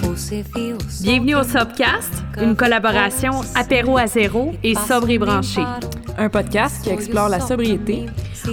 Bienvenue 0.00 1.34
au 1.34 1.42
Sobcast, 1.42 2.22
une 2.40 2.54
collaboration 2.54 3.40
apéro 3.54 3.98
à 3.98 4.06
zéro 4.06 4.52
et 4.62 4.74
sobre 4.74 5.10
et 5.10 5.18
branché. 5.18 5.60
Un 6.16 6.28
podcast 6.28 6.82
qui 6.82 6.90
explore 6.90 7.28
la 7.28 7.40
sobriété. 7.40 8.06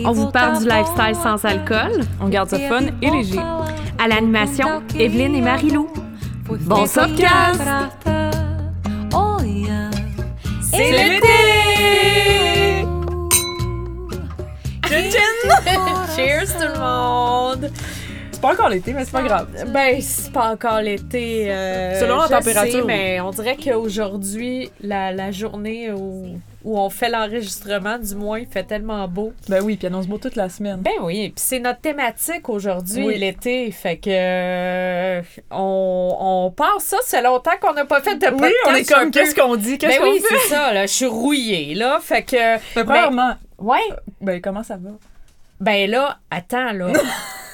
On 0.04 0.12
vous 0.12 0.31
parle 0.31 0.60
du 0.60 0.66
lifestyle 0.66 1.16
sans 1.21 1.44
alcool. 1.46 2.02
On 2.20 2.29
garde 2.29 2.50
ça 2.50 2.60
fun 2.60 2.88
et 3.02 3.10
léger. 3.10 3.39
À 4.00 4.08
l'animation, 4.08 4.81
Evelyne 4.97 5.36
et 5.36 5.42
Marie-Lou. 5.42 5.88
Bon 6.62 6.85
Sobcast! 6.85 7.62
C'est 10.62 10.91
l'été! 10.91 11.27
Cheers 16.16 16.53
tout 16.53 16.67
le 16.73 16.80
monde! 16.80 17.71
Pas 18.48 18.53
encore 18.53 18.70
l'été, 18.70 18.93
mais 18.93 19.05
c'est 19.05 19.12
pas 19.12 19.23
grave. 19.23 19.48
Ben, 19.67 20.02
c'est 20.02 20.31
pas 20.31 20.52
encore 20.52 20.81
l'été. 20.81 21.45
euh, 21.52 21.99
Selon 21.99 22.17
la 22.17 22.25
je 22.25 22.30
température, 22.31 22.80
sais, 22.80 22.86
mais 22.86 23.20
on 23.22 23.31
dirait 23.31 23.58
qu'aujourd'hui, 23.58 24.70
la, 24.81 25.12
la 25.12 25.31
journée 25.31 25.91
où, 25.91 26.40
où 26.63 26.77
on 26.80 26.89
fait 26.89 27.09
l'enregistrement, 27.09 27.98
du 27.98 28.16
moins, 28.16 28.39
il 28.39 28.48
fait 28.48 28.63
tellement 28.63 29.08
beau. 29.08 29.34
Ben 29.50 29.62
oui, 29.63 29.77
puis 29.77 29.88
annonce 29.88 30.08
beau 30.08 30.17
toute 30.17 30.36
la 30.36 30.50
semaine. 30.50 30.77
Ben 30.81 30.91
oui, 31.02 31.30
puis 31.30 31.44
c'est 31.45 31.59
notre 31.59 31.81
thématique 31.81 32.48
aujourd'hui, 32.50 33.05
Oui. 33.05 33.17
l'été. 33.17 33.72
Fait 33.72 33.98
que 33.98 34.09
euh, 34.12 35.22
on, 35.52 36.17
on 36.20 36.52
passe 36.52 36.84
ça, 36.84 36.98
c'est 37.03 37.22
longtemps 37.22 37.52
qu'on 37.62 37.73
n'a 37.73 37.86
pas 37.86 38.02
fait 38.02 38.16
de 38.16 38.25
podcast. 38.27 38.44
oui, 38.44 38.53
on 38.67 38.75
est 38.75 38.91
un 38.91 38.95
comme, 39.00 39.12
peu- 39.12 39.20
qu'est-ce 39.20 39.36
qu'on 39.36 39.55
dit? 39.55 39.77
Qu'est-ce 39.77 39.98
Ben 40.00 40.03
qu'on 40.05 40.12
oui, 40.12 40.20
fait? 40.20 40.36
c'est 40.44 40.50
ça, 40.55 40.73
là. 40.73 40.86
Je 40.86 40.91
suis 40.94 41.05
rouillée, 41.08 41.73
là. 41.75 42.00
Fait 42.02 42.23
que. 42.23 42.55
Mais 42.75 42.84
premièrement, 42.84 43.34
Ouais. 43.58 43.80
ben 44.22 44.39
comment 44.41 44.64
ça 44.64 44.75
va? 44.77 44.89
Ben 45.59 45.89
là, 45.89 46.17
attends, 46.30 46.72
là. 46.73 46.88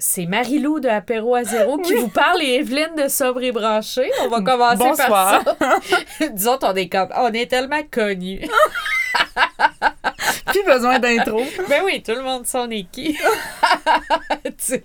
C'est 0.00 0.26
Marie-Lou 0.26 0.78
de 0.78 0.88
Apéro 0.88 1.34
à 1.34 1.42
zéro 1.42 1.76
qui 1.78 1.92
vous 1.94 2.06
parle 2.06 2.40
et 2.40 2.60
Evelyne 2.60 2.94
de 2.96 3.08
Sobre 3.08 3.42
et 3.42 3.50
Branché. 3.50 4.08
On 4.22 4.28
va 4.28 4.40
commencer 4.42 4.76
Bonsoir. 4.76 5.42
par 5.42 5.56
ça. 5.82 6.28
Disons, 6.32 6.56
on 6.62 6.74
est 6.76 6.88
comme, 6.88 7.08
on 7.16 7.32
est 7.32 7.50
tellement 7.50 7.82
connus. 7.90 8.42
Plus 10.52 10.64
besoin 10.64 10.98
d'intro. 10.98 11.42
ben 11.68 11.82
oui, 11.84 12.02
tout 12.02 12.12
le 12.14 12.22
monde 12.22 12.46
sait 12.46 12.58
on 12.58 12.70
est 12.70 12.84
qui. 12.90 13.16
tu 14.44 14.50
sais. 14.58 14.82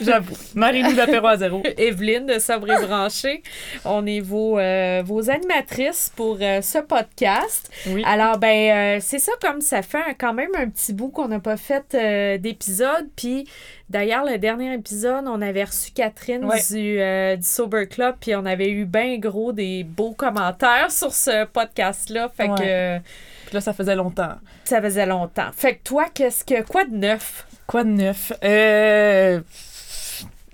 J'avoue. 0.00 0.34
Marie-Lou 0.54 0.92
d'apéro 0.94 1.26
à 1.26 1.36
zéro. 1.36 1.62
Evelyne 1.78 2.26
de 2.26 2.38
Sobre 2.38 2.70
et 2.70 2.86
Branché. 2.86 3.42
On 3.84 4.06
est 4.06 4.20
vos, 4.20 4.58
euh, 4.58 5.02
vos 5.04 5.30
animatrices 5.30 6.12
pour 6.14 6.38
euh, 6.40 6.60
ce 6.62 6.78
podcast. 6.78 7.70
Oui. 7.88 8.02
Alors, 8.06 8.38
ben, 8.38 8.96
euh, 8.96 8.98
c'est 9.00 9.18
ça, 9.18 9.32
comme 9.40 9.60
ça 9.60 9.82
fait 9.82 9.98
un- 9.98 10.14
quand 10.18 10.32
même 10.34 10.50
un 10.58 10.68
petit 10.68 10.92
bout 10.92 11.08
qu'on 11.08 11.28
n'a 11.28 11.40
pas 11.40 11.56
fait 11.56 11.96
d'épisode. 12.40 13.08
Puis, 13.16 13.48
d'ailleurs, 13.90 14.24
le 14.24 14.38
dernier 14.38 14.72
épisode, 14.74 15.24
on 15.26 15.40
avait 15.42 15.64
reçu 15.64 15.90
Catherine 15.92 16.44
Ouais. 16.44 16.60
du, 16.70 17.36
du 17.38 17.46
Sober 17.46 17.86
Club, 17.86 18.16
puis 18.20 18.34
on 18.34 18.44
avait 18.46 18.70
eu 18.70 18.84
bien 18.84 19.18
gros 19.18 19.52
des 19.52 19.84
beaux 19.84 20.12
commentaires 20.12 20.90
sur 20.90 21.12
ce 21.12 21.44
podcast-là. 21.46 22.30
Fait 22.36 22.48
Ouais. 22.48 23.00
que 23.00 23.06
Puis 23.46 23.54
là, 23.54 23.60
ça 23.60 23.72
faisait 23.72 23.96
longtemps. 23.96 24.34
ça 24.64 24.82
faisait 24.82 25.06
longtemps. 25.06 25.50
Fait 25.54 25.76
que 25.76 25.82
toi, 25.84 26.06
qu'est-ce 26.12 26.44
que, 26.44 26.62
quoi 26.66 26.84
de 26.84 26.94
neuf? 26.94 27.46
Quoi 27.66 27.84
de 27.84 27.90
neuf? 27.90 28.32
Euh... 28.44 29.40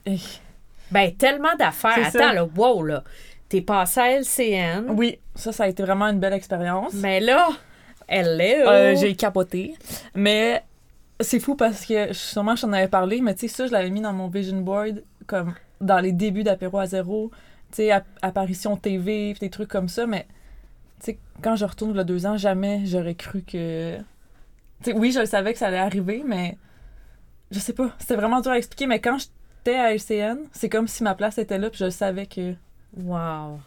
eh, 0.07 0.19
Ben, 0.91 1.13
tellement 1.17 1.55
d'affaires. 1.59 2.07
Attends, 2.07 2.33
là, 2.33 2.45
wow, 2.57 2.83
là. 2.85 3.03
T'es 3.49 3.61
passé 3.61 4.01
à 4.01 4.11
LCN. 4.21 4.87
Oui, 4.91 5.19
ça, 5.35 5.53
ça 5.53 5.65
a 5.65 5.69
été 5.69 5.83
vraiment 5.83 6.07
une 6.07 6.21
belle 6.21 6.33
expérience. 6.33 6.95
Mais 6.95 7.21
là, 7.21 7.49
elle 8.09 8.41
est. 8.41 8.67
Euh, 8.67 8.95
j'ai 8.97 9.15
capoté. 9.15 9.75
Mais 10.15 10.63
c'est 11.21 11.39
fou 11.41 11.55
parce 11.55 11.85
que 11.85 12.13
sûrement 12.13 12.57
je 12.57 12.63
t'en 12.63 12.73
avais 12.73 12.89
parlé, 12.89 13.21
mais 13.21 13.35
tu 13.35 13.41
sais, 13.41 13.49
ça, 13.49 13.67
je 13.67 13.73
l'avais 13.73 13.91
mis 13.91 14.01
dans 14.01 14.13
mon 14.13 14.29
vision 14.29 14.59
board 14.61 15.03
comme 15.27 15.55
dans 15.81 15.99
les 16.01 16.13
débuts 16.13 16.45
d'apéro 16.45 16.79
à 16.79 16.87
zéro. 16.87 17.31
Tu 17.71 17.77
sais, 17.77 17.91
app- 17.91 18.07
apparition 18.23 18.77
TV, 18.77 19.35
pis 19.35 19.41
des 19.41 19.51
trucs 19.51 19.69
comme 19.69 19.89
ça, 19.89 20.07
mais 20.07 20.27
sais, 21.05 21.19
quand 21.43 21.57
je 21.57 21.65
retourne 21.65 21.95
le 21.95 22.05
deux 22.05 22.27
ans, 22.27 22.37
jamais 22.37 22.83
j'aurais 22.87 23.15
cru 23.15 23.43
que. 23.43 23.97
Tu 23.99 24.91
sais, 24.91 24.93
oui, 24.95 25.13
je 25.13 25.25
savais 25.25 25.53
que 25.53 25.59
ça 25.59 25.69
allait 25.69 25.79
arriver, 25.79 26.23
mais 26.27 26.57
je 27.51 27.59
sais 27.59 27.73
pas. 27.73 27.91
C'était 27.99 28.17
vraiment 28.17 28.41
dur 28.41 28.53
à 28.53 28.59
expliquer, 28.59 28.87
mais 28.87 29.01
quand 29.01 29.19
j'étais 29.19 29.77
à 29.77 29.93
LCN, 29.95 30.39
c'est 30.53 30.69
comme 30.69 30.89
si 30.89 31.03
ma 31.03 31.15
place 31.15 31.39
était 31.39 31.59
là, 31.59 31.71
puis 31.71 31.79
je 31.85 31.91
savais 31.91 32.27
que. 32.27 32.55
Wow. 32.97 33.61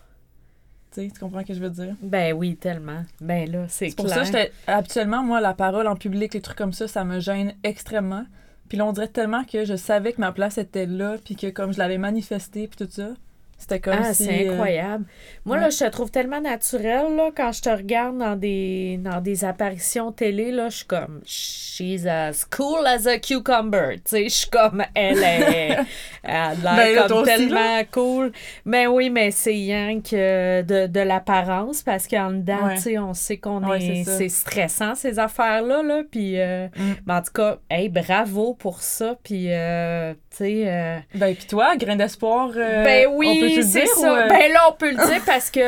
Tu 0.94 1.10
comprends 1.20 1.42
ce 1.42 1.46
que 1.48 1.54
je 1.54 1.60
veux 1.60 1.70
dire? 1.70 1.96
Ben 2.02 2.34
oui, 2.34 2.56
tellement. 2.56 3.04
Ben 3.20 3.52
là, 3.52 3.66
c'est 3.68 3.90
C'est 3.90 3.96
pour 3.96 4.06
clair. 4.06 4.20
ça, 4.20 4.24
j'étais 4.24 4.52
habituellement, 4.66 5.24
moi, 5.24 5.42
la 5.42 5.54
parole 5.54 5.88
en 5.88 5.96
public, 5.96 6.34
les 6.34 6.42
trucs 6.42 6.58
comme 6.58 6.72
ça, 6.72 6.88
ça 6.88 7.04
me 7.04 7.20
gêne 7.20 7.54
extrêmement. 7.64 8.26
Puis 8.70 8.78
là, 8.78 8.86
on 8.86 8.94
dirait 8.94 9.10
tellement 9.10 9.44
que 9.44 9.66
je 9.66 9.76
savais 9.76 10.14
que 10.14 10.22
ma 10.22 10.32
place 10.32 10.58
était 10.58 10.86
là, 10.86 11.18
puis 11.24 11.36
que 11.36 11.48
comme 11.48 11.74
je 11.74 11.80
l'avais 11.80 11.98
manifesté, 11.98 12.68
puis 12.68 12.86
tout 12.86 12.92
ça, 12.92 13.10
c'était 13.58 13.80
comme 13.80 13.96
Ah, 14.02 14.14
si... 14.14 14.26
c'est 14.26 14.48
euh, 14.48 14.52
incroyable. 14.52 15.06
Moi, 15.46 15.56
ouais. 15.56 15.62
là, 15.64 15.70
je 15.70 15.78
te 15.80 15.90
trouve 15.90 16.12
tellement 16.12 16.42
naturel, 16.42 17.16
là, 17.16 17.30
quand 17.36 17.52
je 17.52 17.62
te 17.62 17.70
regarde 17.70 18.18
dans 18.18 18.36
des, 18.36 18.98
dans 19.02 19.22
des 19.22 19.46
apparitions 19.46 20.12
télé, 20.12 20.52
là, 20.52 20.70
je 20.70 20.78
suis 20.78 20.86
comme, 20.86 21.22
she's 21.26 22.06
as 22.06 22.46
cool 22.56 22.86
as 22.86 23.08
a 23.08 23.18
cucumber, 23.18 23.96
tu 23.98 24.02
sais, 24.06 24.24
je 24.26 24.30
suis 24.30 24.50
comme, 24.50 24.84
elle 24.94 25.18
est, 25.24 25.78
elle 26.24 26.32
a 26.34 26.54
l'air 26.56 26.76
Ben, 26.76 27.08
comme 27.08 27.18
aussi, 27.20 27.26
tellement 27.38 27.82
cool. 27.92 28.32
Mais 28.66 28.88
oui, 28.88 29.10
mais 29.10 29.32
c'est 29.32 29.52
rien 29.52 30.02
que 30.02 30.62
de, 30.62 30.88
de 30.88 31.00
l'apparence, 31.00 31.82
parce 31.84 32.08
qu'en 32.08 32.32
dedans, 32.32 32.68
Ouais. 32.68 32.76
tu 32.76 32.82
sais, 32.82 32.98
on 33.00 33.14
sait 33.14 33.38
qu'on 33.38 33.64
Ouais, 33.68 33.84
est, 33.84 34.04
c'est 34.04 34.30
stressant, 34.30 34.96
ces 34.96 35.18
affaires-là, 35.20 35.82
là, 35.84 36.02
puis, 36.10 36.40
euh, 36.40 36.68
Mm. 36.76 36.94
mais 37.06 37.14
en 37.14 37.22
tout 37.22 37.32
cas, 37.34 37.58
hey, 37.70 37.90
bravo 37.90 38.54
pour 38.54 38.82
ça, 38.82 39.16
puis, 39.24 39.46
euh, 39.52 40.14
euh, 40.44 40.98
Ben, 41.14 41.34
puis 41.36 41.46
toi, 41.46 41.76
grain 41.78 41.96
d'espoir, 41.96 42.50
euh, 42.56 42.84
ben 42.84 43.08
on 43.10 43.18
oui, 43.18 43.62
c'est 43.64 43.80
dire? 43.82 43.88
ça. 43.88 44.12
ou, 44.12 44.16
euh, 44.16 44.28
Ben 44.28 44.52
là, 44.52 44.60
on 44.70 44.74
peut 44.74 44.92
le 44.92 44.96
dire 44.98 45.22
parce 45.26 45.50
que 45.50 45.60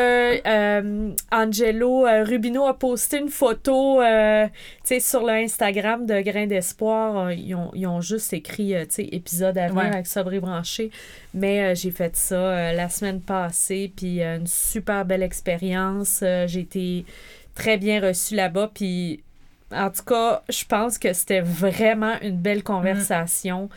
euh, 0.48 1.12
Angelo 1.32 2.06
euh, 2.06 2.24
Rubino 2.24 2.66
a 2.66 2.74
posté 2.78 3.18
une 3.20 3.30
photo 3.30 4.02
euh, 4.02 4.48
sur 5.00 5.24
le 5.26 5.34
Instagram 5.34 6.06
de 6.06 6.20
Grain 6.22 6.48
d'Espoir. 6.48 7.32
Ils 7.32 7.56
ont, 7.56 7.72
ils 7.74 7.88
ont 7.88 8.02
juste 8.02 8.34
écrit 8.34 8.74
épisode 8.74 9.58
à 9.58 9.68
venir 9.68 9.84
Ouais. 9.84 9.90
avec 9.94 10.08
Sobre 10.08 10.38
Branché. 10.40 10.92
Mais 11.34 11.76
j'ai 11.76 11.92
fait 11.92 12.16
ça 12.16 12.74
la 12.74 12.90
semaine 12.90 13.22
passée, 13.22 13.92
puis 13.96 14.22
une 14.22 14.48
super 14.48 15.06
belle 15.06 15.24
expérience. 15.24 16.24
J'ai 16.48 16.62
été 16.62 17.06
très 17.56 17.78
bien 17.78 18.02
reçue 18.02 18.36
là-bas, 18.36 18.72
puis 18.74 19.24
en 19.72 19.90
tout 19.90 20.04
cas, 20.04 20.44
je 20.50 20.64
pense 20.64 20.98
que 20.98 21.12
c'était 21.14 21.42
vraiment 21.42 22.14
une 22.22 22.38
belle 22.38 22.64
conversation 22.64 23.70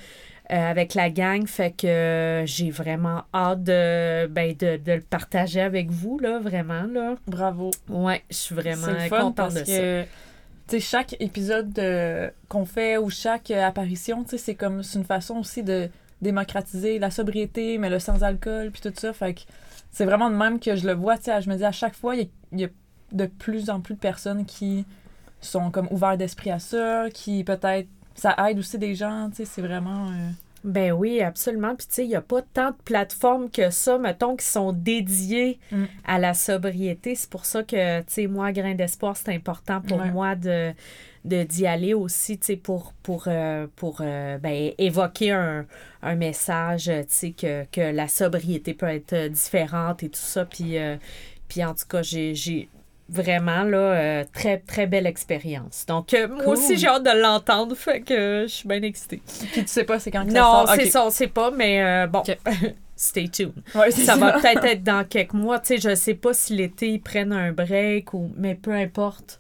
euh, 0.50 0.70
avec 0.70 0.94
la 0.94 1.10
gang. 1.10 1.46
Fait 1.46 1.70
que 1.70 1.86
euh, 1.86 2.46
j'ai 2.46 2.70
vraiment 2.70 3.22
hâte 3.34 3.62
de, 3.62 4.26
ben, 4.26 4.54
de, 4.56 4.76
de 4.76 4.92
le 4.92 5.00
partager 5.00 5.60
avec 5.60 5.90
vous, 5.90 6.18
là, 6.18 6.38
vraiment. 6.38 6.82
Là. 6.84 7.14
Bravo. 7.26 7.70
Ouais, 7.88 8.22
je 8.30 8.36
suis 8.36 8.54
vraiment 8.54 8.86
contente 9.08 9.36
parce 9.36 9.54
de 9.54 9.64
ça. 9.64 10.04
que, 10.68 10.78
chaque 10.78 11.16
épisode 11.20 11.76
euh, 11.78 12.30
qu'on 12.48 12.64
fait 12.64 12.96
ou 12.96 13.10
chaque 13.10 13.50
euh, 13.50 13.64
apparition, 13.66 14.24
c'est 14.26 14.54
comme, 14.54 14.82
c'est 14.82 14.98
une 14.98 15.04
façon 15.04 15.36
aussi 15.38 15.62
de 15.62 15.88
démocratiser 16.22 16.98
la 16.98 17.10
sobriété, 17.10 17.78
mais 17.78 17.88
le 17.90 17.98
sans-alcool, 17.98 18.70
puis 18.70 18.80
tout 18.82 18.92
ça. 18.94 19.12
Fait 19.12 19.34
que 19.34 19.40
c'est 19.90 20.04
vraiment 20.04 20.30
de 20.30 20.36
même 20.36 20.60
que 20.60 20.76
je 20.76 20.86
le 20.86 20.92
vois, 20.94 21.16
je 21.16 21.48
me 21.50 21.56
dis 21.56 21.64
à 21.64 21.72
chaque 21.72 21.94
fois, 21.96 22.14
il 22.14 22.20
y, 22.20 22.24
a- 22.24 22.28
il 22.52 22.60
y 22.60 22.64
a 22.64 22.68
de 23.12 23.26
plus 23.26 23.70
en 23.70 23.80
plus 23.80 23.94
de 23.94 24.00
personnes 24.00 24.44
qui 24.44 24.84
sont 25.40 25.70
comme 25.70 25.88
ouverts 25.90 26.16
d'esprit 26.18 26.50
à 26.50 26.58
ça, 26.58 27.06
qui 27.12 27.42
peut-être, 27.42 27.88
ça 28.14 28.34
aide 28.48 28.58
aussi 28.58 28.78
des 28.78 28.94
gens, 28.94 29.28
tu 29.30 29.36
sais, 29.36 29.44
c'est 29.44 29.62
vraiment... 29.62 30.08
euh, 30.10 30.28
Ben 30.64 30.92
oui, 30.92 31.22
absolument. 31.22 31.74
Puis 31.74 31.86
tu 31.86 31.94
sais, 31.94 32.04
il 32.04 32.08
n'y 32.08 32.14
a 32.16 32.20
pas 32.20 32.42
tant 32.42 32.70
de 32.72 32.76
plateformes 32.84 33.48
que 33.50 33.70
ça, 33.70 33.96
mettons, 33.98 34.36
qui 34.36 34.44
sont 34.44 34.72
dédiées 34.72 35.58
Mm. 35.72 35.84
à 36.04 36.18
la 36.18 36.34
sobriété. 36.34 37.14
C'est 37.14 37.30
pour 37.30 37.46
ça 37.46 37.62
que, 37.62 38.00
tu 38.00 38.04
sais, 38.08 38.26
moi, 38.26 38.52
Grain 38.52 38.74
d'Espoir, 38.74 39.16
c'est 39.16 39.34
important 39.34 39.80
pour 39.80 39.98
Ouais. 39.98 40.10
moi 40.10 40.34
de 40.36 40.72
de- 41.26 41.42
d'y 41.42 41.66
aller 41.66 41.92
aussi, 41.92 42.38
tu 42.38 42.46
sais, 42.46 42.56
pour, 42.56 42.94
pour, 43.02 43.24
euh, 43.26 43.66
pour 43.76 43.98
euh, 44.00 44.38
ben, 44.38 44.72
évoquer 44.78 45.32
un, 45.32 45.66
un 46.02 46.14
message, 46.14 46.84
tu 46.86 47.04
sais, 47.08 47.30
que, 47.32 47.64
que 47.70 47.92
la 47.94 48.08
sobriété 48.08 48.72
peut 48.72 48.86
être 48.88 49.28
différente 49.28 50.02
et 50.02 50.08
tout 50.08 50.18
ça. 50.18 50.46
Puis, 50.46 50.78
euh, 50.78 50.96
puis 51.46 51.62
en 51.62 51.74
tout 51.74 51.84
cas, 51.86 52.00
j'ai 52.00 52.68
vraiment, 53.10 53.62
là, 53.64 53.78
euh, 53.78 54.24
très, 54.32 54.58
très 54.58 54.86
belle 54.86 55.06
expérience. 55.06 55.84
Donc, 55.86 56.14
euh, 56.14 56.28
moi 56.28 56.48
aussi, 56.48 56.76
j'ai 56.78 56.86
hâte 56.86 57.02
de 57.02 57.20
l'entendre, 57.22 57.74
fait 57.76 58.00
que 58.00 58.14
euh, 58.14 58.42
je 58.46 58.52
suis 58.52 58.68
bien 58.68 58.82
excitée. 58.82 59.20
Puis 59.52 59.62
tu 59.62 59.68
sais 59.68 59.84
pas 59.84 59.98
c'est 59.98 60.10
quand 60.10 60.24
que 60.24 60.32
ça 60.32 60.38
Non, 60.40 60.66
sort. 60.66 60.68
c'est 60.76 60.84
Ok. 60.84 60.90
ça, 60.90 61.06
on 61.06 61.10
sait 61.10 61.26
pas, 61.26 61.50
mais 61.50 61.82
euh, 61.82 62.06
bon, 62.06 62.22
stay 62.96 63.28
tuned. 63.28 63.52
Ouais, 63.74 63.90
c'est 63.90 64.02
Ça 64.04 64.16
va 64.16 64.32
peut-être 64.40 64.64
être 64.64 64.82
dans 64.82 65.04
quelques 65.04 65.32
mois. 65.32 65.58
Tu 65.58 65.74
sais, 65.76 65.90
je 65.90 65.94
sais 65.94 66.14
pas 66.14 66.32
si 66.32 66.54
l'été, 66.54 66.88
ils 66.90 67.00
prennent 67.00 67.32
un 67.32 67.52
break 67.52 68.14
ou... 68.14 68.30
Mais 68.36 68.54
peu 68.54 68.72
importe. 68.72 69.38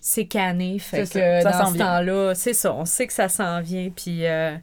C'est 0.00 0.26
canné. 0.26 0.78
Fait 0.78 1.06
C'est 1.06 1.18
que 1.18 1.42
ça, 1.42 1.50
ça 1.52 1.58
dans 1.58 1.66
s'en 1.66 1.72
ce 1.72 1.78
temps-là, 1.78 2.34
c'est 2.34 2.52
ça. 2.52 2.74
On 2.74 2.84
sait 2.84 3.06
que 3.06 3.12
ça 3.12 3.28
s'en 3.30 3.60
vient. 3.62 3.88
Puis, 3.94 4.26
euh, 4.26 4.54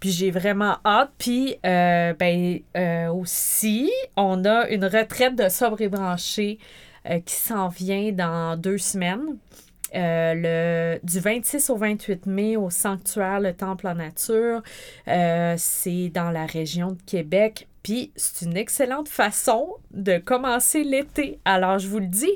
puis 0.00 0.10
j'ai 0.10 0.30
vraiment 0.30 0.76
hâte. 0.84 1.10
Puis, 1.18 1.56
euh, 1.66 2.14
ben, 2.18 2.58
euh, 2.76 3.08
aussi, 3.08 3.90
on 4.16 4.44
a 4.46 4.66
une 4.68 4.86
retraite 4.86 5.36
de 5.36 5.48
sobre 5.50 5.82
et 5.82 5.88
branché 5.88 6.58
euh, 6.58 6.64
qui 7.24 7.34
s'en 7.34 7.68
vient 7.68 8.12
dans 8.12 8.56
deux 8.58 8.78
semaines. 8.78 9.38
euh, 9.94 10.34
le, 10.36 11.00
du 11.06 11.18
26 11.18 11.70
au 11.70 11.76
28 11.76 12.26
mai 12.26 12.56
au 12.58 12.68
sanctuaire 12.68 13.40
Le 13.40 13.54
Temple 13.54 13.86
en 13.88 13.94
Nature. 13.94 14.62
Euh, 15.08 15.54
c'est 15.56 16.10
dans 16.10 16.30
la 16.30 16.44
région 16.44 16.88
de 16.92 17.02
Québec. 17.06 17.66
Puis 17.82 18.12
c'est 18.16 18.44
une 18.44 18.56
excellente 18.58 19.08
façon 19.08 19.66
de 19.92 20.18
commencer 20.18 20.84
l'été. 20.84 21.38
Alors, 21.46 21.78
je 21.78 21.88
vous 21.88 22.00
le 22.00 22.06
dis, 22.06 22.30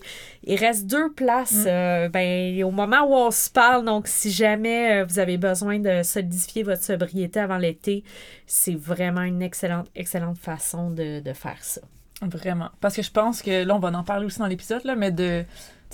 il 0.44 0.56
reste 0.58 0.86
deux 0.86 1.12
places 1.12 1.64
Mm. 1.66 1.68
euh, 1.68 2.08
ben, 2.08 2.64
au 2.64 2.70
moment 2.70 3.02
où 3.06 3.12
on 3.14 3.30
se 3.30 3.50
parle. 3.50 3.84
Donc, 3.84 4.08
si 4.08 4.30
jamais 4.30 5.02
euh, 5.02 5.04
vous 5.04 5.18
avez 5.18 5.36
besoin 5.36 5.78
de 5.78 6.02
solidifier 6.02 6.62
votre 6.62 6.82
sobriété 6.82 7.38
avant 7.40 7.58
l'été, 7.58 8.02
c'est 8.46 8.76
vraiment 8.76 9.22
une 9.22 9.42
excellente, 9.42 9.88
excellente 9.94 10.38
façon 10.38 10.88
de, 10.90 11.20
de 11.20 11.32
faire 11.34 11.62
ça. 11.62 11.82
Vraiment. 12.22 12.70
Parce 12.80 12.96
que 12.96 13.02
je 13.02 13.10
pense 13.10 13.42
que 13.42 13.64
là, 13.64 13.74
on 13.74 13.78
va 13.78 13.88
en 13.88 14.04
parler 14.04 14.26
aussi 14.26 14.38
dans 14.38 14.46
l'épisode, 14.46 14.84
là, 14.84 14.96
mais 14.96 15.10
de 15.10 15.44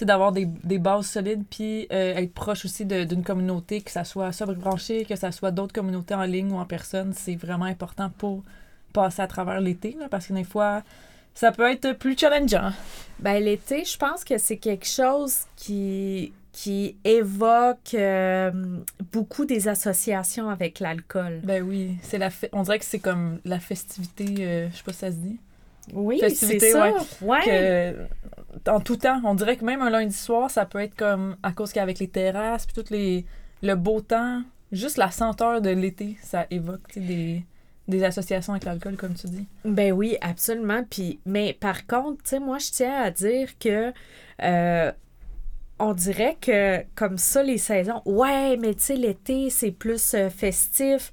d'avoir 0.05 0.31
des, 0.31 0.47
des 0.47 0.79
bases 0.79 1.07
solides, 1.07 1.43
puis 1.51 1.89
euh, 1.93 2.15
être 2.15 2.33
proche 2.33 2.65
aussi 2.65 2.85
d'une 2.85 3.25
communauté, 3.25 3.81
que 3.81 3.91
ça 3.91 4.05
soit 4.05 4.31
sobre 4.33 4.55
branché, 4.55 5.05
que 5.05 5.17
ça 5.17 5.33
soit 5.33 5.51
d'autres 5.51 5.73
communautés 5.73 6.15
en 6.15 6.23
ligne 6.23 6.53
ou 6.53 6.59
en 6.59 6.65
personne, 6.65 7.13
c'est 7.15 7.35
vraiment 7.35 7.65
important 7.65 8.11
pour 8.17 8.43
passer 8.93 9.23
à 9.23 9.27
travers 9.27 9.61
l'été, 9.61 9.97
là, 9.99 10.07
parce 10.09 10.29
que 10.29 10.33
des 10.35 10.45
fois, 10.45 10.83
ça 11.35 11.53
peut 11.53 11.71
être 11.71 11.93
plus 11.93 12.17
challengeant. 12.17 12.71
Ben, 13.19 13.43
l'été, 13.43 13.85
je 13.85 13.97
pense 13.97 14.25
que 14.25 14.39
c'est 14.39 14.57
quelque 14.57 14.87
chose 14.87 15.41
qui, 15.57 16.33
qui 16.53 16.97
évoque 17.05 17.95
euh, 17.95 18.51
beaucoup 19.13 19.45
des 19.45 19.69
associations 19.69 20.49
avec 20.49 20.81
l'alcool. 20.81 21.41
Ben 21.45 21.63
oui, 21.63 21.97
c'est 22.03 22.19
la 22.19 22.31
on 22.53 22.63
dirait 22.63 22.79
que 22.79 22.85
c'est 22.85 22.99
comme 22.99 23.39
la 23.45 23.61
festivité, 23.61 24.35
euh, 24.41 24.69
je 24.71 24.77
sais 24.77 24.83
pas 24.83 24.93
si 24.93 24.99
ça 24.99 25.11
se 25.11 25.17
dit, 25.17 25.39
Oui, 25.93 26.19
c'est 26.21 26.29
Festivité, 26.31 26.73
ça. 26.73 26.91
ouais. 26.91 26.95
Ouais. 27.23 27.45
que 27.45 28.71
en 28.71 28.81
tout 28.81 28.97
temps, 28.97 29.21
on 29.25 29.35
dirait 29.35 29.57
que 29.57 29.65
même 29.65 29.83
un 29.83 29.91
lundi 29.91 30.17
soir, 30.17 30.51
ça 30.51 30.67
peut 30.67 30.81
être 30.81 30.95
comme 30.97 31.37
à 31.43 31.53
cause 31.53 31.73
qu'avec 31.73 31.99
les 31.99 32.09
terrasses, 32.09 32.67
puis 32.67 32.75
tout 32.83 32.91
les, 32.93 33.25
le 33.63 33.75
beau 33.75 34.01
temps, 34.01 34.43
juste 34.73 34.97
la 34.97 35.11
senteur 35.11 35.61
de 35.61 35.71
l'été, 35.71 36.17
ça 36.23 36.47
évoque 36.51 36.97
des, 36.97 37.45
des 37.87 38.05
associations 38.05 38.53
avec 38.53 38.65
l'alcool, 38.65 38.97
comme 38.97 39.15
tu 39.15 39.27
dis. 39.29 39.47
Ben 39.65 39.93
oui, 39.93 40.17
absolument. 40.21 40.83
Puis, 40.89 41.21
mais 41.25 41.57
par 41.59 41.87
contre, 41.87 42.23
tu 42.23 42.31
sais, 42.31 42.41
moi, 42.41 42.59
je 42.59 42.71
tiens 42.71 43.03
à 43.03 43.11
dire 43.11 43.59
que 43.59 43.93
euh, 44.43 44.93
on 45.79 45.95
dirait 45.95 46.37
que 46.41 46.83
comme 46.95 47.19
ça, 47.19 47.43
les 47.43 47.59
saisons, 47.59 48.03
ouais, 48.05 48.57
mais 48.57 48.75
tu 48.75 48.83
sais, 48.83 48.97
l'été, 48.97 49.51
c'est 49.51 49.71
plus 49.71 50.15
euh, 50.15 50.29
festif. 50.31 51.13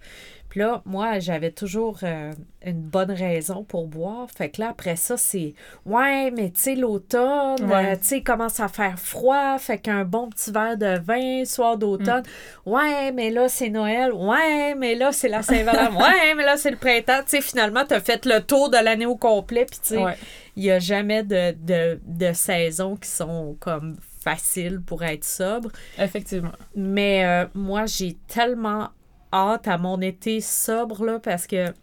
Puis 0.55 0.61
là, 0.63 0.81
moi, 0.85 1.19
j'avais 1.19 1.51
toujours 1.51 1.99
euh, 2.03 2.31
une 2.65 2.79
bonne 2.79 3.11
raison 3.11 3.65
pour 3.65 3.87
boire. 3.87 4.27
Fait 4.33 4.47
que 4.49 4.61
là, 4.61 4.69
après 4.69 4.95
ça, 4.95 5.17
c'est 5.17 5.53
ouais, 5.85 6.31
mais 6.31 6.49
tu 6.51 6.61
sais, 6.61 6.75
l'automne, 6.75 7.61
Ouais. 7.69 7.91
euh, 7.91 7.95
tu 7.97 8.03
sais, 8.05 8.17
il 8.19 8.23
commence 8.23 8.61
à 8.61 8.69
faire 8.69 8.97
froid. 8.97 9.57
Fait 9.57 9.79
qu'un 9.79 10.05
bon 10.05 10.29
petit 10.29 10.53
verre 10.53 10.77
de 10.77 10.97
vin, 10.97 11.43
soir 11.43 11.77
d'automne. 11.77 12.23
Ouais, 12.65 13.11
mais 13.11 13.31
là, 13.31 13.49
c'est 13.49 13.67
Noël. 13.69 14.13
Ouais, 14.13 14.75
mais 14.75 14.95
là, 14.95 15.11
c'est 15.11 15.27
la 15.27 15.41
Saint-Valentin. 15.43 15.93
ouais, 16.01 16.33
mais 16.37 16.45
là, 16.45 16.55
c'est 16.55 16.71
le 16.71 16.77
printemps. 16.77 17.19
Tu 17.25 17.31
sais, 17.31 17.41
finalement, 17.41 17.83
tu 17.85 17.93
as 17.93 17.99
fait 17.99 18.25
le 18.25 18.39
tour 18.39 18.69
de 18.69 18.77
l'année 18.77 19.05
au 19.05 19.17
complet. 19.17 19.65
Puis, 19.69 19.79
tu 19.81 19.87
sais, 19.95 19.97
Ouais. 20.01 20.15
il 20.55 20.63
n'y 20.63 20.71
a 20.71 20.79
jamais 20.79 21.23
de, 21.23 21.51
de, 21.51 21.99
de 22.05 22.31
saisons 22.31 22.95
qui 22.95 23.09
sont 23.09 23.57
comme 23.59 23.97
faciles 24.23 24.79
pour 24.79 25.03
être 25.03 25.25
sobre. 25.25 25.69
Effectivement. 25.99 26.53
Mais 26.77 27.25
euh, 27.25 27.45
moi, 27.53 27.87
j'ai 27.87 28.15
tellement 28.29 28.87
hâte 29.35 29.67
à 29.67 29.77
mon 29.77 30.01
été 30.01 30.41
sobre, 30.41 31.05
là, 31.05 31.19
parce 31.19 31.47
que 31.47 31.73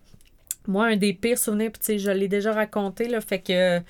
moi, 0.66 0.86
un 0.86 0.96
des 0.96 1.12
pires 1.12 1.38
souvenirs, 1.38 1.72
puis 1.72 1.80
tu 1.80 1.86
sais, 1.86 1.98
je 1.98 2.10
l'ai 2.10 2.28
déjà 2.28 2.52
raconté, 2.52 3.08
là, 3.08 3.20
fait 3.20 3.40
que 3.40 3.80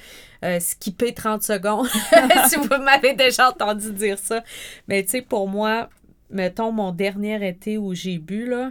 euh, 0.45 0.61
skipper 0.61 1.13
30 1.13 1.43
secondes, 1.43 1.87
si 2.49 2.57
vous 2.57 2.83
m'avez 2.83 3.15
déjà 3.15 3.51
entendu 3.51 3.93
dire 3.93 4.19
ça. 4.19 4.43
Mais 4.89 5.03
tu 5.03 5.11
sais, 5.11 5.23
pour 5.23 5.49
moi, 5.49 5.89
mettons 6.31 6.73
mon 6.73 6.93
dernier 6.93 7.47
été 7.47 7.79
où 7.79 7.95
j'ai 7.95 8.19
bu, 8.19 8.47
là, 8.47 8.71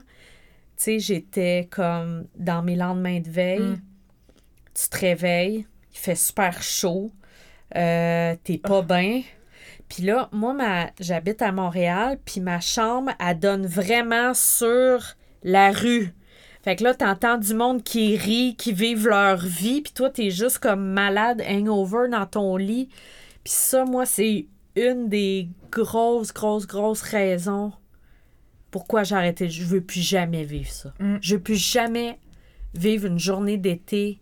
tu 0.78 0.84
sais, 0.84 1.00
j'étais 1.00 1.68
comme 1.70 2.26
dans 2.36 2.64
mes 2.64 2.76
lendemains 2.76 3.20
de 3.20 3.30
veille. 3.30 3.60
Mm. 3.60 3.82
Tu 4.74 4.90
te 4.90 4.98
réveilles, 4.98 5.68
il 5.94 5.98
fait 5.98 6.16
super 6.16 6.64
chaud, 6.64 7.12
euh, 7.76 8.36
t'es 8.44 8.58
pas 8.58 8.82
bien. 8.82 9.22
Puis 9.94 10.04
là, 10.04 10.30
moi, 10.32 10.54
ma, 10.54 10.90
j'habite 11.02 11.42
à 11.42 11.52
Montréal, 11.52 12.18
puis 12.24 12.40
ma 12.40 12.62
chambre, 12.62 13.12
elle 13.20 13.38
donne 13.38 13.66
vraiment 13.66 14.34
sur 14.34 15.04
la 15.44 15.74
rue. 15.74 16.14
Fait 16.64 16.78
que 16.78 16.86
là, 16.86 16.94
t'entends 16.94 17.38
du 17.38 17.54
monde 17.54 17.84
qui 17.84 18.16
rit, 18.16 18.56
qui 18.58 18.72
vivent 18.72 19.10
leur 19.10 19.38
vie, 19.38 19.82
puis 19.82 19.92
toi, 19.92 20.10
t'es 20.10 20.30
juste 20.30 20.60
comme 20.60 20.94
malade, 20.94 21.44
hangover 21.46 22.08
dans 22.10 22.26
ton 22.26 22.56
lit. 22.56 22.88
Puis 23.44 23.52
ça, 23.54 23.84
moi, 23.84 24.06
c'est 24.06 24.48
une 24.78 25.10
des 25.10 25.50
grosses, 25.70 26.32
grosses, 26.32 26.68
grosses 26.68 27.02
raisons 27.02 27.74
pourquoi 28.70 29.04
j'ai 29.04 29.16
arrêté. 29.16 29.50
Je 29.50 29.66
veux 29.66 29.82
plus 29.82 30.00
jamais 30.00 30.46
vivre 30.46 30.72
ça. 30.72 30.94
Mm. 31.02 31.18
Je 31.20 31.36
veux 31.36 31.42
plus 31.42 31.58
jamais 31.58 32.18
vivre 32.74 33.08
une 33.08 33.20
journée 33.20 33.58
d'été 33.58 34.22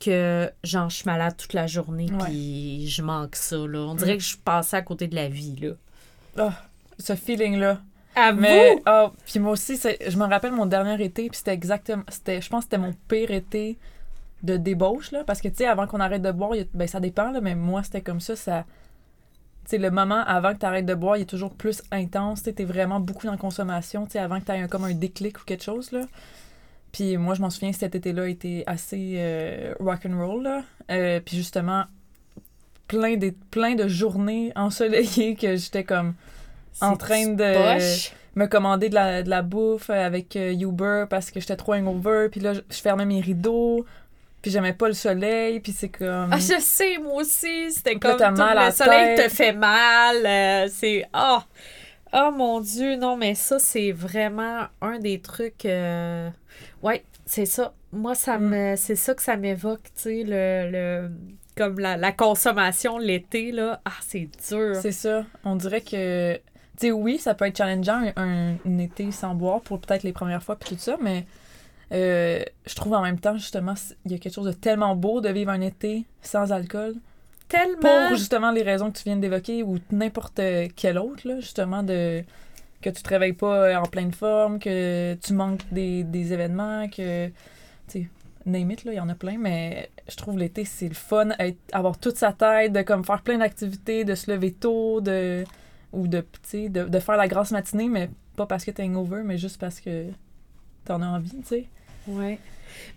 que 0.00 0.50
genre 0.62 0.90
je 0.90 0.96
suis 0.96 1.06
malade 1.06 1.34
toute 1.36 1.52
la 1.52 1.66
journée 1.66 2.06
puis 2.24 2.86
je 2.88 3.02
manque 3.02 3.36
ça 3.36 3.56
là. 3.56 3.78
On 3.80 3.94
dirait 3.94 4.16
que 4.16 4.22
je 4.22 4.28
suis 4.28 4.38
passée 4.38 4.76
à 4.76 4.82
côté 4.82 5.06
de 5.06 5.14
la 5.14 5.28
vie 5.28 5.56
là. 5.60 5.70
Ah, 6.36 6.52
ce 6.98 7.14
feeling-là. 7.14 7.80
À 8.16 8.32
Mais, 8.32 8.76
ah, 8.86 9.10
puis 9.26 9.40
moi 9.40 9.52
aussi, 9.52 9.76
c'est- 9.76 9.98
je 10.08 10.16
me 10.16 10.24
rappelle 10.24 10.52
mon 10.52 10.66
dernier 10.66 11.02
été, 11.02 11.28
puis 11.28 11.36
c'était 11.36 11.52
exactement, 11.52 12.04
c'était, 12.08 12.40
je 12.40 12.48
pense 12.48 12.60
que 12.64 12.70
c'était 12.70 12.78
mon 12.78 12.94
pire 13.08 13.30
été 13.32 13.76
de 14.44 14.56
débauche, 14.56 15.10
là, 15.10 15.24
parce 15.24 15.40
que, 15.40 15.48
tu 15.48 15.56
sais, 15.56 15.66
avant 15.66 15.86
qu'on 15.88 15.98
arrête 16.00 16.22
de 16.22 16.30
boire, 16.30 16.52
a- 16.52 16.64
ben, 16.74 16.86
ça 16.86 17.00
dépend, 17.00 17.30
là, 17.32 17.40
mais 17.40 17.54
moi, 17.56 17.82
c'était 17.82 18.02
comme 18.02 18.20
ça, 18.20 18.36
ça... 18.36 18.64
Tu 19.64 19.70
sais, 19.70 19.78
le 19.78 19.90
moment 19.90 20.22
avant 20.26 20.52
que 20.54 20.58
tu 20.58 20.66
arrêtes 20.66 20.86
de 20.86 20.94
boire, 20.94 21.16
il 21.16 21.22
est 21.22 21.26
toujours 21.26 21.54
plus 21.54 21.82
intense, 21.90 22.42
tu 22.42 22.52
t'es 22.54 22.64
vraiment 22.64 23.00
beaucoup 23.00 23.26
dans 23.26 23.32
la 23.32 23.38
consommation, 23.38 24.04
tu 24.04 24.12
sais, 24.12 24.18
avant 24.20 24.38
que 24.38 24.44
tu 24.44 24.52
aies 24.52 24.68
comme 24.68 24.84
un 24.84 24.92
déclic 24.94 25.40
ou 25.40 25.44
quelque 25.44 25.64
chose, 25.64 25.90
là. 25.90 26.02
Puis 26.94 27.16
moi, 27.16 27.34
je 27.34 27.40
m'en 27.42 27.50
souviens, 27.50 27.72
cet 27.72 27.96
été-là 27.96 28.28
était 28.28 28.62
assez 28.68 29.14
euh, 29.16 29.74
rock'n'roll, 29.80 30.44
là. 30.44 30.62
Euh, 30.92 31.18
puis 31.18 31.36
justement, 31.36 31.86
plein 32.86 33.16
de, 33.16 33.34
plein 33.50 33.74
de 33.74 33.88
journées 33.88 34.52
ensoleillées 34.56 35.34
que 35.34 35.56
j'étais 35.56 35.82
comme 35.82 36.14
en 36.80 36.96
train 36.96 37.26
de 37.26 37.42
me 38.36 38.46
commander 38.46 38.88
de 38.90 38.94
la, 38.94 39.24
de 39.24 39.28
la 39.28 39.42
bouffe 39.42 39.90
avec 39.90 40.36
euh, 40.36 40.52
Uber 40.52 41.06
parce 41.10 41.32
que 41.32 41.40
j'étais 41.40 41.56
trop 41.56 41.74
hangover. 41.74 42.28
Puis 42.30 42.38
là, 42.40 42.52
je, 42.54 42.60
je 42.70 42.78
fermais 42.80 43.06
mes 43.06 43.20
rideaux. 43.20 43.84
Puis 44.40 44.52
j'aimais 44.52 44.72
pas 44.74 44.86
le 44.86 44.94
soleil. 44.94 45.58
Puis 45.58 45.72
c'est 45.72 45.88
comme... 45.88 46.28
Ah, 46.30 46.38
je 46.38 46.60
sais, 46.60 46.98
moi 46.98 47.22
aussi. 47.22 47.72
C'était 47.72 47.94
Là, 47.94 47.98
comme 47.98 48.34
tout 48.34 48.40
mal 48.40 48.58
à 48.58 48.66
le 48.66 48.72
soleil 48.72 49.16
tête. 49.16 49.30
te 49.30 49.34
fait 49.34 49.52
mal. 49.52 50.16
euh, 50.24 50.68
c'est. 50.70 51.04
Oh! 51.12 51.38
Oh 52.16 52.30
mon 52.36 52.60
Dieu, 52.60 52.96
non, 52.96 53.16
mais 53.16 53.34
ça, 53.34 53.58
c'est 53.58 53.90
vraiment 53.92 54.66
un 54.80 54.98
des 54.98 55.20
trucs. 55.20 55.64
euh, 55.66 56.30
Ouais, 56.82 57.04
c'est 57.26 57.46
ça. 57.46 57.74
Moi, 57.92 58.14
ça 58.14 58.38
Mm. 58.38 58.48
me. 58.48 58.76
C'est 58.76 58.94
ça 58.96 59.14
que 59.14 59.22
ça 59.22 59.36
m'évoque, 59.36 59.82
tu 59.96 60.02
sais, 60.02 60.22
le, 60.24 60.70
le. 60.70 61.10
Comme 61.56 61.78
la, 61.78 61.96
la 61.96 62.12
consommation 62.12 62.98
l'été, 62.98 63.52
là. 63.52 63.80
Ah, 63.84 63.92
c'est 64.00 64.28
dur. 64.48 64.74
C'est 64.80 64.90
ça. 64.92 65.24
On 65.44 65.54
dirait 65.56 65.80
que... 65.82 66.34
Tu 66.34 66.40
sais, 66.88 66.90
oui, 66.90 67.18
ça 67.18 67.34
peut 67.34 67.44
être 67.46 67.56
challengeant 67.56 68.02
un, 68.16 68.54
un 68.66 68.78
été 68.78 69.12
sans 69.12 69.34
boire 69.36 69.60
pour 69.60 69.80
peut-être 69.80 70.02
les 70.02 70.12
premières 70.12 70.42
fois 70.42 70.56
puis 70.56 70.70
tout 70.74 70.80
ça, 70.82 70.96
mais 71.00 71.24
euh, 71.92 72.42
je 72.66 72.74
trouve 72.74 72.94
en 72.94 73.02
même 73.02 73.20
temps, 73.20 73.36
justement, 73.36 73.74
il 74.04 74.10
y 74.10 74.14
a 74.16 74.18
quelque 74.18 74.34
chose 74.34 74.46
de 74.46 74.52
tellement 74.52 74.96
beau 74.96 75.20
de 75.20 75.28
vivre 75.28 75.52
un 75.52 75.60
été 75.60 76.04
sans 76.22 76.50
alcool. 76.50 76.94
Tellement. 77.56 78.08
pour 78.08 78.16
justement 78.16 78.50
les 78.50 78.62
raisons 78.62 78.90
que 78.90 78.98
tu 78.98 79.04
viens 79.04 79.16
d'évoquer 79.16 79.62
ou 79.62 79.78
n'importe 79.90 80.40
quelle 80.76 80.98
autre, 80.98 81.26
là, 81.26 81.40
justement, 81.40 81.82
de 81.82 82.22
que 82.82 82.90
tu 82.90 83.02
te 83.02 83.08
réveilles 83.08 83.32
pas 83.32 83.80
en 83.80 83.86
pleine 83.86 84.12
forme, 84.12 84.58
que 84.58 85.14
tu 85.14 85.32
manques 85.32 85.62
des, 85.72 86.04
des 86.04 86.34
événements, 86.34 86.86
que, 86.88 87.28
tu 87.28 87.32
sais, 87.88 88.08
name 88.44 88.70
it, 88.72 88.84
là, 88.84 88.92
il 88.92 88.96
y 88.96 89.00
en 89.00 89.08
a 89.08 89.14
plein, 89.14 89.38
mais 89.38 89.88
je 90.06 90.16
trouve 90.16 90.38
l'été, 90.38 90.66
c'est 90.66 90.88
le 90.88 90.94
fun, 90.94 91.30
être, 91.38 91.56
avoir 91.72 91.96
toute 91.98 92.16
sa 92.16 92.32
tête, 92.32 92.72
de 92.72 92.82
comme 92.82 93.02
faire 93.02 93.22
plein 93.22 93.38
d'activités, 93.38 94.04
de 94.04 94.14
se 94.14 94.30
lever 94.30 94.52
tôt, 94.52 95.00
de, 95.00 95.44
ou 95.92 96.08
de, 96.08 96.20
tu 96.20 96.26
sais, 96.42 96.68
de, 96.68 96.84
de 96.84 96.98
faire 96.98 97.16
la 97.16 97.26
grasse 97.26 97.52
matinée, 97.52 97.88
mais 97.88 98.10
pas 98.36 98.46
parce 98.46 98.64
que 98.66 98.70
t'es 98.70 98.82
hangover, 98.82 99.22
mais 99.24 99.38
juste 99.38 99.58
parce 99.58 99.80
que 99.80 100.08
t'en 100.84 101.00
as 101.00 101.06
envie, 101.06 101.38
tu 101.38 101.46
sais. 101.46 101.64
Ouais. 102.06 102.38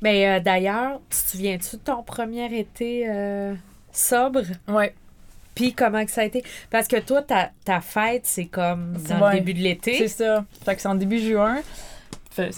Mais 0.02 0.28
euh, 0.28 0.40
d'ailleurs, 0.42 1.00
tu 1.10 1.18
te 1.18 1.30
souviens-tu 1.30 1.78
de 1.78 1.82
ton 1.82 2.04
premier 2.04 2.54
été 2.58 3.10
euh, 3.10 3.54
sobre? 3.98 4.42
Ouais, 4.68 4.94
Puis 5.56 5.74
comment 5.74 6.06
que 6.06 6.12
ça 6.12 6.22
a 6.22 6.26
été? 6.26 6.44
Parce 6.70 6.88
que 6.88 7.00
toi, 7.00 7.22
ta, 7.24 7.52
ta 7.66 7.82
fête, 7.82 8.26
c'est 8.26 8.46
comme 8.46 8.94
dans 9.10 9.22
Ouais. 9.22 9.34
le 9.34 9.40
début 9.40 9.54
de 9.54 9.60
l'été. 9.60 9.98
C'est 9.98 10.08
ça. 10.08 10.46
Fait 10.64 10.76
que 10.76 10.82
c'est 10.82 10.88
en 10.88 10.96
début 10.96 11.20
juin. 11.20 11.62
Fait, 12.32 12.52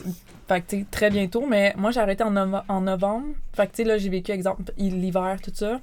fait 0.48 0.62
que, 0.62 0.76
très 0.92 1.10
bientôt. 1.10 1.46
Mais 1.48 1.74
moi, 1.78 1.92
j'ai 1.92 2.00
arrêté 2.02 2.24
en, 2.24 2.36
en 2.36 2.82
novembre. 2.82 3.28
Fait 3.54 3.68
que, 3.68 3.72
tu 3.72 3.78
sais, 3.78 3.84
là, 3.86 3.98
j'ai 3.98 4.10
vécu, 4.10 4.32
exemple, 4.32 4.64
l'hiver, 4.78 5.38
tout 5.42 5.52
ça. 5.54 5.80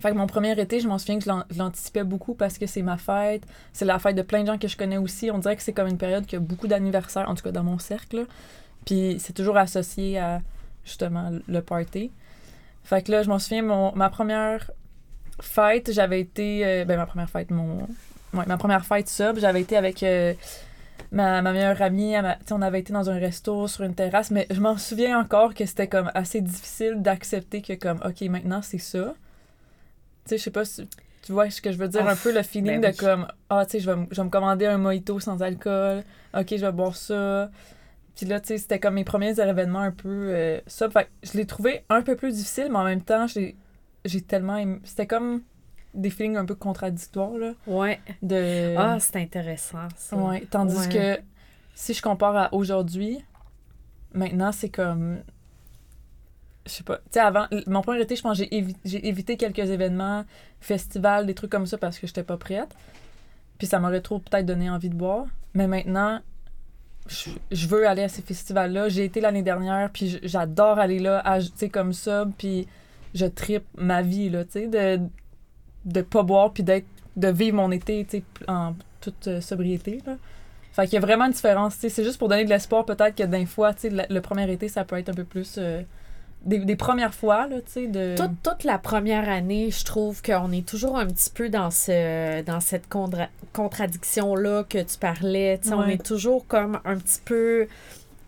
Fait 0.00 0.10
que 0.10 0.16
mon 0.16 0.26
premier 0.26 0.58
été, 0.60 0.80
je 0.80 0.88
m'en 0.88 0.98
souviens 0.98 1.18
que 1.18 1.24
je 1.24 1.28
l'an- 1.28 1.44
je 1.48 1.58
l'anticipais 1.58 2.02
beaucoup 2.02 2.34
parce 2.34 2.58
que 2.58 2.66
c'est 2.66 2.82
ma 2.82 2.96
fête. 2.96 3.44
C'est 3.72 3.84
la 3.84 4.00
fête 4.00 4.16
de 4.16 4.22
plein 4.22 4.40
de 4.42 4.48
gens 4.48 4.58
que 4.58 4.66
je 4.66 4.76
connais 4.76 4.96
aussi. 4.96 5.30
On 5.30 5.38
dirait 5.38 5.54
que 5.54 5.62
c'est 5.62 5.72
comme 5.72 5.86
une 5.86 5.98
période 5.98 6.26
qui 6.26 6.34
a 6.34 6.40
beaucoup 6.40 6.66
d'anniversaires, 6.66 7.28
en 7.30 7.36
tout 7.36 7.44
cas 7.44 7.52
dans 7.52 7.62
mon 7.62 7.78
cercle. 7.78 8.16
là. 8.16 8.22
Puis 8.84 9.18
c'est 9.20 9.32
toujours 9.32 9.56
associé 9.58 10.18
à, 10.18 10.40
justement, 10.84 11.30
le 11.46 11.60
party. 11.62 12.10
Fait 12.84 13.02
que 13.02 13.12
là, 13.12 13.22
je 13.22 13.28
m'en 13.28 13.38
souviens, 13.38 13.62
mon, 13.62 13.92
ma 13.94 14.10
première 14.10 14.70
fête, 15.40 15.92
j'avais 15.92 16.20
été... 16.20 16.64
euh, 16.66 16.84
ben, 16.84 16.96
ma 16.96 17.06
première 17.06 17.30
fête, 17.30 17.50
mon... 17.50 17.78
ouais, 18.34 18.44
ma 18.46 18.56
première 18.56 18.84
fête 18.84 19.08
sub, 19.08 19.38
j'avais 19.38 19.60
été 19.62 19.76
avec 19.76 20.02
euh, 20.02 20.34
ma, 21.10 21.42
ma 21.42 21.52
meilleure 21.52 21.80
amie. 21.82 22.12
m'a- 22.20 22.38
on 22.50 22.62
avait 22.62 22.80
été 22.80 22.92
dans 22.92 23.08
un 23.10 23.18
resto 23.18 23.66
sur 23.68 23.84
une 23.84 23.94
terrasse, 23.94 24.30
mais 24.30 24.46
je 24.50 24.60
m'en 24.60 24.76
souviens 24.78 25.18
encore 25.18 25.54
que 25.54 25.64
c'était 25.66 25.88
comme 25.88 26.10
assez 26.14 26.40
difficile 26.40 27.00
d'accepter 27.02 27.62
que 27.62 27.74
comme, 27.74 28.00
OK, 28.04 28.20
maintenant 28.22 28.62
c'est 28.62 28.78
ça. 28.78 29.14
Tu 30.24 30.30
sais, 30.30 30.38
je 30.38 30.42
sais 30.44 30.50
pas 30.50 30.64
si 30.64 30.88
tu 31.22 31.32
vois 31.32 31.48
ce 31.50 31.60
que 31.60 31.70
je 31.70 31.78
veux 31.78 31.88
dire, 31.88 32.06
un 32.06 32.16
peu 32.16 32.32
le 32.32 32.42
feeling 32.42 32.80
ben 32.80 32.80
de 32.80 32.86
oui. 32.88 32.96
comme, 32.96 33.26
ah, 33.48 33.64
tu 33.64 33.72
sais, 33.72 33.80
je 33.80 33.90
vais, 33.90 34.06
je 34.10 34.16
vais 34.16 34.24
me 34.24 34.30
commander 34.30 34.66
un 34.66 34.78
mojito 34.78 35.20
sans 35.20 35.40
alcool. 35.42 36.02
OK, 36.34 36.46
je 36.50 36.56
vais 36.56 36.72
boire 36.72 36.96
ça. 36.96 37.48
Puis 38.16 38.26
là, 38.26 38.40
tu 38.40 38.48
sais, 38.48 38.58
c'était 38.58 38.78
comme 38.78 38.94
mes 38.94 39.04
premiers 39.04 39.38
événements 39.40 39.80
un 39.80 39.90
peu 39.90 40.08
euh, 40.34 40.60
ça. 40.66 40.88
Fait 40.90 41.04
que 41.04 41.10
je 41.22 41.36
l'ai 41.38 41.46
trouvé 41.46 41.84
un 41.88 42.02
peu 42.02 42.14
plus 42.16 42.34
difficile, 42.34 42.68
mais 42.70 42.78
en 42.78 42.84
même 42.84 43.02
temps, 43.02 43.26
j'ai 43.26 43.56
j'ai 44.04 44.20
tellement 44.20 44.56
aimé- 44.56 44.80
C'était 44.84 45.06
comme 45.06 45.42
des 45.94 46.10
feelings 46.10 46.36
un 46.36 46.44
peu 46.44 46.54
contradictoires, 46.54 47.36
là. 47.38 47.52
Ouais. 47.66 48.00
De... 48.22 48.74
Ah, 48.76 48.98
c'est 49.00 49.16
intéressant, 49.16 49.88
ça. 49.96 50.16
ouais. 50.16 50.46
Tandis 50.50 50.76
Ouais. 50.76 50.88
que 51.16 51.22
si 51.74 51.94
je 51.94 52.02
compare 52.02 52.36
à 52.36 52.54
aujourd'hui, 52.54 53.24
maintenant, 54.12 54.52
c'est 54.52 54.70
comme... 54.70 55.20
Je 56.66 56.70
sais 56.72 56.84
pas. 56.84 56.96
Tu 56.98 57.02
sais, 57.12 57.20
avant, 57.20 57.46
mon 57.66 57.82
premier 57.82 58.00
été, 58.02 58.14
je 58.16 58.22
pense 58.22 58.38
que 58.38 58.44
j'ai 58.44 58.50
évi- 58.60 58.76
j'ai 58.84 59.06
évité 59.08 59.36
quelques 59.36 59.58
événements, 59.70 60.24
festivals, 60.60 61.26
des 61.26 61.34
trucs 61.34 61.50
comme 61.50 61.66
ça 61.66 61.76
parce 61.78 61.98
que 61.98 62.06
j'étais 62.06 62.22
pas 62.22 62.36
prête. 62.36 62.74
Puis 63.58 63.66
ça 63.66 63.78
m'aurait 63.80 64.00
trop 64.00 64.18
peut-être 64.20 64.46
donné 64.46 64.70
envie 64.70 64.88
de 64.88 64.94
boire. 64.94 65.26
Mais 65.54 65.66
maintenant, 65.66 66.20
je, 67.08 67.66
veux 67.66 67.86
aller 67.86 68.02
à 68.02 68.08
ces 68.08 68.22
festivals-là. 68.22 68.88
J'ai 68.88 69.04
été 69.04 69.20
l'année 69.20 69.42
dernière, 69.42 69.90
puis 69.90 70.18
j'adore 70.22 70.78
aller 70.78 70.98
là, 70.98 71.22
tu 71.40 71.50
sais, 71.56 71.68
comme 71.68 71.92
ça, 71.92 72.26
puis 72.38 72.66
je 73.14 73.26
tripe 73.26 73.64
ma 73.76 74.02
vie, 74.02 74.30
là, 74.30 74.44
tu 74.44 74.52
sais, 74.52 74.66
de, 74.68 75.00
de 75.84 76.02
pas 76.02 76.22
boire, 76.22 76.52
puis 76.52 76.62
d'être, 76.62 76.86
de 77.16 77.28
vivre 77.28 77.56
mon 77.56 77.70
été, 77.70 78.04
tu 78.04 78.18
sais, 78.18 78.24
en 78.48 78.74
toute 79.00 79.28
euh, 79.28 79.40
sobriété, 79.40 80.00
là. 80.06 80.16
Fait 80.72 80.84
qu'il 80.84 80.94
y 80.94 80.96
a 80.96 81.00
vraiment 81.00 81.26
une 81.26 81.32
différence, 81.32 81.74
tu 81.74 81.80
sais, 81.80 81.88
c'est 81.90 82.04
juste 82.04 82.18
pour 82.18 82.28
donner 82.28 82.44
de 82.44 82.48
l'espoir, 82.48 82.86
peut-être 82.86 83.14
que 83.14 83.24
d'un 83.24 83.44
fois, 83.44 83.74
tu 83.74 83.82
sais, 83.82 83.90
le, 83.90 84.02
le 84.08 84.20
premier 84.22 84.50
été, 84.50 84.68
ça 84.68 84.84
peut 84.84 84.96
être 84.98 85.10
un 85.10 85.14
peu 85.14 85.24
plus... 85.24 85.56
euh, 85.58 85.82
des, 86.44 86.58
des 86.58 86.76
premières 86.76 87.14
fois, 87.14 87.46
là, 87.46 87.56
tu 87.60 87.70
sais, 87.72 87.86
de... 87.86 88.14
Toute, 88.16 88.42
toute 88.42 88.64
la 88.64 88.78
première 88.78 89.28
année, 89.28 89.70
je 89.70 89.84
trouve 89.84 90.22
qu'on 90.22 90.50
est 90.52 90.66
toujours 90.66 90.98
un 90.98 91.06
petit 91.06 91.30
peu 91.30 91.48
dans, 91.48 91.70
ce, 91.70 92.42
dans 92.42 92.60
cette 92.60 92.88
contradiction-là 93.52 94.64
que 94.64 94.78
tu 94.82 94.98
parlais. 94.98 95.58
Tu 95.62 95.68
sais, 95.68 95.74
On 95.74 95.86
est 95.86 96.04
toujours 96.04 96.46
comme 96.46 96.80
un 96.84 96.96
petit 96.98 97.20
peu 97.24 97.66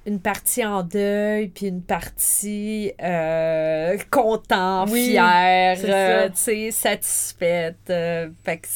une 0.07 0.21
partie 0.21 0.65
en 0.65 0.83
deuil, 0.83 1.49
puis 1.49 1.67
une 1.69 1.81
partie 1.83 2.93
euh, 3.03 3.97
content, 4.11 4.85
Oui, 4.89 5.11
fière, 5.11 5.79
euh, 5.83 6.29
tu 6.29 6.37
sais, 6.37 6.71
satisfaite. 6.71 7.79
euh, 7.91 8.29
fait 8.45 8.59
que 8.59 8.69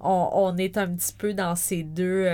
on, 0.00 0.30
on 0.32 0.56
est 0.56 0.76
un 0.78 0.88
petit 0.88 1.12
peu 1.12 1.34
dans 1.34 1.56
ces 1.56 1.82
deux, 1.82 2.26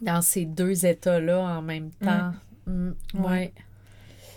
dans 0.00 0.20
ces 0.22 0.44
deux 0.46 0.84
états-là 0.84 1.40
en 1.40 1.62
même 1.62 1.90
temps. 1.92 2.32
Mm, 2.66 2.90
Ouais. 3.14 3.28
ouais. 3.30 3.52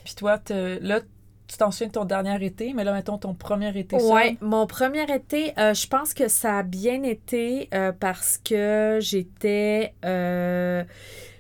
Puis 0.07 0.15
toi, 0.15 0.39
là, 0.49 1.01
tu 1.47 1.57
t'en 1.57 1.69
souviens 1.69 1.87
de 1.87 1.91
ton 1.91 2.05
dernier 2.05 2.41
été, 2.45 2.71
mais 2.73 2.85
là, 2.85 2.93
mettons 2.93 3.17
ton 3.17 3.33
premier 3.33 3.77
été. 3.77 3.97
Ouais, 3.97 4.37
mon 4.39 4.65
premier 4.65 5.03
été, 5.13 5.51
euh, 5.59 5.73
je 5.73 5.85
pense 5.85 6.13
que 6.13 6.29
ça 6.29 6.59
a 6.59 6.63
bien 6.63 7.03
été 7.03 7.67
euh, 7.73 7.91
parce 7.91 8.37
que 8.37 8.99
j'étais 9.01 9.93
euh, 10.05 10.85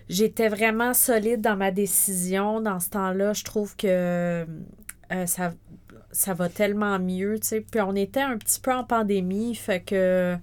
j'étais 0.09 0.49
vraiment 0.49 0.93
solide 0.93 1.39
dans 1.39 1.55
ma 1.55 1.71
décision. 1.71 2.59
Dans 2.59 2.81
ce 2.81 2.89
temps-là, 2.89 3.31
je 3.31 3.45
trouve 3.45 3.73
que 3.77 4.45
ça, 5.27 5.53
ça 6.11 6.33
va 6.33 6.49
tellement 6.49 6.99
mieux, 6.99 7.39
tu 7.39 7.47
sais. 7.47 7.61
Puis 7.61 7.79
on 7.79 7.95
était 7.95 8.19
un 8.19 8.37
petit 8.37 8.59
peu 8.59 8.73
en 8.73 8.83
pandémie, 8.83 9.55
fait 9.55 9.79
que 9.79 10.35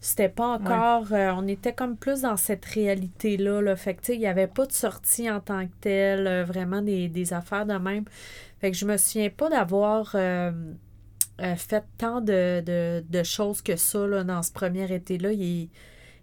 c'était 0.00 0.28
pas 0.28 0.48
encore... 0.48 1.12
euh, 1.12 1.32
on 1.36 1.46
était 1.46 1.72
comme 1.72 1.96
plus 1.96 2.22
dans 2.22 2.36
cette 2.36 2.64
réalité-là, 2.64 3.60
là. 3.60 3.76
Fait 3.76 3.94
que, 3.94 4.00
tu 4.00 4.06
sais, 4.06 4.14
il 4.14 4.20
n'y 4.20 4.26
avait 4.26 4.46
pas 4.46 4.66
de 4.66 4.72
sortie 4.72 5.30
en 5.30 5.40
tant 5.40 5.66
que 5.66 5.72
telle, 5.80 6.26
euh, 6.26 6.44
vraiment 6.44 6.82
des, 6.82 7.08
des 7.08 7.32
affaires 7.32 7.66
de 7.66 7.74
même. 7.74 8.04
Fait 8.60 8.70
que 8.70 8.76
je 8.76 8.86
me 8.86 8.96
souviens 8.96 9.30
pas 9.30 9.48
d'avoir... 9.48 10.12
euh, 10.14 10.52
fait 11.56 11.84
tant 11.96 12.20
de, 12.20 12.60
de, 12.60 13.02
de 13.08 13.22
choses 13.22 13.62
que 13.62 13.74
ça 13.74 14.06
là, 14.06 14.24
dans 14.24 14.42
ce 14.42 14.52
premier 14.52 14.92
été-là. 14.92 15.32
Il 15.32 15.70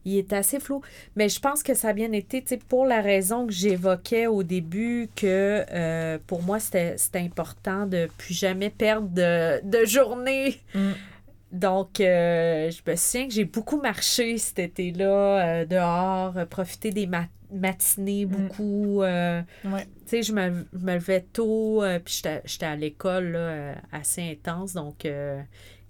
il 0.05 0.15
est 0.19 0.31
assez 0.31 0.59
flou. 0.59 0.81
Mais 1.15 1.27
je 1.27 1.39
pense 1.39 1.63
que 1.63 1.73
ça 1.73 1.89
a 1.89 1.93
bien 1.93 2.11
été, 2.11 2.41
tu 2.41 2.49
sais, 2.49 2.57
pour 2.57 2.85
la 2.85 3.01
raison 3.01 3.47
que 3.47 3.51
j'évoquais 3.51 4.27
au 4.27 4.43
début, 4.43 5.09
que 5.15 5.65
euh, 5.71 6.17
pour 6.27 6.43
moi, 6.43 6.59
c'était 6.59 6.97
c'était 6.97 7.19
important 7.19 7.87
de 7.87 8.07
plus 8.17 8.33
jamais 8.35 8.69
perdre 8.69 9.09
de, 9.09 9.59
de 9.67 9.85
journée. 9.85 10.61
Mm. 10.75 10.91
Donc, 11.51 11.99
euh, 12.01 12.69
je 12.69 12.81
me 12.89 12.95
souviens 12.95 13.27
que 13.27 13.33
j'ai 13.33 13.45
beaucoup 13.45 13.79
marché 13.81 14.37
cet 14.37 14.59
été-là, 14.59 15.61
euh, 15.61 15.65
dehors, 15.65 16.37
euh, 16.37 16.45
profiter 16.45 16.91
des 16.91 17.07
ma- 17.07 17.27
matinées 17.51 18.25
beaucoup. 18.25 19.01
euh, 19.01 19.41
Ouais. 19.63 19.85
tu 19.85 19.89
sais, 20.07 20.23
je 20.23 20.33
me, 20.33 20.65
je 20.73 20.85
me 20.85 20.93
levais 20.95 21.21
tôt, 21.31 21.83
puis 22.03 22.21
j'étais 22.45 22.65
à 22.65 22.75
l'école 22.75 23.31
là, 23.31 23.75
assez 23.93 24.21
intense, 24.29 24.73
donc 24.73 25.05
il 25.05 25.45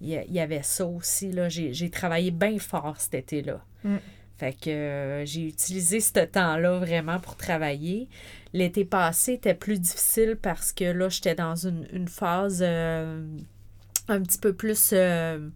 y, 0.10 0.40
avait 0.40 0.62
ça 0.62 0.86
aussi. 0.86 1.32
là. 1.32 1.50
J'ai 1.50 1.74
j'ai 1.74 1.90
travaillé 1.90 2.30
bien 2.30 2.60
fort 2.60 2.96
cet 3.00 3.16
été-là. 3.16 3.60
Mm. 3.84 3.96
Fait 4.38 4.54
que 4.54 5.24
j'ai 5.26 5.48
utilisé 5.48 6.00
ce 6.00 6.20
temps-là 6.20 6.78
vraiment 6.78 7.20
pour 7.20 7.36
travailler. 7.36 8.08
L'été 8.54 8.86
passé 8.86 9.34
était 9.34 9.56
plus 9.56 9.80
difficile 9.80 10.38
parce 10.40 10.72
que 10.72 10.86
là, 10.86 11.10
j'étais 11.10 11.34
dans 11.34 11.56
une, 11.56 11.88
une 11.92 12.08
phase 12.08 12.64
un 14.08 14.22
petit 14.22 14.38
peu 14.38 14.54
plus 14.54 14.92
euh, 14.94 15.50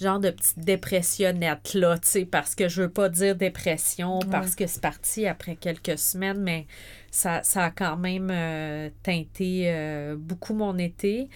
genre 0.00 0.18
de 0.18 0.30
petite 0.30 0.58
dépressionnette, 0.58 1.74
là, 1.74 1.98
tu 1.98 2.08
sais, 2.08 2.24
parce 2.24 2.54
que 2.54 2.68
je 2.68 2.82
veux 2.82 2.90
pas 2.90 3.08
dire 3.08 3.36
dépression, 3.36 4.20
parce 4.30 4.54
que 4.54 4.66
c'est 4.66 4.80
parti 4.80 5.26
après 5.26 5.56
quelques 5.56 5.98
semaines, 5.98 6.40
mais 6.40 6.66
ça, 7.10 7.42
ça 7.42 7.64
a 7.64 7.70
quand 7.70 7.96
même 7.96 8.30
euh, 8.30 8.90
teinté 9.02 9.64
euh, 9.66 10.16
beaucoup 10.16 10.54
mon 10.54 10.78
été. 10.78 11.28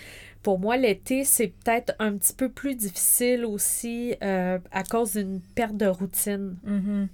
Pour 0.43 0.59
moi, 0.59 0.76
l'été, 0.76 1.25
c'est 1.25 1.49
peut-être 1.49 1.95
un 1.99 2.17
petit 2.17 2.33
peu 2.33 2.49
plus 2.49 2.75
difficile 2.75 3.45
aussi 3.45 4.17
à 4.21 4.83
cause 4.88 5.12
d'une 5.12 5.41
perte 5.41 5.76
de 5.76 5.87
routine. 5.87 6.57
Mhm. 6.64 7.09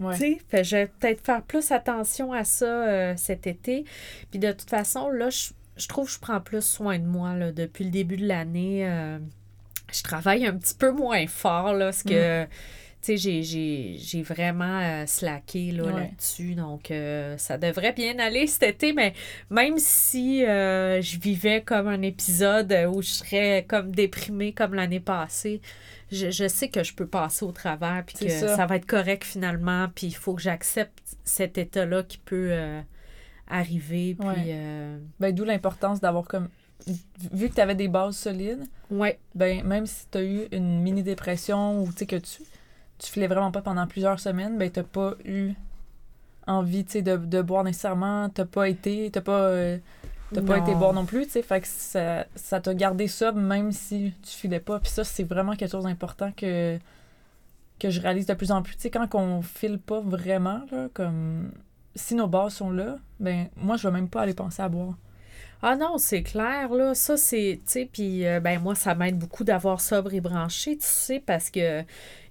Ouais. 0.00 0.16
Tu 0.16 0.38
sais, 0.48 0.64
je 0.64 0.76
vais 0.76 0.86
peut-être 0.86 1.24
faire 1.24 1.42
plus 1.42 1.72
attention 1.72 2.32
à 2.32 2.44
ça 2.44 3.16
cet 3.16 3.48
été. 3.48 3.84
Puis 4.30 4.38
de 4.38 4.52
toute 4.52 4.70
façon, 4.70 5.10
là, 5.10 5.28
je, 5.28 5.50
je 5.78 5.88
trouve 5.88 6.06
que 6.06 6.12
je 6.12 6.18
prends 6.20 6.40
plus 6.40 6.64
soin 6.64 6.98
de 6.98 7.06
moi 7.06 7.34
là, 7.34 7.52
depuis 7.52 7.84
le 7.84 7.90
début 7.90 8.16
de 8.16 8.26
l'année. 8.26 8.86
euh, 8.88 9.18
je 9.92 10.02
travaille 10.02 10.46
un 10.46 10.54
petit 10.56 10.74
peu 10.74 10.90
moins 10.92 11.26
fort 11.26 11.72
là, 11.72 11.86
parce 11.86 12.02
que 12.02 12.44
tu 13.00 13.16
sais, 13.16 13.42
j'ai- 13.42 14.22
vraiment 14.22 14.80
euh, 14.80 15.06
slacké 15.06 15.70
Ouais. 15.80 15.92
là-dessus. 15.92 16.54
Donc, 16.56 16.90
euh, 16.90 17.38
ça 17.38 17.56
devrait 17.56 17.92
bien 17.92 18.18
aller 18.18 18.46
cet 18.48 18.64
été, 18.64 18.92
mais 18.92 19.14
même 19.50 19.78
si 19.78 20.44
euh, 20.44 21.00
je 21.00 21.18
vivais 21.18 21.62
comme 21.62 21.86
un 21.86 22.02
épisode 22.02 22.74
où 22.92 23.00
je 23.00 23.08
serais 23.08 23.64
comme 23.68 23.92
déprimée 23.92 24.52
comme 24.52 24.74
l'année 24.74 25.00
passée, 25.00 25.60
je, 26.10 26.30
je 26.30 26.48
sais 26.48 26.68
que 26.68 26.82
je 26.82 26.92
peux 26.92 27.06
passer 27.06 27.44
au 27.44 27.52
travers, 27.52 28.02
puis 28.04 28.26
que 28.26 28.28
ça. 28.30 28.56
ça. 28.56 28.66
va 28.66 28.76
être 28.76 28.86
correct 28.86 29.22
finalement, 29.24 29.86
puis 29.94 30.08
il 30.08 30.14
faut 30.16 30.34
que 30.34 30.42
j'accepte 30.42 31.16
cet 31.24 31.56
état-là 31.56 32.02
qui 32.02 32.18
peut 32.18 32.50
arriver. 33.48 34.14
Puis, 34.18 34.28
Ouais. 34.28 34.44
euh, 34.48 34.98
Ben, 35.20 35.34
d'où 35.34 35.44
l'importance 35.44 36.00
d'avoir 36.00 36.24
comme. 36.24 36.48
Vu 37.32 37.48
que 37.48 37.54
tu 37.54 37.60
avais 37.60 37.74
des 37.74 37.88
bases 37.88 38.16
solides, 38.16 38.64
ouais, 38.90 39.18
ben, 39.34 39.64
même 39.66 39.84
si 39.86 40.06
tu 40.10 40.18
as 40.18 40.22
eu 40.22 40.48
une 40.52 40.80
mini-dépression 40.80 41.82
ou 41.82 41.88
tu 41.92 41.98
sais 41.98 42.06
que 42.06 42.16
tu, 42.16 42.42
tu 42.98 43.10
filais 43.10 43.26
vraiment 43.26 43.50
pas 43.50 43.62
pendant 43.62 43.86
plusieurs 43.86 44.20
semaines, 44.20 44.56
ben, 44.58 44.70
tu 44.70 44.82
pas 44.84 45.14
eu 45.24 45.52
envie 46.46 46.84
de, 46.84 47.16
de 47.16 47.42
boire 47.42 47.64
nécessairement. 47.64 48.28
Tu 48.30 48.44
pas 48.46 48.68
été. 48.68 49.10
Tu 49.10 49.20
pas, 49.20 49.32
euh, 49.40 49.78
t'as 50.32 50.40
pas 50.42 50.58
été 50.58 50.74
boire 50.74 50.92
non 50.92 51.04
plus. 51.04 51.24
tu 51.26 51.32
sais. 51.32 51.42
Fait 51.42 51.60
que 51.60 51.66
ça 51.66 52.26
ça 52.36 52.60
t'a 52.60 52.72
gardé 52.74 53.08
ça 53.08 53.32
même 53.32 53.72
si 53.72 54.12
tu 54.22 54.30
filais 54.30 54.60
pas. 54.60 54.78
Puis 54.80 54.90
ça, 54.90 55.02
c'est 55.04 55.24
vraiment 55.24 55.56
quelque 55.56 55.72
chose 55.72 55.84
d'important 55.84 56.30
que, 56.32 56.78
que 57.80 57.90
je 57.90 58.00
réalise 58.00 58.26
de 58.26 58.34
plus 58.34 58.50
en 58.52 58.62
plus. 58.62 58.76
Tu 58.76 58.82
sais, 58.82 58.90
quand 58.90 59.12
on 59.14 59.42
file 59.42 59.78
pas 59.78 60.00
vraiment, 60.00 60.60
là, 60.70 60.88
comme. 60.94 61.50
Si 61.94 62.14
nos 62.14 62.28
bases 62.28 62.54
sont 62.54 62.70
là, 62.70 62.96
ben 63.18 63.48
moi 63.56 63.76
je 63.76 63.88
vais 63.88 63.92
même 63.92 64.08
pas 64.08 64.22
aller 64.22 64.34
penser 64.34 64.62
à 64.62 64.68
boire. 64.68 64.94
Ah 65.60 65.74
non, 65.74 65.98
c'est 65.98 66.22
clair, 66.22 66.72
là. 66.72 66.94
Ça, 66.94 67.16
c'est, 67.16 67.58
tu 67.66 67.72
sais, 67.72 67.88
puis, 67.92 68.24
euh, 68.24 68.38
ben, 68.38 68.60
moi, 68.60 68.76
ça 68.76 68.94
m'aide 68.94 69.18
beaucoup 69.18 69.42
d'avoir 69.42 69.80
sobre 69.80 70.14
et 70.14 70.20
branché, 70.20 70.76
tu 70.76 70.86
sais, 70.86 71.18
parce 71.18 71.50
que 71.50 71.82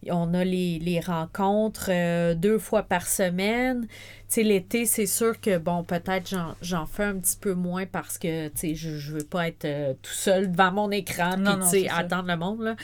on 0.10 0.34
a 0.34 0.46
les, 0.46 0.80
les 0.80 1.02
rencontres 1.02 1.90
euh, 1.90 2.36
deux 2.36 2.58
fois 2.58 2.84
par 2.84 3.06
semaine. 3.06 3.86
Tu 3.90 3.96
sais, 4.30 4.44
l'été, 4.44 4.86
c'est 4.86 5.06
sûr 5.08 5.42
que, 5.42 5.58
bon, 5.58 5.84
peut-être 5.84 6.30
j'en, 6.30 6.56
j'en 6.62 6.86
fais 6.86 7.04
un 7.04 7.16
petit 7.20 7.36
peu 7.36 7.54
moins 7.54 7.86
parce 7.86 8.18
que, 8.18 8.48
tu 8.48 8.58
sais, 8.58 8.76
je, 8.76 8.98
je 8.98 9.12
veux 9.18 9.26
pas 9.26 9.50
être 9.50 9.66
euh, 9.66 9.94
tout 10.02 10.14
seul 10.14 10.50
devant 10.50 10.72
mon 10.72 10.92
écran, 10.92 11.32
puis, 11.36 11.54
tu 11.64 11.68
sais, 11.68 11.90
attendre 11.90 12.30
le 12.30 12.38
monde, 12.38 12.62
là. 12.62 12.76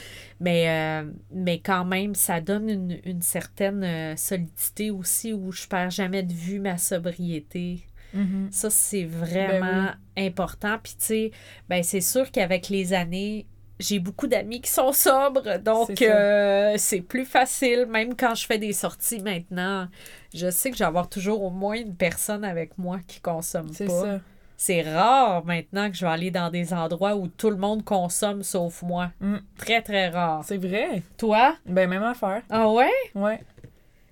Mais, 0.41 1.05
mais 1.31 1.59
quand 1.59 1.85
même, 1.85 2.15
ça 2.15 2.41
donne 2.41 2.69
une, 2.69 3.00
une 3.05 3.21
certaine 3.21 4.17
solidité 4.17 4.91
aussi 4.91 5.31
où 5.31 5.53
je 5.53 5.67
perds 5.67 5.91
jamais 5.91 6.23
de 6.23 6.33
vue 6.33 6.59
ma 6.59 6.77
sobriété. 6.77 7.79
Mhm. 8.13 8.50
Ça, 8.51 8.70
c'est 8.70 9.05
vraiment 9.05 9.88
important. 10.17 10.77
Puis, 10.82 10.93
tu 11.00 11.05
sais, 11.05 11.32
ben, 11.70 11.84
c'est 11.84 12.01
sûr 12.01 12.32
qu'avec 12.32 12.70
les 12.70 12.93
années, 12.93 13.46
j'ai 13.79 14.00
beaucoup 14.00 14.27
d'amis 14.27 14.62
qui 14.62 14.70
sont 14.70 14.91
sobres, 14.93 15.58
donc 15.60 15.91
C'est 15.98 16.10
euh, 16.12 16.75
c'est 16.77 17.01
plus 17.01 17.25
facile. 17.25 17.88
Même 17.89 18.15
quand 18.15 18.36
je 18.36 18.46
fais 18.46 18.60
des 18.60 18.72
sorties 18.74 19.20
maintenant, 19.20 19.88
je 20.34 20.50
sais 20.51 20.70
que 20.70 20.77
je 20.77 20.84
vais 20.84 20.88
avoir 20.88 21.10
toujours 21.10 21.41
au 21.43 21.50
moins 21.50 21.75
une 21.75 21.96
personne 21.96 22.43
avec 22.46 22.77
moi 22.77 23.00
qui 23.08 23.20
consomme 23.20 23.70
C'est 23.74 23.86
pas. 23.88 24.01
ça. 24.01 24.20
C'est 24.55 24.84
rare 24.84 25.43
maintenant 25.43 25.89
que 25.89 25.98
je 25.98 26.05
vais 26.05 26.12
aller 26.12 26.32
dans 26.32 26.50
des 26.50 26.74
endroits 26.74 27.15
où 27.15 27.27
tout 27.27 27.50
le 27.50 27.58
monde 27.58 27.84
consomme 27.84 28.43
sauf 28.43 28.82
moi. 28.84 29.12
Mm. 29.20 29.38
Très, 29.58 29.82
très 29.82 30.08
rare. 30.10 30.43
C'est 30.46 30.58
vrai. 30.58 31.01
Toi? 31.17 31.55
Ben, 31.65 31.89
même 31.89 32.03
affaire. 32.03 32.43
Ah 32.50 32.70
ouais? 32.70 32.91
Ouais. 33.15 33.41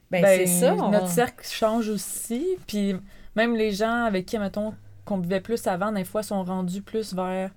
Ben, 0.10 0.22
Ben, 0.24 0.40
c'est 0.40 0.48
ça. 0.48 0.74
on- 0.74 0.90
Notre 0.90 1.08
cercle 1.08 1.48
change 1.48 1.88
aussi. 1.88 2.46
Puis 2.68 2.96
même 3.36 3.56
les 3.56 3.72
gens 3.72 4.04
avec 4.06 4.26
qui, 4.26 4.38
mettons, 4.38 4.74
qu'on 5.06 5.18
buvait 5.18 5.42
plus 5.42 5.66
avant, 5.68 5.92
des 5.92 6.04
fois, 6.04 6.24
sont 6.24 6.44
rendus 6.44 6.82
plus 6.82 7.14
vers 7.14 7.52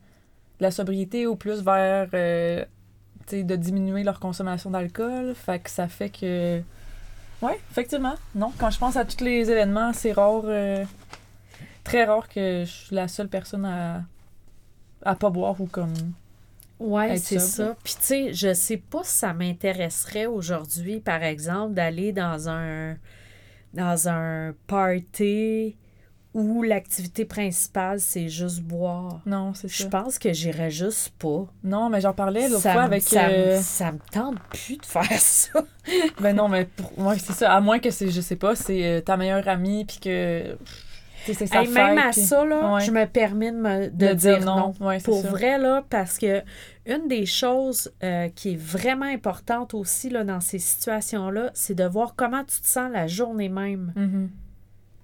la 0.61 0.71
sobriété 0.71 1.27
ou 1.27 1.37
plus 1.37 1.63
vers 1.63 2.09
euh, 2.15 2.65
tu 3.27 3.37
sais, 3.37 3.43
de 3.43 3.57
diminuer 3.57 4.05
leur 4.05 4.21
consommation 4.21 4.71
d'alcool. 4.71 5.35
Fait 5.35 5.59
que 5.59 5.71
ça 5.71 5.89
fait 5.89 6.11
que. 6.11 6.61
Ouais, 7.43 7.59
effectivement. 7.71 8.15
Non, 8.35 8.53
quand 8.59 8.71
je 8.71 8.79
pense 8.79 8.97
à 8.97 9.05
tous 9.05 9.23
les 9.23 9.51
événements, 9.51 9.93
c'est 9.93 10.13
rare. 10.13 10.43
euh, 10.45 10.85
très 11.83 12.05
rare 12.05 12.29
que 12.29 12.65
je 12.65 12.71
suis 12.71 12.95
la 12.97 13.09
seule 13.09 13.29
personne 13.29 13.65
à. 13.65 14.03
à 15.05 15.15
pas 15.15 15.31
boire 15.31 15.61
ou 15.61 15.67
comme. 15.67 15.95
Ouais, 16.81 17.17
c'est 17.19 17.39
ça. 17.39 17.77
Puis 17.85 17.95
tu 17.95 18.03
sais, 18.07 18.33
je 18.33 18.53
sais 18.53 18.77
pas 18.77 19.03
si 19.05 19.17
ça 19.19 19.33
m'intéresserait 19.33 20.27
aujourd'hui, 20.27 21.01
par 21.01 21.23
exemple, 21.23 21.75
d'aller 21.75 22.13
dans 22.13 22.49
un 22.49 22.97
dans 23.75 24.09
un 24.09 24.55
party 24.67 25.77
où 26.33 26.63
l'activité 26.65 27.25
principale 27.25 28.01
c'est 28.01 28.29
juste 28.29 28.61
boire. 28.61 29.21
Non, 29.25 29.55
c'est 29.55 29.69
Je 29.69 29.85
ça. 29.85 29.89
pense 29.89 30.19
que 30.19 30.33
j'irais 30.33 30.71
juste 30.71 31.11
pas. 31.19 31.47
Non, 31.63 31.89
mais 31.91 32.01
j'en 32.01 32.13
parlais 32.13 32.49
l'autre 32.49 32.63
fois 32.63 32.83
avec. 32.83 33.03
ça, 33.03 33.29
euh, 33.29 33.61
ça 33.61 33.93
me 33.93 33.99
tente 34.11 34.39
plus 34.51 34.79
de 34.79 34.85
faire 34.87 35.13
ça. 35.19 35.63
Ben 36.21 36.35
non, 36.35 36.49
mais 36.49 36.65
pour 36.65 36.91
moi, 36.99 37.17
c'est 37.19 37.35
ça. 37.35 37.53
À 37.53 37.61
moins 37.61 37.79
que 37.79 37.91
c'est, 37.91 38.11
je 38.11 38.21
sais 38.21 38.35
pas, 38.37 38.57
c'est 38.57 38.85
euh, 38.85 39.01
ta 39.01 39.17
meilleure 39.17 39.47
amie, 39.49 39.85
puis 39.85 39.99
que. 40.01 40.57
C'est 41.33 41.47
sa 41.47 41.63
Hey, 41.63 41.69
même 41.69 41.99
à 41.99 42.11
puis- 42.11 42.21
ça, 42.21 42.45
là, 42.45 42.75
Ouais. 42.75 42.81
je 42.83 42.91
me 42.91 43.07
permets 43.07 43.51
de, 43.53 43.57
me, 43.57 43.89
de 43.89 44.07
de 44.09 44.13
dire, 44.15 44.41
non. 44.45 44.75
Ouais, 44.81 44.99
c'est 44.99 45.05
Pour 45.07 45.23
ça. 45.23 45.29
vrai, 45.31 45.59
là, 45.59 45.85
parce 45.89 46.19
que 46.19 46.43
une 46.87 47.09
des 47.09 47.25
choses 47.27 47.93
euh, 48.03 48.29
qui 48.35 48.53
est 48.53 48.59
vraiment 48.61 49.07
importante 49.07 49.73
aussi 49.75 50.11
là, 50.11 50.23
dans 50.25 50.41
ces 50.41 50.59
situations-là, 50.59 51.51
c'est 51.55 51.75
de 51.75 51.85
voir 51.85 52.15
comment 52.15 52.45
tu 52.45 52.61
te 52.61 52.67
sens 52.67 52.91
la 52.93 53.07
journée 53.07 53.49
même. 53.49 53.93
Mhm. 53.97 54.31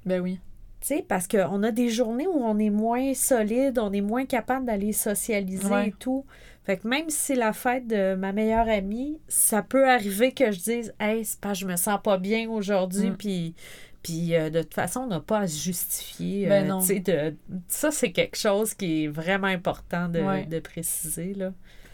Ben 0.06 0.20
oui. 0.20 0.40
Tu 0.80 0.88
sais, 0.88 1.04
parce 1.06 1.28
qu'on 1.28 1.62
a 1.62 1.70
des 1.72 1.90
journées 1.90 2.26
où 2.26 2.42
on 2.42 2.58
est 2.58 2.70
moins 2.70 3.12
solide, 3.14 3.78
on 3.78 3.92
est 3.92 4.00
moins 4.00 4.24
capable 4.24 4.64
d'aller 4.66 4.92
socialiser 4.92 5.68
Ouais. 5.68 5.88
et 5.88 5.92
tout. 5.98 6.24
Fait 6.64 6.76
que 6.78 6.88
même 6.88 7.08
si 7.10 7.16
c'est 7.18 7.34
la 7.34 7.52
fête 7.52 7.86
de 7.86 8.14
ma 8.14 8.32
meilleure 8.32 8.68
amie, 8.68 9.18
ça 9.28 9.62
peut 9.62 9.88
arriver 9.88 10.32
que 10.32 10.50
je 10.52 10.58
dise 10.60 10.94
Hey, 11.00 11.24
c'est 11.24 11.40
pas, 11.40 11.52
je 11.54 11.66
me 11.66 11.76
sens 11.76 11.98
pas 12.02 12.16
bien 12.18 12.48
aujourd'hui, 12.48 13.10
Mm. 13.10 13.16
puis. 13.16 13.54
Puis 14.02 14.34
euh, 14.34 14.48
de 14.50 14.62
toute 14.62 14.74
façon, 14.74 15.00
on 15.00 15.06
n'a 15.08 15.20
pas 15.20 15.40
à 15.40 15.46
se 15.46 15.62
justifier. 15.62 16.46
Ben 16.46 16.64
euh, 16.64 16.68
non. 16.68 16.78
de... 16.80 17.34
Ça, 17.68 17.90
c'est 17.90 18.12
quelque 18.12 18.36
chose 18.36 18.72
qui 18.74 19.04
est 19.04 19.08
vraiment 19.08 19.46
important 19.48 20.08
de, 20.08 20.20
Ouais. 20.20 20.46
de 20.46 20.58
préciser. 20.60 21.34
Là. 21.34 21.52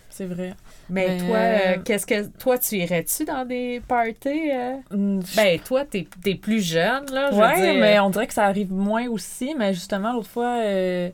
C'est 0.08 0.26
vrai. 0.26 0.54
Mais, 0.88 1.08
Mais, 1.08 1.18
toi, 1.18 1.36
euh, 1.36 1.82
qu'est-ce 1.84 2.06
que 2.06 2.26
toi, 2.38 2.58
tu 2.58 2.76
irais-tu 2.76 3.24
dans 3.24 3.44
des 3.44 3.82
parties? 3.86 4.50
euh? 4.52 4.76
Ben, 5.36 5.58
toi, 5.58 5.84
t'es 5.84 6.06
es 6.24 6.34
plus 6.36 6.62
jeune, 6.62 7.04
là. 7.12 7.30
je 7.32 7.36
veux 7.36 7.42
ouais, 7.42 7.72
dire. 7.72 7.80
mais 7.80 7.98
on 7.98 8.08
dirait 8.10 8.26
que 8.28 8.32
ça 8.34 8.44
arrive 8.44 8.72
moins 8.72 9.08
aussi. 9.08 9.54
Mais 9.58 9.74
justement, 9.74 10.12
l'autre 10.12 10.30
fois, 10.30 10.58
euh, 10.62 11.10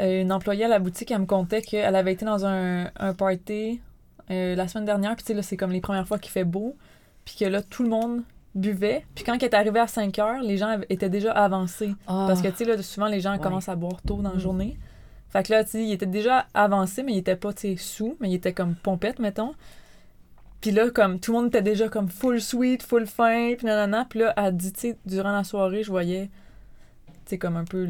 une 0.00 0.32
employée 0.32 0.64
à 0.64 0.68
la 0.68 0.80
boutique, 0.80 1.10
elle 1.12 1.20
me 1.20 1.26
contait 1.26 1.62
qu'elle 1.62 1.94
avait 1.96 2.12
été 2.12 2.24
dans 2.26 2.44
un, 2.44 2.90
un 2.96 3.14
party 3.14 3.80
la 4.28 4.66
semaine 4.66 4.84
dernière. 4.86 5.14
Puis, 5.14 5.22
tu 5.24 5.28
sais, 5.28 5.34
là, 5.34 5.42
c'est 5.42 5.56
comme 5.56 5.70
les 5.72 5.80
premières 5.80 6.06
fois 6.08 6.18
qu'il 6.18 6.32
fait 6.32 6.44
beau. 6.44 6.76
Puis 7.24 7.36
que 7.38 7.44
là, 7.44 7.62
tout 7.62 7.84
le 7.84 7.88
monde 7.88 8.22
buvait. 8.56 9.04
Puis 9.14 9.22
quand 9.24 9.34
elle 9.34 9.44
est 9.44 9.54
arrivée 9.54 9.80
à 9.80 9.86
5 9.86 10.18
heures, 10.18 10.42
les 10.42 10.56
gens 10.56 10.78
étaient 10.88 11.08
déjà 11.10 11.32
avancés. 11.32 11.94
Ah. 12.06 12.24
Parce 12.26 12.42
que, 12.42 12.48
tu 12.48 12.56
sais, 12.58 12.64
là, 12.64 12.82
souvent, 12.82 13.06
les 13.06 13.20
gens 13.20 13.32
Ouais. 13.32 13.38
commencent 13.38 13.68
à 13.68 13.76
boire 13.76 14.00
tôt 14.02 14.16
dans 14.22 14.30
la 14.30 14.36
Mm. 14.36 14.40
journée. 14.40 14.78
Fait 15.28 15.42
que 15.42 15.52
là, 15.52 15.64
tu 15.64 15.70
sais, 15.70 15.84
il 15.84 15.92
était 15.92 16.06
déjà 16.06 16.46
avancé, 16.54 17.02
mais 17.02 17.12
il 17.12 17.18
était 17.18 17.36
pas, 17.36 17.52
tu 17.52 17.60
sais, 17.62 17.76
sous, 17.76 18.16
mais 18.20 18.30
il 18.30 18.34
était 18.34 18.52
comme 18.52 18.74
pompette, 18.74 19.18
mettons. 19.18 19.52
Puis 20.60 20.70
là, 20.70 20.90
comme, 20.90 21.20
tout 21.20 21.32
le 21.32 21.38
monde 21.38 21.46
était 21.48 21.62
déjà 21.62 21.88
comme 21.88 22.08
full 22.08 22.40
sweet, 22.40 22.82
full 22.82 23.06
fin, 23.06 23.54
puis 23.56 23.66
nanana. 23.66 24.06
Puis 24.08 24.20
là, 24.20 24.32
elle 24.36 24.56
dit, 24.56 24.72
tu 24.72 24.80
sais, 24.80 24.98
durant 25.04 25.32
la 25.32 25.44
soirée, 25.44 25.82
je 25.82 25.90
voyais, 25.90 26.30
tu 27.08 27.30
sais, 27.30 27.38
comme 27.38 27.56
un 27.56 27.64
peu... 27.64 27.88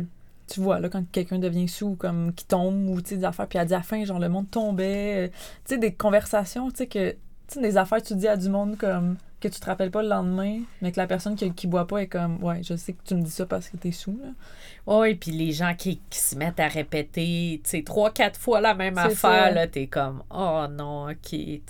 Tu 0.48 0.60
vois, 0.60 0.78
là, 0.78 0.88
quand 0.88 1.02
quelqu'un 1.10 1.38
devient 1.40 1.66
sous, 1.68 1.96
comme, 1.96 2.32
qui 2.32 2.44
tombe, 2.46 2.88
ou, 2.88 3.00
tu 3.00 3.10
sais, 3.10 3.16
des 3.16 3.24
affaires. 3.24 3.48
Puis 3.48 3.58
elle 3.58 3.66
dit 3.66 3.74
à 3.74 3.78
la 3.78 3.82
fin, 3.82 4.04
genre, 4.04 4.18
le 4.20 4.28
monde 4.28 4.48
tombait. 4.50 5.30
Tu 5.64 5.74
sais, 5.74 5.78
des 5.78 5.92
conversations, 5.92 6.70
tu 6.70 6.76
sais, 6.78 6.86
que... 6.86 7.10
Tu 7.10 7.16
sais, 7.48 7.60
des 7.60 7.76
affaires 7.76 8.02
tu 8.02 8.14
dis 8.16 8.28
à 8.28 8.36
du 8.36 8.48
monde, 8.48 8.76
comme, 8.76 9.16
que 9.48 9.54
tu 9.54 9.60
te 9.60 9.66
rappelles 9.66 9.90
pas 9.90 10.02
le 10.02 10.08
lendemain, 10.08 10.60
mais 10.82 10.92
que 10.92 10.98
la 11.00 11.06
personne 11.06 11.34
qui, 11.36 11.50
qui 11.52 11.66
boit 11.66 11.86
pas 11.86 11.98
est 11.98 12.06
comme, 12.06 12.42
ouais, 12.42 12.62
je 12.62 12.76
sais 12.76 12.92
que 12.92 13.02
tu 13.04 13.14
me 13.14 13.22
dis 13.22 13.30
ça 13.30 13.46
parce 13.46 13.68
que 13.68 13.76
t'es 13.76 13.92
sous, 13.92 14.18
là. 14.22 14.28
Oui, 14.86 15.14
puis 15.16 15.32
les 15.32 15.50
gens 15.52 15.74
qui, 15.76 16.00
qui 16.10 16.18
se 16.18 16.36
mettent 16.36 16.60
à 16.60 16.68
répéter, 16.68 17.60
tu 17.64 17.70
sais, 17.70 17.82
trois, 17.82 18.12
quatre 18.12 18.38
fois 18.38 18.60
la 18.60 18.74
même 18.74 18.96
affaire, 18.98 19.14
ça. 19.16 19.50
là, 19.50 19.66
t'es 19.66 19.86
comme, 19.88 20.22
oh 20.30 20.66
non, 20.70 21.08
ok, 21.10 21.32
Ouais. 21.32 21.60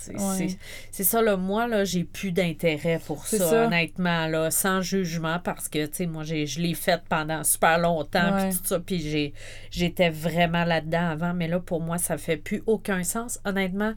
c'est- 0.90 1.02
ça, 1.04 1.22
là, 1.22 1.36
moi, 1.36 1.66
là, 1.66 1.84
j'ai 1.84 2.04
plus 2.04 2.32
d'intérêt 2.32 3.00
pour 3.06 3.26
ça, 3.26 3.38
ça. 3.38 3.64
honnêtement, 3.66 4.26
là, 4.26 4.50
sans 4.50 4.82
jugement, 4.82 5.38
parce 5.42 5.68
que, 5.68 5.86
tu 5.86 5.94
sais, 5.94 6.06
moi, 6.06 6.24
j'ai- 6.24 6.46
je 6.46 6.60
l'ai 6.60 6.74
fait 6.74 7.00
pendant 7.08 7.42
super 7.44 7.78
longtemps, 7.78 8.32
puis 8.50 8.58
tout 8.58 8.64
ça, 8.66 8.80
puis 8.80 9.00
j'ai- 9.00 9.32
j'étais 9.70 10.10
vraiment 10.10 10.64
là-dedans 10.64 11.08
avant, 11.10 11.32
mais 11.34 11.48
là, 11.48 11.58
pour 11.60 11.80
moi, 11.80 11.98
ça 11.98 12.18
fait 12.18 12.36
plus 12.36 12.62
aucun 12.66 13.02
sens, 13.02 13.40
honnêtement. 13.44 13.94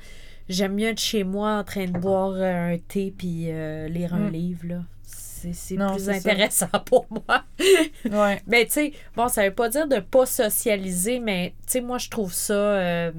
J'aime 0.49 0.73
mieux 0.73 0.87
être 0.87 0.99
chez 0.99 1.23
moi 1.23 1.59
en 1.59 1.63
train 1.63 1.85
de 1.85 1.97
boire 1.97 2.33
euh, 2.33 2.73
un 2.73 2.77
thé 2.77 3.13
puis 3.17 3.45
euh, 3.51 3.87
lire 3.87 4.13
un 4.15 4.27
Mm. 4.29 4.31
livre, 4.31 4.67
là. 4.67 4.81
C'est 5.03 5.75
plus 5.77 5.99
ça. 6.03 6.11
intéressant 6.11 6.67
pour 6.85 7.05
moi. 7.09 7.43
Ouais. 8.11 8.41
Mais 8.45 8.65
tu 8.65 8.71
sais, 8.71 8.93
bon, 9.15 9.29
ça 9.29 9.45
veut 9.47 9.53
pas 9.53 9.69
dire 9.69 9.87
de 9.87 9.99
pas 9.99 10.25
socialiser, 10.25 11.19
mais 11.19 11.53
tu 11.65 11.73
sais, 11.73 11.81
moi, 11.81 11.97
je 11.97 12.09
trouve 12.09 12.33
ça. 12.33 12.53
euh, 12.53 13.11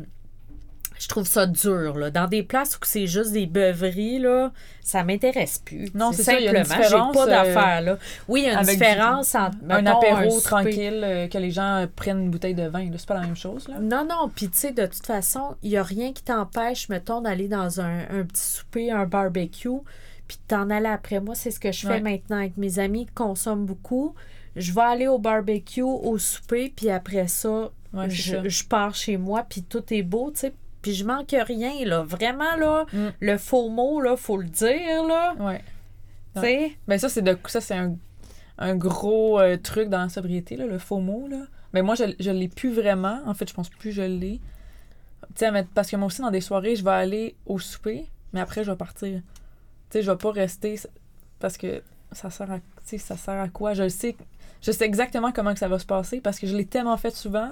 je 1.01 1.09
trouve 1.09 1.27
ça 1.27 1.47
dur, 1.47 1.97
là. 1.97 2.11
Dans 2.11 2.27
des 2.29 2.43
places 2.43 2.77
où 2.77 2.81
c'est 2.85 3.07
juste 3.07 3.33
des 3.33 3.47
beuveries, 3.47 4.19
là, 4.19 4.53
ça 4.83 5.03
m'intéresse 5.03 5.59
plus. 5.59 5.89
Non, 5.95 6.13
c'est 6.13 6.23
ça, 6.23 6.39
il 6.39 6.45
y 6.45 6.49
a 6.49 6.53
simplement. 6.65 6.75
une 6.77 6.83
J'ai 6.83 6.85
différence, 6.85 7.15
pas 7.17 7.23
euh, 7.25 7.27
d'affaires. 7.27 7.99
Oui, 8.29 8.43
il 8.43 8.47
y 8.47 8.51
a 8.51 8.61
une 8.61 8.67
du- 8.67 8.73
différence 8.73 9.35
entre. 9.35 9.57
un 9.71 9.87
apéro 9.87 10.41
tranquille, 10.41 11.01
euh, 11.03 11.27
que 11.29 11.39
les 11.39 11.51
gens 11.51 11.87
prennent 11.97 12.21
une 12.25 12.31
bouteille 12.31 12.55
de 12.55 12.69
vin, 12.69 12.85
là, 12.85 12.97
c'est 12.99 13.09
pas 13.09 13.15
la 13.15 13.23
même 13.23 13.35
chose, 13.37 13.67
là. 13.69 13.79
Non, 13.81 14.07
non, 14.07 14.29
puis 14.35 14.51
tu 14.51 14.59
sais, 14.59 14.73
de 14.73 14.85
toute 14.85 15.07
façon, 15.07 15.57
il 15.63 15.71
n'y 15.71 15.77
a 15.79 15.83
rien 15.83 16.13
qui 16.13 16.23
t'empêche, 16.23 16.89
mettons, 16.91 17.23
d'aller 17.23 17.49
dans 17.49 17.81
un, 17.81 18.01
un 18.11 18.23
petit 18.25 18.43
souper, 18.43 18.91
un 18.93 19.07
barbecue, 19.07 19.69
puis 20.29 20.37
de 20.37 20.43
t'en 20.49 20.69
aller 20.69 20.87
après. 20.89 21.19
Moi, 21.21 21.35
c'est 21.35 21.51
ce 21.51 21.59
que 21.61 21.73
je 21.73 21.81
fais 21.87 21.95
Ouais. 21.95 22.01
maintenant 22.01 22.37
avec 22.37 22.57
mes 22.59 22.79
amis 22.79 23.07
qui 23.07 23.13
consomment 23.15 23.65
beaucoup. 23.65 24.15
Je 24.55 24.73
vais 24.73 24.81
aller 24.83 25.07
au 25.09 25.19
barbecue, 25.19 25.81
au 25.83 26.19
souper, 26.19 26.73
puis 26.77 26.91
après 26.91 27.27
ça, 27.27 27.71
Ouais, 27.95 28.11
c'est 28.11 28.33
ça. 28.33 28.43
je, 28.45 28.49
je 28.51 28.65
pars 28.65 28.95
chez 28.95 29.17
moi, 29.17 29.45
puis 29.49 29.63
tout 29.63 29.83
est 29.95 30.03
beau, 30.03 30.31
tu 30.33 30.41
sais. 30.41 30.53
Puis 30.83 30.95
je 30.95 31.05
manque 31.05 31.31
rien, 31.33 31.85
là. 31.85 32.03
Vraiment, 32.03 32.57
là, 32.57 32.87
Mm. 32.93 33.09
le 33.21 33.39
faux 33.39 33.69
mot, 33.69 34.01
là, 34.01 34.17
faut 34.17 34.37
le 34.39 34.47
dire, 34.49 35.05
là. 35.07 35.35
Ouais. 35.39 35.63
Tu 36.37 36.41
sais? 36.43 36.73
Ben 36.89 36.99
ça, 36.99 37.09
c'est 37.09 37.23
de 37.23 37.37
ça, 37.47 37.61
c'est 37.61 37.75
un, 37.75 37.95
un 38.59 38.77
gros 38.77 39.39
euh, 39.41 39.57
truc 39.57 39.89
dans 39.89 40.03
la 40.03 40.09
sobriété, 40.09 40.57
là, 40.57 40.67
le 40.67 40.79
faux 40.79 41.01
mot, 41.01 41.27
là. 41.29 41.43
Mais 41.73 41.83
moi, 41.83 41.95
je, 41.95 42.05
je 42.19 42.31
l'ai 42.31 42.49
plus 42.49 42.73
vraiment. 42.73 43.21
En 43.27 43.35
fait, 43.35 43.49
je 43.49 43.55
pense 43.55 43.69
plus 43.69 43.91
que 43.91 43.97
je 43.97 44.03
l'ai. 44.03 44.41
Tu 45.37 45.47
sais, 45.47 45.51
parce 45.75 45.91
que 45.91 45.97
moi 45.97 46.07
aussi, 46.07 46.21
dans 46.23 46.31
des 46.31 46.41
soirées, 46.41 46.75
je 46.77 46.83
vais 46.85 46.91
aller 46.91 47.37
au 47.47 47.59
souper, 47.59 48.07
mais 48.33 48.41
après, 48.41 48.65
je 48.65 48.71
vais 48.71 48.77
partir. 48.77 49.21
Tu 49.21 49.99
sais, 49.99 50.03
je 50.03 50.11
vais 50.11 50.17
pas 50.17 50.33
rester 50.33 50.79
parce 51.39 51.57
que 51.57 51.83
ça 52.13 52.31
sert 52.31 52.51
à, 52.51 52.59
ça 52.85 53.17
sert 53.17 53.35
à 53.41 53.49
quoi? 53.49 53.75
Je 53.75 53.85
le 53.85 53.89
sais, 53.89 54.17
je 54.63 54.73
sais 54.73 54.85
exactement 54.85 55.31
comment 55.31 55.53
que 55.53 55.59
ça 55.61 55.69
va 55.69 55.79
se 55.79 55.87
passer 55.87 56.21
parce 56.21 56.39
que 56.41 56.47
je 56.47 56.57
l'ai 56.57 56.65
tellement 56.67 56.97
fait 56.97 57.15
souvent 57.15 57.51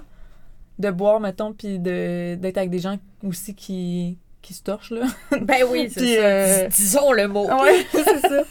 de 0.78 0.90
boire, 0.90 1.20
mettons, 1.20 1.52
puis 1.52 1.78
d'être 1.78 2.56
avec 2.58 2.70
des 2.70 2.78
gens 2.78 2.96
aussi 3.26 3.54
qui, 3.54 4.16
qui 4.42 4.54
se 4.54 4.62
torchent, 4.62 4.90
là. 4.92 5.06
Ben 5.42 5.64
oui, 5.70 5.88
c'est 5.90 6.16
ça. 6.16 6.22
euh, 6.22 6.68
Dis- 6.68 6.76
Disons 6.82 7.12
le 7.12 7.26
mot. 7.28 7.46
Ouais, 7.46 7.86
c'est 7.92 8.20
ça. 8.20 8.42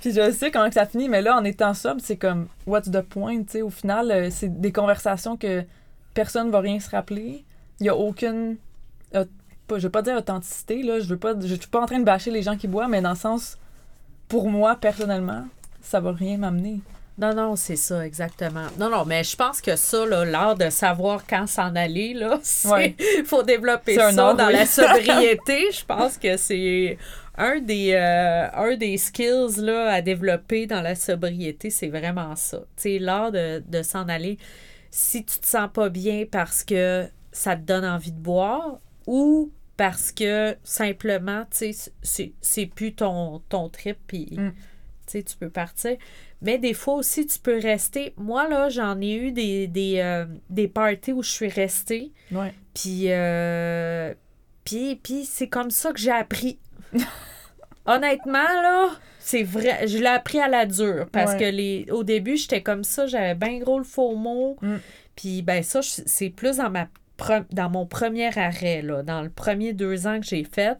Puis 0.00 0.12
je 0.12 0.30
sais 0.32 0.50
comment 0.50 0.68
que 0.68 0.74
ça 0.74 0.86
finit, 0.86 1.08
mais 1.08 1.22
là, 1.22 1.36
en 1.36 1.44
étant 1.44 1.74
sobre, 1.74 2.00
c'est 2.02 2.16
comme, 2.16 2.48
what's 2.66 2.90
the 2.90 3.02
point, 3.02 3.38
tu 3.42 3.52
sais, 3.52 3.62
au 3.62 3.70
final, 3.70 4.10
euh, 4.10 4.28
c'est 4.30 4.60
des 4.60 4.72
conversations 4.72 5.36
que 5.36 5.64
personne 6.14 6.50
va 6.50 6.60
rien 6.60 6.78
se 6.80 6.90
rappeler. 6.90 7.44
Il 7.80 7.86
y 7.86 7.88
a 7.88 7.96
aucune, 7.96 8.56
euh, 9.14 9.24
pas, 9.66 9.78
je 9.78 9.84
veux 9.84 9.90
pas 9.90 10.02
dire 10.02 10.16
authenticité, 10.16 10.82
là, 10.82 11.00
je 11.00 11.06
veux 11.08 11.16
pas, 11.18 11.34
je 11.40 11.54
suis 11.54 11.66
pas 11.70 11.80
en 11.80 11.86
train 11.86 11.98
de 11.98 12.04
bâcher 12.04 12.30
les 12.30 12.42
gens 12.42 12.56
qui 12.56 12.68
boivent, 12.68 12.90
mais 12.90 13.00
dans 13.00 13.10
le 13.10 13.16
sens, 13.16 13.58
pour 14.28 14.48
moi, 14.48 14.76
personnellement, 14.76 15.44
ça 15.80 16.00
va 16.00 16.12
rien 16.12 16.36
m'amener. 16.36 16.80
Non, 17.18 17.34
non, 17.34 17.56
c'est 17.56 17.76
ça, 17.76 18.04
exactement. 18.06 18.66
Non, 18.78 18.88
non, 18.88 19.04
mais 19.04 19.22
je 19.22 19.36
pense 19.36 19.60
que 19.60 19.76
ça, 19.76 20.06
l'art 20.06 20.54
de 20.56 20.70
savoir 20.70 21.26
quand 21.26 21.46
s'en 21.46 21.74
aller, 21.76 22.14
là, 22.14 22.40
c'est... 22.42 22.68
Ouais. 22.68 22.96
faut 23.26 23.42
développer 23.42 23.94
C'est 23.94 24.02
un 24.02 24.12
ça 24.12 24.28
art, 24.28 24.36
dans 24.36 24.46
oui. 24.46 24.54
la 24.54 24.66
sobriété. 24.66 25.70
je 25.72 25.84
pense 25.84 26.16
que 26.16 26.36
c'est 26.38 26.96
un 27.36 27.60
des, 27.60 27.92
euh, 27.92 28.48
un 28.54 28.76
des 28.76 28.96
skills, 28.96 29.56
là, 29.58 29.92
à 29.92 30.00
développer 30.02 30.66
dans 30.66 30.80
la 30.80 30.94
sobriété, 30.94 31.70
c'est 31.70 31.88
vraiment 31.88 32.34
ça. 32.36 32.58
Tu 32.76 32.82
sais, 32.82 32.98
l'art 32.98 33.30
de, 33.30 33.62
de 33.66 33.82
s'en 33.82 34.08
aller. 34.08 34.38
Si 34.90 35.24
tu 35.24 35.38
te 35.38 35.46
sens 35.46 35.68
pas 35.72 35.88
bien 35.90 36.24
parce 36.30 36.64
que 36.64 37.06
ça 37.30 37.56
te 37.56 37.62
donne 37.62 37.84
envie 37.84 38.12
de 38.12 38.18
boire, 38.20 38.78
ou 39.06 39.50
parce 39.76 40.12
que 40.12 40.56
simplement, 40.64 41.44
tu 41.50 41.72
sais, 41.74 42.32
c'est- 42.42 42.66
plus 42.66 42.94
ton, 42.94 43.40
ton 43.48 43.68
trip, 43.68 43.96
puis 44.06 44.28
Mm. 44.36 44.50
tu 44.50 44.56
sais, 45.06 45.22
tu 45.22 45.36
peux 45.36 45.48
partir. 45.50 45.96
Mais 46.42 46.58
des 46.58 46.74
fois 46.74 46.94
aussi, 46.94 47.26
tu 47.26 47.38
peux 47.38 47.58
rester. 47.58 48.12
Moi, 48.16 48.48
là, 48.48 48.68
j'en 48.68 49.00
ai 49.00 49.14
eu 49.14 49.32
des, 49.32 49.68
des, 49.68 49.98
euh, 50.00 50.26
des 50.50 50.68
parties 50.68 51.12
où 51.12 51.22
je 51.22 51.30
suis 51.30 51.48
restée, 51.48 52.12
Ouais. 52.32 52.52
puis, 52.74 53.04
euh, 53.06 54.12
puis, 54.64 54.96
puis 54.96 55.24
c'est 55.24 55.48
comme 55.48 55.70
ça 55.70 55.92
que 55.92 55.98
j'ai 56.00 56.10
appris. 56.10 56.58
Honnêtement, 57.86 58.38
là, 58.62 58.90
c'est 59.18 59.42
vrai, 59.42 59.86
je 59.88 59.98
l'ai 59.98 60.06
appris 60.06 60.38
à 60.40 60.48
la 60.48 60.66
dure, 60.66 61.06
parce 61.10 61.32
Ouais. 61.32 61.38
que 61.38 61.44
les, 61.44 61.86
au 61.90 62.04
début, 62.04 62.36
j'étais 62.36 62.62
comme 62.62 62.84
ça, 62.84 63.06
j'avais 63.06 63.34
bien 63.34 63.58
gros 63.58 63.78
le 63.78 63.84
faux 63.84 64.14
mot. 64.14 64.56
Mm. 64.62 64.76
Puis 65.16 65.42
ben 65.42 65.62
ça, 65.62 65.80
c'est 65.82 66.30
plus 66.30 66.56
dans 66.58 66.70
ma 66.70 66.88
dans 67.50 67.70
mon 67.70 67.86
premier 67.86 68.36
arrêt, 68.38 68.82
là, 68.82 69.02
dans 69.02 69.22
le 69.22 69.30
premier 69.30 69.72
deux 69.72 70.06
ans 70.06 70.20
que 70.20 70.26
j'ai 70.26 70.44
fait, 70.44 70.76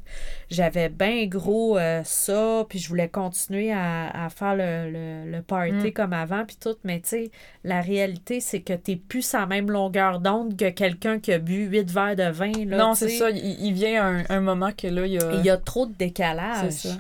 j'avais 0.51 0.89
bien 0.89 1.27
gros 1.27 1.79
euh, 1.79 2.03
ça, 2.05 2.65
puis 2.69 2.79
je 2.79 2.89
voulais 2.89 3.09
continuer 3.09 3.73
à, 3.73 4.25
à 4.25 4.29
faire 4.29 4.55
le, 4.57 4.91
le, 4.91 5.31
le 5.31 5.43
party 5.43 5.89
Mm. 5.89 5.93
comme 5.93 6.13
avant, 6.13 6.45
puis 6.45 6.57
tout, 6.61 6.77
mais 6.85 7.01
tu 7.01 7.09
sais, 7.09 7.31
la 7.65 7.81
réalité, 7.81 8.41
c'est 8.41 8.61
que 8.61 8.73
t'es 8.73 8.97
plus 8.97 9.35
à 9.35 9.41
la 9.41 9.47
même 9.47 9.71
longueur 9.71 10.21
d'onde 10.21 10.57
que 10.57 10.71
quelqu'un 10.71 11.19
qui 11.19 11.33
a 11.33 11.39
bu 11.39 11.67
huit 11.67 11.91
verres 11.91 12.17
de 12.17 12.31
vin, 12.31 12.53
là, 12.67 12.77
non, 12.79 12.95
c'est 12.95 13.09
ça. 13.09 13.31
Il, 13.31 13.39
il 13.65 13.73
vient 13.73 14.05
un, 14.05 14.25
un 14.29 14.41
moment 14.41 14.71
que 14.77 14.87
là, 14.89 15.07
il 15.07 15.13
y 15.13 15.19
a. 15.19 15.33
Il 15.35 15.45
y 15.45 15.51
a 15.51 15.57
trop 15.57 15.87
de 15.87 15.95
décalage. 15.95 16.71
C'est 16.71 16.89
ça. 16.89 16.95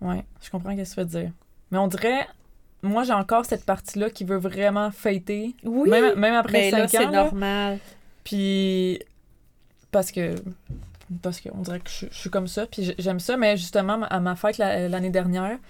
Ouais, 0.00 0.22
je 0.42 0.50
comprends 0.50 0.72
ce 0.76 0.82
que 0.82 0.88
tu 0.94 1.00
veux 1.00 1.06
dire. 1.22 1.30
Mais 1.70 1.78
on 1.78 1.88
dirait, 1.88 2.26
moi, 2.82 3.02
j'ai 3.04 3.12
encore 3.14 3.44
cette 3.46 3.64
partie-là 3.64 4.10
qui 4.10 4.24
veut 4.24 4.36
vraiment 4.36 4.90
fêter. 4.90 5.54
Oui, 5.64 5.88
Même, 5.88 6.14
même 6.18 6.34
après 6.34 6.52
mais 6.52 6.70
là, 6.70 6.86
5 6.86 6.90
c'est 6.90 7.06
ans. 7.06 7.10
là. 7.10 7.24
normal. 7.24 7.78
Puis, 8.26 8.98
parce 9.92 10.10
que, 10.10 10.34
parce 11.22 11.40
qu'on 11.40 11.58
dirait 11.60 11.78
que 11.78 11.88
je, 11.88 12.06
suis 12.10 12.28
comme 12.28 12.48
ça. 12.48 12.66
Puis 12.66 12.92
j'aime 12.98 13.20
ça. 13.20 13.36
Mais 13.36 13.56
justement, 13.56 14.02
à 14.02 14.18
ma 14.18 14.34
fête 14.34 14.58
la- 14.58 14.88
l'année 14.88 15.10
dernière, 15.10 15.58
tu 15.58 15.62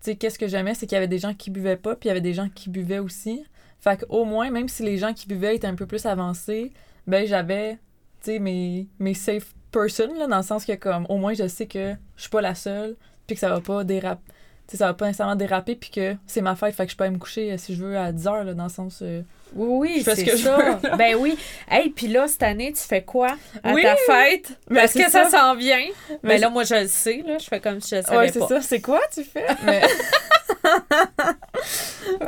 sais, 0.00 0.16
qu'est-ce 0.16 0.38
que 0.38 0.48
j'aimais, 0.48 0.72
c'est 0.72 0.86
qu'il 0.86 0.94
y 0.94 0.96
avait 0.96 1.06
des 1.06 1.18
gens 1.18 1.34
qui 1.34 1.50
buvaient 1.50 1.76
pas, 1.76 1.96
puis 1.96 2.06
il 2.06 2.08
y 2.08 2.10
avait 2.12 2.22
des 2.22 2.32
gens 2.32 2.48
qui 2.48 2.70
buvaient 2.70 2.98
aussi. 2.98 3.44
Fait 3.80 4.02
qu'au 4.06 4.24
moins, 4.24 4.50
même 4.50 4.68
si 4.68 4.82
les 4.82 4.96
gens 4.96 5.12
qui 5.12 5.28
buvaient 5.28 5.54
étaient 5.56 5.66
un 5.66 5.74
peu 5.74 5.84
plus 5.86 6.06
avancés, 6.06 6.72
ben 7.06 7.26
j'avais, 7.26 7.74
tu 8.22 8.32
sais, 8.32 8.38
mes, 8.38 8.86
mes 8.98 9.12
safe 9.14 9.54
person, 9.70 10.14
là, 10.18 10.26
dans 10.28 10.38
le 10.38 10.42
sens 10.42 10.64
que, 10.64 10.72
comme, 10.76 11.04
au 11.10 11.18
moins, 11.18 11.34
je 11.34 11.46
sais 11.46 11.66
que 11.66 11.94
je 12.16 12.22
suis 12.22 12.30
pas 12.30 12.40
la 12.40 12.54
seule, 12.54 12.96
puis 13.26 13.34
que 13.34 13.40
ça 13.40 13.50
va 13.50 13.60
pas 13.60 13.84
déraper. 13.84 14.22
Tu 14.66 14.72
sais, 14.72 14.76
ça 14.78 14.86
va 14.86 14.94
pas 14.94 15.06
nécessairement 15.06 15.36
déraper, 15.36 15.74
puis 15.76 15.90
que 15.90 16.16
c'est 16.26 16.40
ma 16.40 16.56
fête, 16.56 16.74
fait 16.74 16.86
que 16.86 16.92
je 16.92 16.96
peux 16.96 17.04
aller 17.04 17.12
me 17.12 17.18
coucher, 17.18 17.52
euh, 17.52 17.58
si 17.58 17.74
je 17.74 17.84
veux, 17.84 17.98
à 17.98 18.12
10 18.12 18.26
heures, 18.28 18.44
là, 18.44 18.54
dans 18.54 18.64
le 18.64 18.70
sens... 18.70 19.00
euh, 19.02 19.20
Oui, 19.54 20.02
ce 20.02 20.14
c'est 20.14 20.26
je 20.26 20.36
ça. 20.36 20.78
ben 20.98 21.16
oui. 21.16 21.36
Hey, 21.70 21.90
puis 21.90 22.08
là, 22.08 22.28
cette 22.28 22.42
année, 22.42 22.72
tu 22.72 22.82
fais 22.82 23.02
quoi 23.02 23.36
à 23.62 23.72
Oui, 23.72 23.82
ta 23.82 23.96
fête? 23.96 24.52
mais 24.68 24.80
Parce 24.80 24.92
c'est 24.92 25.04
que 25.04 25.10
ça, 25.10 25.28
s'en 25.28 25.54
vient? 25.56 25.86
Mais 26.22 26.34
Ben 26.34 26.40
là, 26.42 26.50
moi, 26.50 26.64
je 26.64 26.74
le 26.74 26.86
sais, 26.88 27.22
là. 27.26 27.38
Je 27.38 27.46
fais 27.46 27.60
comme 27.60 27.80
si 27.80 27.90
je 27.90 27.96
le 27.96 28.02
savais 28.02 28.16
Ouais, 28.18 28.28
c'est 28.32 28.40
ça. 28.46 28.60
C'est 28.60 28.80
quoi 28.80 29.00
tu 29.12 29.24
fais? 29.24 29.46
Mais, 29.64 29.82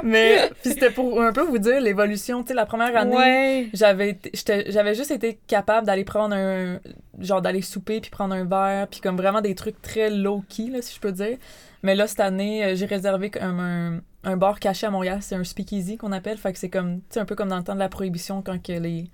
mais 0.03 0.51
puis 0.63 0.73
c'était 0.73 0.91
pour 0.91 1.21
un 1.21 1.33
peu 1.33 1.43
vous 1.43 1.59
dire 1.59 1.81
l'évolution. 1.81 2.43
Tu 2.43 2.49
sais, 2.49 2.55
la 2.55 2.67
première 2.67 2.97
année, 2.97 3.17
Ouais. 3.17 3.69
j'avais 3.73 4.95
juste 4.95 5.11
été 5.11 5.39
capable 5.47 5.87
d'aller 5.87 6.05
prendre 6.05 6.35
un... 6.35 6.79
Genre 7.19 7.43
d'aller 7.43 7.61
souper, 7.63 8.01
puis 8.01 8.11
prendre 8.11 8.35
un 8.35 8.45
verre, 8.45 8.89
puis 8.89 9.01
comme 9.01 9.17
vraiment 9.17 9.41
des 9.43 9.55
trucs 9.55 9.81
très 9.83 10.09
low-key, 10.11 10.69
là, 10.71 10.81
si 10.81 10.95
je 10.95 11.01
peux 11.01 11.13
dire. 11.13 11.37
Mais 11.83 11.95
là, 11.95 12.07
cette 12.07 12.21
année, 12.21 12.65
euh, 12.65 12.75
j'ai 12.77 12.87
réservé 12.87 13.29
comme 13.31 13.61
un, 13.61 14.01
un 14.25 14.37
bar 14.37 14.61
caché 14.61 14.87
à 14.87 14.91
Montréal. 14.91 15.19
C'est 15.23 15.35
un 15.35 15.45
speakeasy 15.45 15.97
qu'on 15.97 16.13
appelle. 16.13 16.39
Fait 16.39 16.53
que 16.53 16.59
c'est 16.59 16.69
comme, 16.69 17.01
un 17.17 17.25
peu 17.25 17.35
comme 17.35 17.49
dans 17.49 17.59
le 17.59 17.65
temps 17.65 17.75
de 17.75 17.79
la 17.79 17.89
prohibition, 17.89 18.43
quand 18.43 18.63
que 18.63 18.73
les 18.73 19.11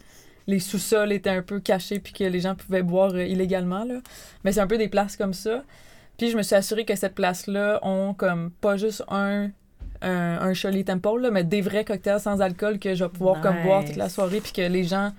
les 0.46 0.60
sous-sols 0.60 1.12
étaient 1.12 1.30
un 1.30 1.42
peu 1.42 1.60
cachés 1.60 1.98
puis 1.98 2.12
que 2.12 2.24
les 2.24 2.40
gens 2.40 2.54
pouvaient 2.54 2.82
boire 2.82 3.12
euh, 3.14 3.24
illégalement 3.24 3.84
là. 3.84 3.96
Mais 4.44 4.52
c'est 4.52 4.60
un 4.60 4.66
peu 4.66 4.78
des 4.78 4.88
places 4.88 5.16
comme 5.16 5.34
ça. 5.34 5.62
Puis 6.18 6.30
je 6.30 6.36
me 6.36 6.42
suis 6.42 6.54
assurée 6.54 6.84
que 6.84 6.94
cette 6.94 7.14
place-là 7.14 7.80
ont 7.82 8.14
comme 8.14 8.50
pas 8.50 8.76
juste 8.76 9.02
un 9.08 9.50
un, 10.02 10.38
un 10.40 10.52
Shirley 10.52 10.84
Temple, 10.84 11.20
là, 11.20 11.30
mais 11.30 11.42
des 11.42 11.62
vrais 11.62 11.84
cocktails 11.84 12.20
sans 12.20 12.42
alcool 12.42 12.78
que 12.78 12.94
je 12.94 13.04
vais 13.04 13.10
pouvoir 13.10 13.40
comme 13.40 13.62
boire 13.62 13.82
toute 13.84 13.96
la 13.96 14.10
soirée 14.10 14.40
puis 14.40 14.52
que 14.52 14.60
les 14.60 14.84
gens 14.84 15.12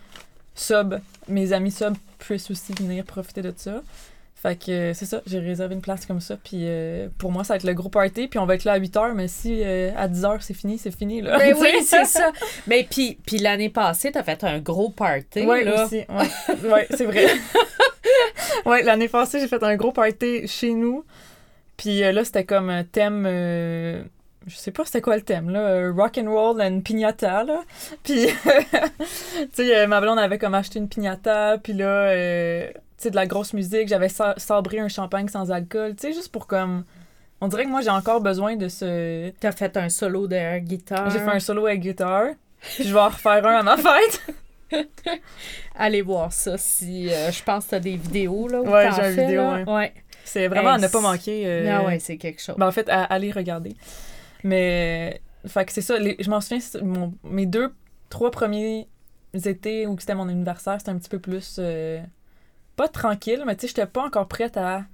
sub, 0.54 1.00
mes 1.28 1.52
amis 1.52 1.72
sub 1.72 1.96
puissent 2.20 2.52
aussi 2.52 2.74
venir 2.74 3.04
profiter 3.04 3.42
de 3.42 3.54
ça. 3.56 3.82
Fait 4.40 4.56
que 4.56 4.72
euh, 4.72 4.94
c'est 4.94 5.06
ça, 5.08 5.22
j'ai 5.26 5.40
réservé 5.40 5.74
une 5.74 5.82
place 5.82 6.06
comme 6.06 6.22
ça 6.22 6.38
puis 6.38 6.60
euh, 6.66 7.08
pour 7.18 7.32
moi 7.32 7.44
ça 7.44 7.54
va 7.54 7.58
être 7.58 7.64
le 7.64 7.74
gros 7.74 7.90
party 7.90 8.28
puis 8.28 8.38
on 8.38 8.46
va 8.46 8.54
être 8.54 8.66
là 8.66 8.74
à 8.74 8.78
8 8.78 8.96
heures 8.98 9.16
mais 9.16 9.28
si 9.28 9.64
euh, 9.64 9.90
à 9.98 10.08
10 10.08 10.26
heures 10.26 10.44
c'est 10.44 10.54
fini, 10.54 10.78
c'est 10.78 10.96
fini 10.96 11.22
là. 11.22 11.40
Ben 11.40 11.56
Tu 11.56 11.62
oui, 11.62 11.70
c'est 11.84 12.06
ça. 12.06 12.32
Mais 12.68 12.86
puis, 12.90 13.18
puis 13.26 13.40
l'année 13.40 13.70
passée, 13.70 14.12
t'as 14.12 14.22
fait 14.22 14.44
un 14.44 14.60
gros 14.60 14.90
party, 14.92 15.42
Ouais, 15.42 15.64
là. 15.64 15.86
aussi. 15.86 16.04
Ouais, 16.08 16.70
ouais 16.70 16.88
c'est 16.92 17.06
vrai. 17.06 17.26
ouais, 18.68 18.84
l'année 18.84 19.08
passée, 19.08 19.40
j'ai 19.40 19.48
fait 19.48 19.64
un 19.64 19.76
gros 19.76 19.92
party 19.92 20.48
chez 20.48 20.72
nous. 20.74 21.04
Puis 21.76 22.04
euh, 22.04 22.12
là, 22.12 22.24
c'était 22.24 22.44
comme 22.46 22.70
un 22.70 22.84
thème. 22.84 23.24
je 23.26 24.56
sais 24.56 24.72
pas 24.72 24.86
c'était 24.86 25.02
quoi 25.02 25.16
le 25.16 25.24
thème, 25.24 25.50
là. 25.50 25.60
euh, 25.62 25.92
rock 25.92 26.18
and 26.20 26.30
roll 26.32 26.62
and 26.62 26.82
piñata, 26.82 27.44
là. 27.44 27.64
Puis, 28.04 28.28
tu 28.28 29.48
sais, 29.54 29.78
euh, 29.78 29.88
ma 29.88 30.00
blonde 30.00 30.20
avait 30.20 30.38
comme 30.38 30.54
acheté 30.56 30.78
une 30.80 30.90
piñata. 30.90 31.58
Puis 31.58 31.74
là, 31.74 31.86
euh, 32.12 32.70
de 33.06 33.16
la 33.16 33.26
grosse 33.26 33.54
musique. 33.54 33.88
J'avais 33.88 34.10
sa- 34.10 34.34
sabré 34.38 34.80
un 34.80 34.88
champagne 34.88 35.28
sans 35.28 35.52
alcool. 35.52 35.96
Tu 35.96 36.08
sais, 36.08 36.14
juste 36.14 36.32
pour 36.32 36.48
comme. 36.48 36.84
On 37.40 37.48
dirait 37.48 37.66
que 37.66 37.70
moi, 37.70 37.82
j'ai 37.82 37.90
encore 37.92 38.22
besoin 38.22 38.56
de 38.56 38.68
ce. 38.68 39.30
T'as 39.40 39.52
fait 39.52 39.78
un 39.78 39.90
solo 39.90 40.28
de 40.28 40.60
guitare. 40.60 41.10
J'ai 41.12 41.20
fait 41.20 41.30
un 41.30 41.40
solo 41.40 41.68
avec 41.68 41.82
guitare. 41.82 42.30
Puis 42.76 42.84
je 42.86 42.94
vais 42.94 43.00
en 43.00 43.10
refaire 43.10 43.46
un 43.46 43.58
à 43.58 43.64
ma 43.64 43.78
fête. 43.78 44.22
Allez 45.76 46.02
voir 46.02 46.34
ça 46.34 46.58
si... 46.58 47.10
euh, 47.10 47.32
je 47.32 47.44
pense 47.44 47.66
que 47.66 47.70
t'as 47.72 47.80
des 47.80 47.96
vidéos, 47.96 48.48
là, 48.48 48.62
où 48.62 48.68
Ouais, 48.68 48.90
j'ai 48.96 49.02
une 49.04 49.22
vidéo, 49.28 49.42
là. 49.44 49.64
ouais. 49.64 49.94
C'est 50.26 50.48
vraiment 50.48 50.72
à 50.72 50.78
ne 50.78 50.88
pas 50.88 51.00
manquer. 51.00 51.44
euh, 51.46 51.78
Ah 51.80 51.86
ouais, 51.86 52.00
c'est 52.00 52.18
quelque 52.18 52.42
chose. 52.42 52.56
Ben, 52.58 52.68
en 52.68 52.72
fait, 52.72 52.90
à 52.90 53.04
aller 53.04 53.32
regarder. 53.32 53.76
Mais, 54.44 55.22
fait 55.46 55.66
que 55.66 55.72
c'est 55.72 55.82
ça. 55.82 55.98
les- 56.00 56.18
je 56.20 56.30
m'en 56.30 56.42
souviens, 56.42 56.60
mon- 56.84 57.14
mes 57.24 57.46
deux, 57.46 57.74
trois 58.10 58.32
premiers 58.32 58.88
étés 59.46 59.88
où 59.88 59.98
c'était 60.00 60.16
mon 60.16 60.28
anniversaire, 60.28 60.76
c'était 60.80 60.92
un 60.92 60.98
petit 60.98 61.10
peu 61.10 61.20
plus. 61.20 61.58
euh, 61.60 62.02
pas 62.78 62.88
tranquille, 62.88 63.44
mais 63.46 63.56
tu 63.56 63.62
sais, 63.64 63.68
j'étais 63.68 63.86
pas 63.88 64.04
encore 64.06 64.28
prête 64.30 64.56
à. 64.56 64.86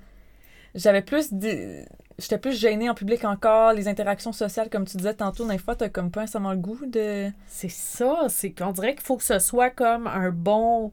J'avais 0.73 1.03
plus. 1.03 1.31
des- 1.31 1.85
J'étais 2.19 2.37
plus 2.37 2.53
gênée 2.59 2.89
en 2.89 2.93
public 2.93 3.25
encore. 3.25 3.73
Les 3.73 3.87
interactions 3.87 4.31
sociales, 4.31 4.69
comme 4.69 4.85
tu 4.85 4.97
disais 4.97 5.15
tantôt, 5.15 5.47
des 5.47 5.57
fois, 5.57 5.75
t'as 5.75 5.89
comme 5.89 6.11
pas 6.11 6.21
nécessairement 6.21 6.51
le 6.51 6.57
goût 6.59 6.85
de. 6.85 7.29
C'est 7.47 7.69
ça, 7.71 8.25
c'est 8.29 8.51
qu'on 8.51 8.71
dirait 8.71 8.93
qu'il 8.93 9.03
faut 9.03 9.17
que 9.17 9.23
ce 9.23 9.39
soit 9.39 9.69
comme 9.71 10.05
un 10.07 10.29
bon. 10.31 10.91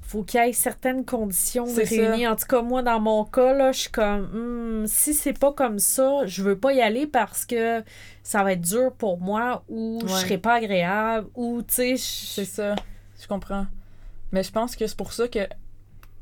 Faut 0.00 0.24
qu'il 0.24 0.40
y 0.44 0.48
ait 0.48 0.52
certaines 0.52 1.04
conditions 1.04 1.64
réunies. 2.10 2.26
En 2.26 2.34
tout 2.36 2.46
cas, 2.46 2.60
moi, 2.60 2.82
dans 2.82 2.98
mon 2.98 3.24
cas, 3.24 3.52
là, 3.54 3.72
je 3.72 3.80
suis 3.80 3.90
comme 3.90 4.82
Hmm, 4.82 4.86
si 4.86 5.14
c'est 5.14 5.38
pas 5.38 5.52
comme 5.52 5.78
ça, 5.78 6.26
je 6.26 6.42
veux 6.42 6.58
pas 6.58 6.72
y 6.72 6.80
aller 6.82 7.06
parce 7.06 7.44
que 7.46 7.82
ça 8.22 8.42
va 8.42 8.52
être 8.52 8.60
dur 8.62 8.92
pour 8.92 9.18
moi 9.20 9.62
ou 9.68 10.00
je 10.02 10.12
serai 10.20 10.38
pas 10.38 10.54
agréable 10.54 11.28
ou 11.34 11.62
tu 11.62 11.74
sais. 11.74 11.96
C'est 11.96 12.44
ça. 12.46 12.74
Je 13.20 13.26
comprends. 13.28 13.66
Mais 14.32 14.42
je 14.42 14.50
pense 14.50 14.76
que 14.76 14.86
c'est 14.86 14.96
pour 14.96 15.12
ça 15.12 15.28
que 15.28 15.40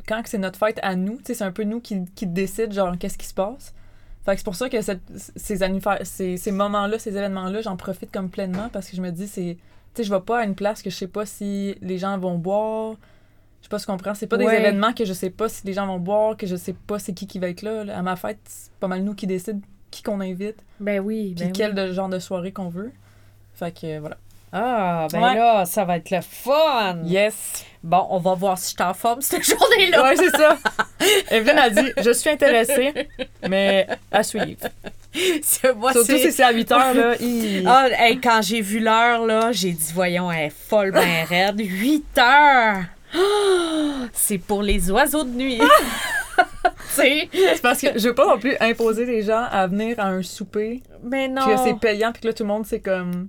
quand 0.06 0.22
c'est 0.26 0.38
notre 0.38 0.58
fête 0.58 0.78
à 0.82 0.96
nous, 0.96 1.18
c'est 1.24 1.42
un 1.42 1.52
peu 1.52 1.64
nous 1.64 1.80
qui, 1.80 2.04
qui 2.14 2.26
décide, 2.26 2.72
genre, 2.72 2.96
qu'est-ce 2.98 3.18
qui 3.18 3.26
se 3.26 3.34
passe. 3.34 3.74
Fait 4.24 4.32
que 4.32 4.38
c'est 4.38 4.44
pour 4.44 4.54
ça 4.54 4.68
que 4.68 4.80
cette- 4.82 5.00
ces, 5.36 5.62
anniversaires- 5.62 6.06
ces, 6.06 6.36
ces 6.36 6.52
moments-là, 6.52 6.98
ces 6.98 7.10
événements-là, 7.16 7.62
j'en 7.62 7.76
profite 7.76 8.12
comme 8.12 8.28
pleinement 8.28 8.68
parce 8.72 8.88
que 8.88 8.96
je 8.96 9.02
me 9.02 9.10
dis, 9.10 9.26
c'est. 9.28 9.56
Tu 9.94 10.02
sais, 10.02 10.04
je 10.08 10.14
vais 10.14 10.20
pas 10.20 10.40
à 10.40 10.44
une 10.44 10.54
place 10.54 10.82
que 10.82 10.90
je 10.90 10.94
sais 10.96 11.08
pas 11.08 11.26
si 11.26 11.74
les 11.80 11.98
gens 11.98 12.16
vont 12.18 12.36
boire. 12.38 12.94
Je 13.60 13.64
sais 13.66 13.68
pas 13.70 13.78
si 13.78 13.86
tu 13.86 13.90
comprends. 13.92 14.14
C'est 14.14 14.26
pas 14.26 14.36
des 14.38 14.44
événements 14.60 14.92
que 14.92 15.04
je 15.04 15.12
sais 15.12 15.30
pas 15.30 15.48
si 15.48 15.66
les 15.66 15.72
gens 15.72 15.86
vont 15.86 15.98
boire, 15.98 16.36
que 16.36 16.46
je 16.46 16.54
sais 16.56 16.74
pas 16.74 16.98
c'est 16.98 17.12
qui 17.12 17.26
qui 17.26 17.38
va 17.38 17.48
être 17.48 17.62
là. 17.62 17.84
À 17.96 18.02
ma 18.02 18.14
fête, 18.16 18.38
c'est 18.44 18.70
pas 18.74 18.88
mal 18.88 19.02
nous 19.02 19.14
qui 19.14 19.26
décident 19.26 19.60
qui 19.90 20.02
qu'on 20.04 20.20
invite, 20.20 20.56
Ben 20.78 21.00
oui, 21.00 21.34
puis 21.34 21.46
ben 21.46 21.52
quel 21.52 21.74
oui. 21.78 21.92
genre 21.94 22.08
de 22.08 22.18
soirée 22.20 22.52
qu'on 22.52 22.68
veut. 22.68 22.92
Fait 23.54 23.72
que 23.76 23.98
voilà. 23.98 24.16
Ah, 24.52 25.06
ben 25.12 25.22
Ouais. 25.22 25.34
là, 25.36 25.64
ça 25.64 25.84
va 25.84 25.96
être 25.98 26.10
le 26.10 26.20
fun. 26.22 26.98
Yes! 27.04 27.64
Bon, 27.82 28.06
on 28.10 28.18
va 28.18 28.34
voir 28.34 28.58
si 28.58 28.72
je 28.72 28.76
t'en 28.76 28.92
forme 28.92 29.20
cette 29.22 29.44
journée-là. 29.44 30.02
Ouais, 30.02 30.16
c'est 30.16 30.30
ça. 30.36 30.58
Evelyne 31.30 31.58
a 31.58 31.70
dit 31.70 31.92
Je 31.98 32.10
suis 32.10 32.28
intéressée, 32.30 32.92
mais 33.48 33.86
à 34.12 34.22
suivre. 34.22 34.68
Moi, 35.76 35.92
Surtout 35.92 36.18
si 36.18 36.30
c'est 36.32 36.42
à 36.42 36.52
8 36.52 36.72
heures, 36.72 36.94
là. 36.94 37.14
Ah, 37.66 37.88
hey, 37.98 38.20
quand 38.20 38.40
j'ai 38.42 38.60
vu 38.60 38.80
l'heure, 38.80 39.24
là, 39.26 39.50
j'ai 39.52 39.72
dit, 39.72 39.92
voyons, 39.94 40.30
elle 40.30 40.46
est 40.46 40.50
folle, 40.50 40.92
ben 40.92 41.24
raide. 41.28 41.58
8 41.58 42.04
heures! 42.18 42.84
Ah, 43.14 43.18
c'est 44.12 44.38
pour 44.38 44.62
les 44.62 44.90
oiseaux 44.90 45.24
de 45.24 45.30
nuit. 45.30 45.60
sais? 46.90 47.28
C'est 47.32 47.62
parce 47.62 47.80
que 47.80 47.98
je 47.98 48.08
veux 48.08 48.14
pas 48.14 48.26
non 48.26 48.38
plus 48.38 48.56
imposer 48.60 49.04
les 49.06 49.22
gens 49.22 49.44
à 49.50 49.66
venir 49.66 49.98
à 49.98 50.06
un 50.08 50.22
souper, 50.22 50.82
Mais 51.02 51.28
non. 51.28 51.46
que 51.46 51.56
c'est 51.56 51.78
payant, 51.78 52.12
puis 52.12 52.22
que 52.22 52.28
là, 52.28 52.32
tout 52.34 52.42
le 52.44 52.48
monde, 52.48 52.66
c'est 52.66 52.80
comme. 52.80 53.28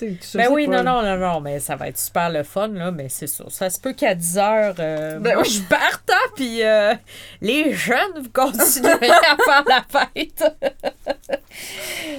Ben 0.00 0.48
oui, 0.50 0.66
pas. 0.66 0.82
non, 0.82 1.02
non, 1.02 1.02
non, 1.02 1.16
non, 1.16 1.40
mais 1.40 1.60
ça 1.60 1.76
va 1.76 1.88
être 1.88 1.98
super 1.98 2.30
le 2.30 2.42
fun, 2.42 2.68
là, 2.68 2.90
mais 2.90 3.08
c'est 3.08 3.26
ça. 3.26 3.44
Ça 3.48 3.70
se 3.70 3.80
peut 3.80 3.92
qu'à 3.92 4.14
10 4.14 4.38
heures, 4.38 4.74
euh, 4.78 5.18
Ben 5.18 5.34
moi, 5.34 5.42
oui. 5.42 5.50
je 5.50 5.62
parte, 5.68 6.10
hein, 6.10 6.30
puis 6.34 6.62
euh, 6.62 6.94
les 7.40 7.72
jeunes, 7.72 8.22
vous 8.22 8.30
continuerez 8.32 9.10
à 9.10 9.36
faire 9.44 9.64
la 9.68 9.84
fête. 9.88 10.44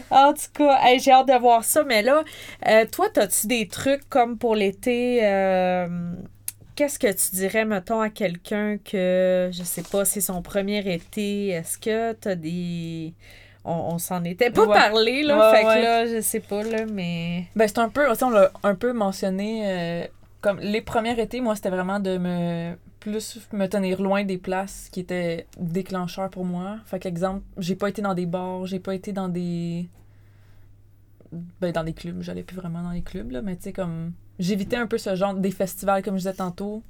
en 0.09 0.33
tout 0.33 0.51
cas, 0.53 0.79
hey, 0.83 0.99
j'ai 0.99 1.11
hâte 1.11 1.27
de 1.27 1.37
voir 1.37 1.63
ça, 1.63 1.83
mais 1.83 2.01
là, 2.01 2.23
euh, 2.67 2.85
toi, 2.91 3.07
as-tu 3.17 3.47
des 3.47 3.67
trucs 3.67 4.07
comme 4.09 4.37
pour 4.37 4.55
l'été 4.55 5.21
qu'est-ce 6.75 6.99
que 6.99 7.07
tu 7.07 7.35
dirais, 7.35 7.65
mettons, 7.65 8.01
à 8.01 8.09
quelqu'un 8.09 8.77
que, 8.77 9.49
je 9.51 9.63
sais 9.63 9.83
pas, 9.83 10.05
c'est 10.05 10.21
son 10.21 10.41
premier 10.41 10.93
été? 10.93 11.49
Est-ce 11.49 11.77
que 11.77 12.13
tu 12.13 12.27
as 12.27 12.35
des. 12.35 13.13
On, 13.67 13.95
on 13.95 13.97
s'en 13.97 14.23
était 14.23 14.51
pas 14.51 14.65
Ouais. 14.67 14.73
parlé, 14.75 15.23
là. 15.23 15.37
Ouais, 15.51 15.57
fait 15.57 15.65
ouais. 15.65 15.75
que 15.75 15.81
là, 15.81 16.05
je 16.05 16.21
sais 16.21 16.39
pas, 16.39 16.63
là, 16.63 16.85
mais. 16.85 17.45
Ben, 17.55 17.67
c'est 17.67 17.79
un 17.79 17.89
peu, 17.89 18.05
on 18.21 18.29
l'a 18.29 18.51
un 18.63 18.75
peu 18.75 18.93
mentionné, 18.93 19.63
euh, 19.65 20.07
comme 20.41 20.59
les 20.59 20.81
premiers 20.81 21.19
étés, 21.19 21.41
moi, 21.41 21.55
c'était 21.55 21.71
vraiment 21.71 21.99
de 21.99 22.17
me 22.17 22.75
plus 22.99 23.39
me 23.53 23.67
tenir 23.67 24.01
loin 24.01 24.23
des 24.23 24.37
places 24.39 24.89
qui 24.91 24.99
étaient 24.99 25.45
déclencheurs 25.59 26.29
pour 26.29 26.43
moi. 26.45 26.77
Fait 26.85 26.99
qu'exemple, 26.99 27.41
j'ai 27.57 27.75
pas 27.75 27.89
été 27.89 28.01
dans 28.01 28.13
des 28.15 28.25
bars, 28.25 28.65
j'ai 28.65 28.79
pas 28.79 28.95
été 28.95 29.11
dans 29.13 29.29
des... 29.29 29.87
Ben, 31.59 31.71
dans 31.71 31.83
des 31.83 31.93
clubs, 31.93 32.21
j'allais 32.21 32.43
plus 32.43 32.55
vraiment 32.55 32.81
dans 32.81 32.91
les 32.91 33.01
clubs, 33.01 33.31
là, 33.31 33.41
mais 33.41 33.55
tu 33.57 33.63
sais, 33.63 33.73
comme... 33.73 34.13
J'évitais 34.39 34.75
un 34.75 34.87
peu 34.87 34.97
ce 34.97 35.15
genre 35.15 35.33
des 35.33 35.51
festivals, 35.51 36.01
comme 36.03 36.15
je 36.15 36.19
disais 36.19 36.33
tantôt. 36.33 36.81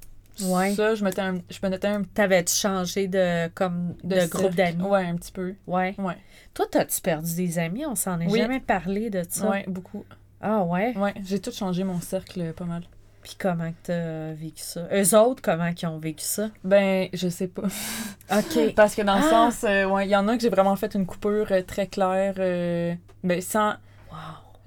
Ouais. 0.43 0.74
Ça, 0.76 0.95
je 0.95 1.04
mettais 1.04 1.21
un, 1.21 1.36
je 1.50 1.60
me 1.63 1.69
mettais 1.69 1.88
un 1.88 2.04
T'avais-tu 2.04 2.54
changé 2.56 3.08
de, 3.08 3.48
comme, 3.50 3.95
de, 4.04 4.21
de 4.21 4.26
groupe 4.28 4.56
d'amis? 4.56 4.84
Ouais, 4.84 5.06
un 5.06 5.15
petit 5.15 5.32
peu. 5.32 5.56
Ouais. 5.67 5.95
Ouais. 5.98 6.17
Toi, 6.54 6.65
t'as-tu 6.69 7.02
perdu 7.02 7.36
des 7.36 7.60
amis? 7.60 7.86
On 7.86 7.95
s'en 7.95 8.19
est 8.19 8.28
Oui. 8.30 8.39
jamais 8.39 8.60
parlé 8.60 9.10
de 9.10 9.24
ça. 9.30 9.50
Ouais, 9.50 9.65
beaucoup. 9.67 10.04
Ah 10.41 10.63
ouais? 10.63 10.95
Ouais, 10.98 11.13
j'ai 11.24 11.39
tout 11.39 11.52
changé 11.52 11.84
mon 11.84 12.00
cercle 12.02 12.41
euh, 12.41 12.54
pas 12.54 12.65
mal. 12.65 12.84
Puis 13.24 13.36
comment 13.39 13.71
que 13.71 13.76
t'as 13.84 14.34
vécu 14.34 14.62
ça? 14.62 14.88
Eux 14.93 15.17
autres, 15.17 15.41
comment 15.41 15.74
qu'ils 15.74 15.88
ont 15.88 15.98
vécu 15.98 16.24
ça? 16.24 16.50
Ben, 16.63 17.08
je 17.13 17.28
sais 17.28 17.48
pas. 17.48 17.63
OK. 18.32 18.76
Parce 18.76 18.93
que 18.93 19.02
dans 19.02 19.15
le 19.17 19.24
Ah! 19.26 19.30
sens, 19.52 19.63
euh, 19.63 19.86
ouais, 19.86 20.06
il 20.06 20.12
y 20.12 20.15
en 20.15 20.28
a 20.28 20.36
que 20.36 20.41
j'ai 20.43 20.50
vraiment 20.50 20.76
fait 20.76 20.93
une 20.93 21.08
coupure 21.08 21.48
euh, 21.52 21.63
très 21.63 21.88
claire, 21.88 22.36
euh, 22.38 22.93
mais 23.24 23.41
sans. 23.41 23.69
Wow. 24.12 24.17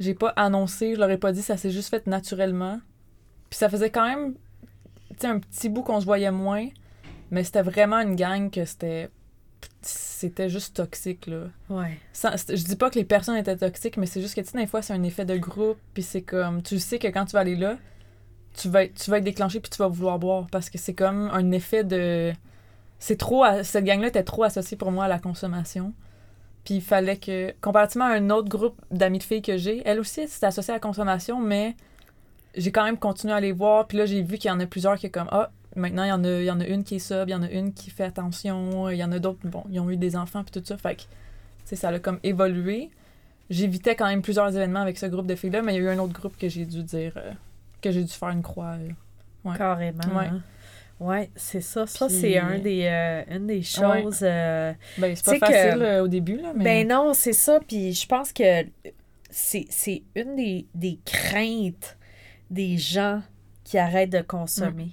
J'ai 0.00 0.14
pas 0.14 0.32
annoncé, 0.34 0.94
je 0.94 0.98
leur 1.00 1.10
ai 1.10 1.18
pas 1.18 1.30
dit, 1.32 1.42
ça 1.42 1.56
s'est 1.56 1.70
juste 1.70 1.90
fait 1.90 2.06
naturellement. 2.08 2.80
Puis 3.50 3.58
ça 3.58 3.68
faisait 3.68 3.90
quand 3.90 4.06
même, 4.08 4.34
un 5.26 5.38
petit 5.40 5.68
bout 5.68 5.82
qu'on 5.82 6.00
se 6.00 6.04
voyait 6.06 6.30
moins, 6.30 6.68
mais 7.30 7.44
c'était 7.44 7.62
vraiment 7.62 7.98
une 8.00 8.14
gang 8.16 8.50
que 8.50 8.64
c'était. 8.64 9.10
C'était 9.82 10.48
juste 10.48 10.76
toxique, 10.76 11.26
là. 11.26 11.44
Ouais. 11.70 11.98
Sans- 12.12 12.36
je 12.48 12.62
dis 12.64 12.76
pas 12.76 12.90
que 12.90 12.96
les 12.98 13.04
personnes 13.04 13.36
étaient 13.36 13.56
toxiques, 13.56 13.96
mais 13.96 14.06
c'est 14.06 14.20
juste 14.20 14.34
que, 14.34 14.40
tu 14.40 14.48
sais, 14.50 14.58
des 14.58 14.66
fois, 14.66 14.82
c'est 14.82 14.92
un 14.92 15.02
effet 15.02 15.24
de 15.24 15.36
groupe, 15.36 15.78
puis 15.94 16.02
c'est 16.02 16.22
comme. 16.22 16.62
Tu 16.62 16.78
sais 16.78 16.98
que 16.98 17.08
quand 17.08 17.24
tu 17.24 17.32
vas 17.32 17.40
aller 17.40 17.56
là, 17.56 17.76
tu 18.54 18.68
vas 18.68 18.84
être, 18.84 18.94
tu 18.94 19.10
vas 19.10 19.18
être 19.18 19.24
déclenché, 19.24 19.60
puis 19.60 19.70
tu 19.70 19.78
vas 19.78 19.88
vouloir 19.88 20.18
boire, 20.18 20.46
parce 20.50 20.68
que 20.70 20.78
c'est 20.78 20.94
comme 20.94 21.28
un 21.32 21.50
effet 21.52 21.84
de. 21.84 22.32
C'est 22.98 23.16
trop. 23.16 23.44
à- 23.44 23.64
Cette 23.64 23.84
gang-là 23.84 24.08
était 24.08 24.24
trop 24.24 24.42
associée 24.44 24.76
pour 24.76 24.90
moi 24.92 25.04
à 25.04 25.08
la 25.08 25.18
consommation. 25.18 25.92
Puis 26.64 26.74
il 26.74 26.82
fallait 26.82 27.16
que. 27.16 27.54
Comparativement 27.60 28.06
à 28.06 28.14
un 28.14 28.30
autre 28.30 28.48
groupe 28.48 28.80
d'amis 28.90 29.18
de 29.18 29.22
filles 29.24 29.42
que 29.42 29.56
j'ai, 29.56 29.82
elle 29.84 30.00
aussi, 30.00 30.26
c'était 30.28 30.46
associée 30.46 30.72
à 30.72 30.76
la 30.76 30.80
consommation, 30.80 31.40
mais 31.40 31.76
j'ai 32.56 32.72
quand 32.72 32.84
même 32.84 32.98
continué 32.98 33.32
à 33.34 33.40
les 33.40 33.52
voir, 33.52 33.86
puis 33.86 33.98
là, 33.98 34.06
j'ai 34.06 34.22
vu 34.22 34.38
qu'il 34.38 34.48
y 34.48 34.52
en 34.52 34.60
a 34.60 34.66
plusieurs 34.66 34.96
qui 34.98 35.06
est 35.06 35.10
comme. 35.10 35.28
Ah, 35.30 35.50
maintenant, 35.76 36.04
il 36.04 36.08
y, 36.08 36.12
en 36.12 36.24
a, 36.24 36.28
il 36.40 36.44
y 36.44 36.50
en 36.50 36.60
a 36.60 36.66
une 36.66 36.82
qui 36.84 36.96
est 36.96 36.98
sub, 36.98 37.28
il 37.28 37.32
y 37.32 37.34
en 37.34 37.42
a 37.42 37.50
une 37.50 37.72
qui 37.72 37.90
fait 37.90 38.04
attention, 38.04 38.88
il 38.90 38.96
y 38.96 39.04
en 39.04 39.12
a 39.12 39.18
d'autres, 39.18 39.38
bon, 39.44 39.64
ils 39.70 39.78
ont 39.80 39.90
eu 39.90 39.96
des 39.96 40.16
enfants, 40.16 40.42
puis 40.44 40.60
tout 40.60 40.66
ça. 40.66 40.76
Fait 40.76 40.96
que, 40.96 41.00
tu 41.02 41.06
sais, 41.64 41.76
ça 41.76 41.88
a 41.90 41.98
comme 41.98 42.18
évolué. 42.22 42.90
J'évitais 43.50 43.94
quand 43.94 44.06
même 44.08 44.20
plusieurs 44.22 44.54
événements 44.54 44.80
avec 44.80 44.98
ce 44.98 45.06
groupe 45.06 45.26
de 45.26 45.34
filles-là, 45.34 45.62
mais 45.62 45.74
il 45.74 45.82
y 45.82 45.86
a 45.86 45.90
eu 45.90 45.94
un 45.94 45.98
autre 45.98 46.12
groupe 46.12 46.36
que 46.36 46.48
j'ai 46.48 46.66
dû 46.66 46.82
dire. 46.82 47.12
euh, 47.16 47.32
que 47.80 47.90
j'ai 47.92 48.02
dû 48.02 48.12
faire 48.12 48.30
une 48.30 48.42
croix. 48.42 48.76
euh. 48.78 48.88
Ouais. 49.44 49.56
Carrément. 49.56 49.98
Ouais. 50.14 50.26
hein. 50.26 50.42
Ouais, 51.00 51.30
c'est 51.36 51.60
ça. 51.60 51.86
Ça, 51.86 52.08
Puis- 52.08 52.20
c'est 52.20 52.38
un 52.38 52.58
des, 52.58 52.82
euh, 52.86 53.22
une 53.36 53.46
des 53.46 53.62
choses. 53.62 54.18
euh, 54.22 54.72
Ben, 54.98 55.14
c'est 55.14 55.38
pas 55.38 55.46
que- 55.48 55.54
facile 55.54 56.00
au 56.02 56.08
début, 56.08 56.38
là, 56.38 56.52
mais. 56.56 56.64
Ben 56.64 56.88
non, 56.88 57.14
c'est 57.14 57.32
ça. 57.32 57.60
Puis 57.66 57.92
je 57.92 58.04
pense 58.06 58.32
que 58.32 58.64
c'est 59.30 59.66
c'est 59.70 60.02
une 60.16 60.34
des, 60.34 60.66
des 60.74 60.98
craintes 61.04 61.96
des 62.50 62.76
gens 62.78 63.22
qui 63.64 63.78
arrêtent 63.78 64.10
de 64.12 64.20
consommer. 64.22 64.92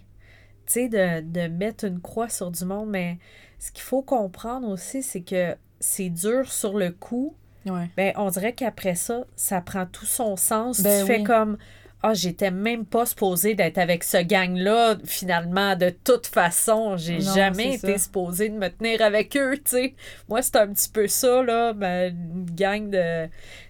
Tu 0.65 0.73
sais, 0.73 0.89
de, 0.89 1.21
de 1.21 1.47
mettre 1.47 1.85
une 1.85 2.01
croix 2.01 2.29
sur 2.29 2.51
du 2.51 2.65
monde. 2.65 2.89
Mais 2.89 3.17
ce 3.59 3.71
qu'il 3.71 3.83
faut 3.83 4.01
comprendre 4.01 4.67
aussi, 4.67 5.03
c'est 5.03 5.21
que 5.21 5.55
c'est 5.79 6.09
dur 6.09 6.51
sur 6.51 6.77
le 6.77 6.91
coup. 6.91 7.35
Ouais. 7.65 7.89
Ben, 7.97 8.13
on 8.15 8.29
dirait 8.29 8.53
qu'après 8.53 8.95
ça, 8.95 9.25
ça 9.35 9.61
prend 9.61 9.85
tout 9.85 10.05
son 10.05 10.35
sens. 10.35 10.81
Ben 10.81 11.01
tu 11.01 11.07
fais 11.11 11.23
comme 11.23 11.57
Ah, 12.03 12.13
j'étais 12.13 12.51
même 12.51 12.85
pas 12.85 13.05
supposée 13.07 13.55
d'être 13.55 13.79
avec 13.79 14.03
ce 14.03 14.17
gang-là, 14.17 14.97
finalement, 15.05 15.75
de 15.75 15.89
toute 15.89 16.27
façon. 16.27 16.97
J'ai 16.97 17.17
Non, 17.17 17.33
jamais 17.33 17.75
été 17.75 17.93
ça. 17.93 18.03
supposée 18.03 18.49
de 18.49 18.57
me 18.57 18.67
tenir 18.69 19.01
avec 19.01 19.35
eux, 19.37 19.55
tu 19.57 19.61
sais. 19.71 19.95
Moi, 20.29 20.41
c'est 20.43 20.55
un 20.57 20.67
petit 20.67 20.89
peu 20.89 21.07
ça, 21.07 21.41
là, 21.41 21.71
une 21.71 22.45
gang 22.51 22.89
de. 22.91 23.27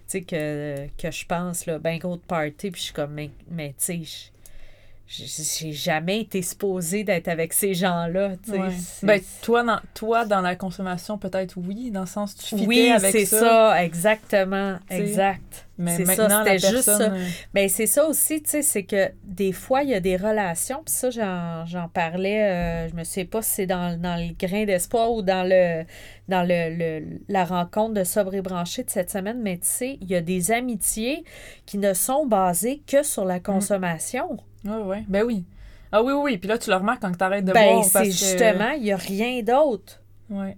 Tu 0.07 0.19
sais, 0.19 0.21
que, 0.21 0.87
que 1.01 1.09
je 1.11 1.25
pense, 1.25 1.65
là, 1.65 1.79
ben 1.79 1.97
gros 1.97 2.15
de 2.15 2.21
party, 2.21 2.69
puis 2.71 2.79
je 2.79 2.85
suis 2.85 2.93
comme, 2.93 3.13
mais, 3.13 3.31
mais 3.49 3.69
tu 3.69 3.75
sais, 3.77 4.01
je- 4.03 5.23
j'ai 5.57 5.71
jamais 5.71 6.21
été 6.21 6.41
supposée 6.41 7.03
d'être 7.03 7.27
avec 7.27 7.53
ces 7.53 7.73
gens-là, 7.75 8.37
tu 8.43 8.51
sais. 8.51 8.59
Ouais. 8.59 8.69
C'est- 8.71 9.05
Ben, 9.05 9.21
toi 9.41 9.63
dans, 9.63 9.79
toi, 9.93 10.25
dans 10.25 10.41
la 10.41 10.55
consommation, 10.55 11.17
peut-être 11.17 11.55
oui, 11.57 11.91
dans 11.91 12.01
le 12.01 12.05
sens 12.07 12.35
tu 12.35 12.43
fitais 12.55 12.65
oui, 12.67 12.89
avec 12.89 13.11
c'est 13.11 13.25
ça. 13.25 13.39
ça. 13.39 13.83
exactement, 13.83 14.77
Tu 14.89 14.95
sais, 14.95 15.01
exact. 15.01 15.64
Mais 15.77 15.97
C'est 15.97 16.05
ça, 16.15 16.27
c'était 16.45 16.59
juste 16.71 16.83
ça. 16.83 17.01
euh, 17.01 17.27
Ben, 17.53 17.67
c'est 17.67 17.85
ça 17.85 18.05
aussi, 18.07 18.41
tu 18.41 18.49
sais, 18.49 18.61
c'est 18.61 18.83
que 18.83 19.11
des 19.23 19.51
fois, 19.51 19.83
il 19.83 19.89
y 19.89 19.93
a 19.93 19.99
des 19.99 20.15
relations, 20.15 20.81
puis 20.85 20.93
ça, 20.93 21.09
j'en, 21.09 21.65
j'en 21.65 21.89
parlais, 21.89 22.43
euh, 22.43 22.87
je 22.89 22.95
me 22.95 23.03
sais 23.03 23.25
pas 23.25 23.41
si 23.41 23.51
c'est 23.51 23.65
dans, 23.65 23.99
dans 23.99 24.15
le 24.15 24.33
grain 24.39 24.63
d'espoir 24.65 25.11
ou 25.11 25.21
dans 25.21 25.43
le 25.47 25.83
dans 26.29 26.41
le, 26.47 26.75
le- 26.75 27.19
la 27.27 27.43
rencontre 27.45 27.93
de 27.93 28.03
Sobre 28.05 28.35
et 28.35 28.41
Branché 28.41 28.83
de 28.83 28.89
cette 28.89 29.11
semaine, 29.11 29.41
mais 29.41 29.57
tu 29.57 29.67
sais, 29.67 29.97
il 30.01 30.07
y 30.09 30.15
a 30.15 30.21
des 30.21 30.51
amitiés 30.51 31.23
qui 31.65 31.77
ne 31.77 31.93
sont 31.93 32.25
basées 32.25 32.81
que 32.87 33.03
sur 33.03 33.25
la 33.25 33.39
consommation. 33.41 34.37
Ouais, 34.63 34.77
ouais. 34.77 35.03
Ben 35.07 35.23
oui. 35.23 35.43
Ah 35.91 36.01
oui, 36.01 36.13
oui, 36.13 36.21
oui. 36.23 36.37
Puis 36.37 36.47
là, 36.49 36.57
tu 36.57 36.69
le 36.69 36.75
remarques 36.77 37.01
quand 37.01 37.11
t'arrêtes 37.15 37.45
de 37.45 37.53
ben, 37.53 37.73
boire. 37.73 37.83
c'est 37.85 37.99
que- 38.05 38.11
justement, 38.11 38.71
il 38.71 38.83
n'y 38.83 38.91
a 38.91 38.97
rien 38.97 39.41
d'autre. 39.43 40.01
Ouais. 40.29 40.57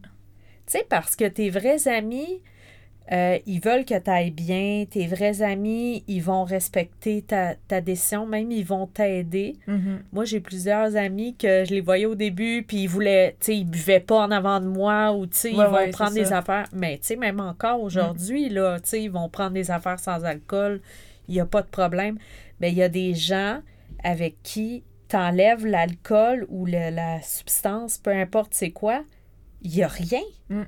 Tu 0.66 0.78
sais, 0.78 0.86
parce 0.90 1.16
que 1.16 1.26
tes 1.26 1.50
vrais 1.50 1.88
amis, 1.88 2.42
euh, 3.12 3.38
ils 3.46 3.60
veulent 3.62 3.86
que 3.86 3.98
tu 3.98 4.10
ailles 4.10 4.32
bien. 4.32 4.86
Tes 4.90 5.08
vrais 5.08 5.42
amis, 5.42 6.04
ils 6.08 6.22
vont 6.22 6.44
respecter 6.44 7.22
ta, 7.22 7.56
ta 7.56 7.80
décision, 7.82 8.26
même 8.26 8.52
ils 8.52 8.66
vont 8.66 8.88
t'aider. 8.88 9.56
Mhm. 9.68 10.04
Moi, 10.12 10.26
j'ai 10.26 10.40
plusieurs 10.40 10.96
amis 10.96 11.36
que 11.36 11.64
je 11.66 11.74
les 11.74 11.82
voyais 11.82 12.06
au 12.06 12.16
début, 12.16 12.64
puis 12.68 12.84
ils 12.84 12.88
voulaient, 12.88 13.38
tu 13.40 13.46
sais, 13.48 13.58
ils 13.58 13.66
buvaient 13.66 14.00
pas 14.02 14.20
en 14.26 14.32
avant 14.32 14.60
de 14.60 14.68
moi 14.68 15.14
ou, 15.14 15.26
tu 15.26 15.38
sais, 15.38 15.52
ils 15.52 15.56
vont 15.58 15.72
ouais, 15.74 15.90
prendre 15.92 16.14
des 16.14 16.26
ça. 16.26 16.40
affaires. 16.40 16.68
Mais, 16.74 16.98
tu 16.98 17.08
sais, 17.08 17.16
même 17.16 17.40
encore 17.40 17.82
aujourd'hui, 17.82 18.50
là, 18.50 18.80
tu 18.80 18.90
sais, 18.90 19.04
ils 19.04 19.12
vont 19.12 19.30
prendre 19.30 19.52
des 19.52 19.72
affaires 19.72 20.00
sans 20.00 20.24
alcool. 20.26 20.82
Il 21.30 21.34
n'y 21.36 21.40
a 21.40 21.46
pas 21.46 21.62
de 21.62 21.68
problème. 21.68 22.18
Mais 22.60 22.72
il 22.72 22.78
y 22.78 22.84
a 22.84 22.90
des 22.90 23.14
gens 23.14 23.60
avec 24.04 24.36
qui 24.44 24.84
t'enlèves 25.08 25.66
l'alcool 25.66 26.46
ou 26.50 26.66
le- 26.66 26.90
la 26.94 27.22
substance, 27.22 27.98
peu 27.98 28.12
importe 28.12 28.54
c'est 28.54 28.72
quoi, 28.72 29.04
il 29.62 29.72
n'y 29.72 29.84
a 29.84 29.88
rien. 29.88 30.22
Mm. 30.50 30.64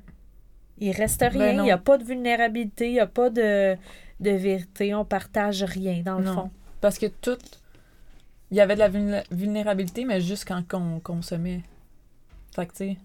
Il 0.79 0.91
reste 0.91 1.19
Ben 1.19 1.29
rien. 1.31 1.51
Il 1.53 1.61
n'y 1.63 1.71
a 1.71 1.77
pas 1.77 1.97
de 1.97 2.03
vulnérabilité, 2.03 2.87
il 2.87 2.93
n'y 2.93 2.99
a 2.99 3.07
pas 3.07 3.29
de, 3.29 3.75
de 4.19 4.31
vérité. 4.31 4.93
On 4.95 5.05
partage 5.05 5.63
rien, 5.63 6.01
dans 6.03 6.19
le 6.19 6.25
Non. 6.25 6.33
fond. 6.33 6.51
Parce 6.81 6.97
que 6.97 7.07
tout. 7.07 7.37
Il 8.51 8.57
y 8.57 8.61
avait 8.61 8.73
de 8.75 8.79
la 8.79 8.89
vulné- 8.89 9.23
vulnérabilité, 9.31 10.05
mais 10.05 10.21
juste 10.21 10.45
quand 10.47 10.63
on 10.73 10.99
consommait. 10.99 11.61
Fait 12.55 12.65
que, 12.65 12.71
tu 12.71 12.77
sais, 12.77 12.97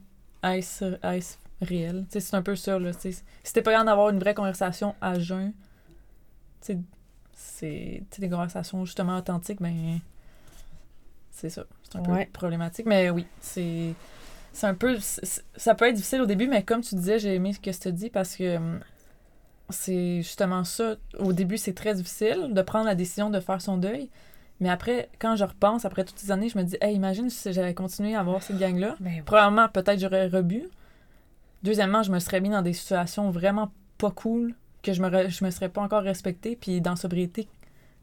est-ce 0.45 0.85
est-ce 1.05 1.37
réel? 1.61 2.05
Tu 2.09 2.15
sais, 2.15 2.21
c'est 2.21 2.37
un 2.37 2.43
peu 2.43 2.57
ça, 2.57 2.79
là. 2.79 2.95
tu 2.95 3.13
sais. 3.13 3.23
Si 3.43 3.53
t'es 3.53 3.61
pas 3.61 3.73
capable 3.73 3.87
d'avoir 3.89 4.09
une 4.11 4.19
vraie 4.21 4.35
conversation 4.35 4.95
à 5.03 5.19
jeun, 5.19 5.53
tu 6.65 6.73
sais, 6.73 6.79
c'est 7.35 8.03
des 8.21 8.29
conversations 8.31 8.85
justement 8.85 9.19
authentiques, 9.19 9.61
ben. 9.61 9.99
C'est 11.31 11.51
ça. 11.51 11.65
C'est 11.83 11.99
un 11.99 12.03
peu 12.03 12.25
problématique. 12.33 12.87
Mais 12.87 13.11
oui, 13.11 13.27
c'est. 13.41 13.93
C'est 14.55 14.67
un 14.67 14.75
peu. 14.75 14.97
Ça 15.57 15.75
peut 15.75 15.85
être 15.87 15.97
difficile 15.97 16.23
au 16.23 16.27
début, 16.27 16.47
mais 16.47 16.63
comme 16.63 16.81
tu 16.81 16.95
disais, 16.95 17.19
j'ai 17.19 17.35
aimé 17.35 17.53
ce 17.53 17.61
que 17.61 17.71
tu 17.71 17.93
dis 17.93 18.09
parce 18.09 18.37
que. 18.37 18.57
hum, 18.57 18.81
C'est 19.71 20.19
justement 20.23 20.65
ça. 20.65 20.97
Au 21.19 21.33
début, 21.33 21.59
c'est 21.59 21.75
très 21.75 21.95
difficile 21.95 22.49
de 22.53 22.63
prendre 22.63 22.87
la 22.87 22.95
décision 22.95 23.31
de 23.31 23.41
faire 23.41 23.61
son 23.61 23.77
deuil. 23.79 24.11
Mais 24.61 24.69
après, 24.71 25.09
quand 25.19 25.35
je 25.37 25.45
repense, 25.45 25.85
après 25.85 26.05
toutes 26.05 26.19
ces 26.19 26.31
années, 26.31 26.49
je 26.49 26.57
me 26.57 26.63
dis, 26.63 26.77
hey, 26.81 26.95
imagine 26.95 27.29
si 27.29 27.53
j'avais 27.53 27.75
continué 27.75 28.15
à 28.15 28.21
avoir 28.21 28.43
cette 28.43 28.59
gang-là. 28.59 28.95
Ben 29.01 29.15
oui. 29.17 29.23
Premièrement, 29.27 29.69
peut-être 29.69 29.99
j'aurais 29.99 30.29
rebu. 30.29 30.63
Deuxièmement, 31.63 32.03
je 32.03 32.13
me 32.13 32.19
serais 32.21 32.41
mis 32.41 32.51
dans 32.51 32.63
des 32.63 32.73
situations 32.75 33.31
vraiment 33.31 33.73
pas 33.99 34.11
cool, 34.11 34.55
que 34.83 34.93
je 34.93 35.01
me, 35.03 35.09
re- 35.09 35.29
je 35.31 35.45
me 35.45 35.51
serais 35.51 35.71
pas 35.71 35.81
encore 35.83 36.03
respectée. 36.03 36.57
Puis 36.57 36.81
dans 36.81 36.95
sobriété, 36.95 37.49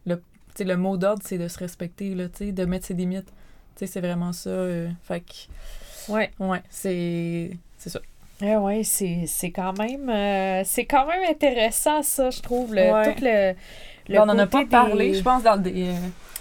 le, 0.04 0.20
le 0.58 0.76
mot 0.76 0.96
d'ordre, 0.96 1.22
c'est 1.24 1.38
de 1.38 1.48
se 1.48 1.58
respecter, 1.58 2.14
là, 2.14 2.26
de 2.28 2.64
mettre 2.64 2.86
ses 2.86 2.94
limites. 2.94 3.32
C'est 3.76 4.00
vraiment 4.00 4.32
ça. 4.32 4.50
euh, 4.50 4.90
fait 5.02 5.20
que, 5.20 5.32
Ouais. 6.08 6.30
ouais, 6.38 6.60
c'est 6.70 7.50
c'est 7.78 7.90
ça. 7.90 8.00
Eh 8.44 8.56
ouais, 8.56 8.82
c'est 8.84 9.24
c'est 9.26 9.50
quand 9.50 9.76
même 9.78 10.08
euh, 10.10 10.62
c'est 10.64 10.84
quand 10.84 11.06
même 11.06 11.22
intéressant 11.30 12.02
ça, 12.02 12.30
je 12.30 12.40
trouve. 12.40 12.74
Le, 12.74 12.82
Ouais. 12.92 13.14
Tout 13.14 13.22
le, 13.24 13.54
le 14.08 14.18
on 14.18 14.22
en 14.22 14.38
a 14.38 14.46
pas 14.46 14.64
parlé, 14.66 15.14
je 15.14 15.22
pense, 15.22 15.42
dans 15.44 15.56
des. 15.56 15.88
euh, 15.88 15.94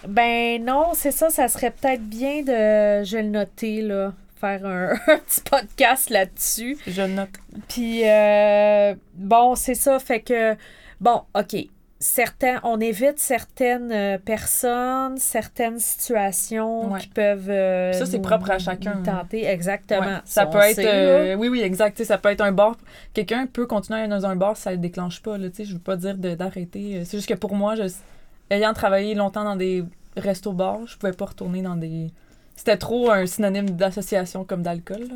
Ben 0.07 0.63
non, 0.63 0.91
c'est 0.93 1.11
ça, 1.11 1.29
ça 1.29 1.47
serait 1.47 1.71
peut-être 1.71 2.01
bien 2.03 2.41
de 2.41 3.03
je 3.03 3.17
vais 3.17 3.23
le 3.23 3.29
noter 3.29 3.81
là, 3.81 4.13
faire 4.39 4.65
un, 4.65 4.93
un 5.07 5.17
petit 5.19 5.41
podcast 5.41 6.09
là-dessus. 6.09 6.77
je 6.87 7.03
note. 7.03 7.29
Puis 7.67 8.01
euh, 8.09 8.95
bon, 9.13 9.53
c'est 9.55 9.75
ça, 9.75 9.99
fait 9.99 10.21
que 10.21 10.55
bon, 10.99 11.21
OK. 11.35 11.55
Certains, 12.01 12.59
on 12.63 12.79
évite 12.81 13.19
certaines 13.19 13.91
euh, 13.91 14.17
personnes, 14.17 15.17
certaines 15.17 15.79
situations 15.79 16.91
Ouais. 16.91 16.99
qui 16.99 17.07
peuvent. 17.07 17.49
euh, 17.49 17.93
Ça, 17.93 18.05
c'est 18.05 18.19
propre 18.19 18.51
à 18.51 18.59
chacun. 18.59 19.01
tenter, 19.03 19.45
exactement. 19.45 20.01
Ouais, 20.01 20.21
ça 20.25 20.47
On 20.47 20.51
peut 20.51 20.57
être. 20.59 20.79
euh, 20.79 21.35
oui, 21.35 21.47
oui, 21.47 21.61
exact. 21.61 21.95
Tu 21.95 22.03
ça 22.05 22.17
peut 22.17 22.29
être 22.29 22.41
un 22.41 22.51
bar. 22.51 22.75
Quelqu'un 23.13 23.45
peut 23.45 23.65
continuer 23.67 23.99
à 23.99 24.01
aller 24.03 24.09
dans 24.11 24.25
un 24.25 24.35
bar 24.35 24.57
si 24.57 24.63
ça 24.63 24.71
le 24.71 24.77
déclenche 24.77 25.21
pas. 25.21 25.37
Là, 25.37 25.49
tu 25.49 25.63
je 25.63 25.73
veux 25.73 25.79
pas 25.79 25.95
dire 25.95 26.17
d'arrêter. 26.17 27.05
C'est 27.05 27.17
juste 27.17 27.29
que 27.29 27.35
pour 27.35 27.55
moi, 27.55 27.75
je, 27.75 27.83
ayant 28.49 28.73
travaillé 28.73 29.13
longtemps 29.15 29.43
dans 29.43 29.55
des 29.55 29.83
restos-bars, 30.17 30.87
je 30.87 30.97
pouvais 30.97 31.13
pas 31.13 31.25
retourner 31.25 31.61
dans 31.61 31.75
des. 31.75 32.09
C'était 32.55 32.77
trop 32.77 33.11
un 33.11 33.25
synonyme 33.27 33.69
d'association 33.71 34.43
comme 34.43 34.63
d'alcool. 34.63 35.07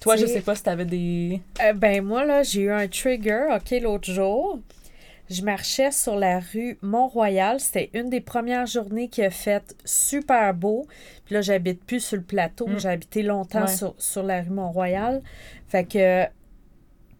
Toi, 0.00 0.14
je 0.14 0.26
Tu 0.26 0.32
sais- 0.32 0.40
pas 0.42 0.54
si 0.54 0.62
t'avais 0.62 0.84
des. 0.84 1.40
Euh, 1.60 1.72
ben 1.72 2.04
moi, 2.04 2.24
là, 2.24 2.44
j'ai 2.44 2.62
eu 2.62 2.70
un 2.70 2.86
trigger, 2.86 3.46
OK, 3.56 3.80
l'autre 3.82 4.10
jour. 4.10 4.60
Je 5.30 5.42
marchais 5.42 5.90
sur 5.90 6.16
la 6.16 6.40
rue 6.40 6.78
Mont-Royal. 6.82 7.60
C'était 7.60 7.90
une 7.92 8.08
des 8.08 8.20
premières 8.20 8.66
journées 8.66 9.08
qui 9.08 9.22
a 9.22 9.30
fait 9.30 9.76
super 9.84 10.54
beau. 10.54 10.86
Puis 11.24 11.34
là, 11.34 11.42
j'habite 11.42 11.84
plus 11.84 12.00
sur 12.00 12.16
le 12.16 12.22
plateau. 12.22 12.66
Mm. 12.66 12.78
J'ai 12.78 12.88
habité 12.88 13.22
longtemps 13.22 13.62
Ouais. 13.62 13.66
sur, 13.76 13.94
sur 13.98 14.22
la 14.22 14.40
rue 14.42 14.50
Mont-Royal. 14.50 15.22
Fait 15.66 15.84
que... 15.84 16.24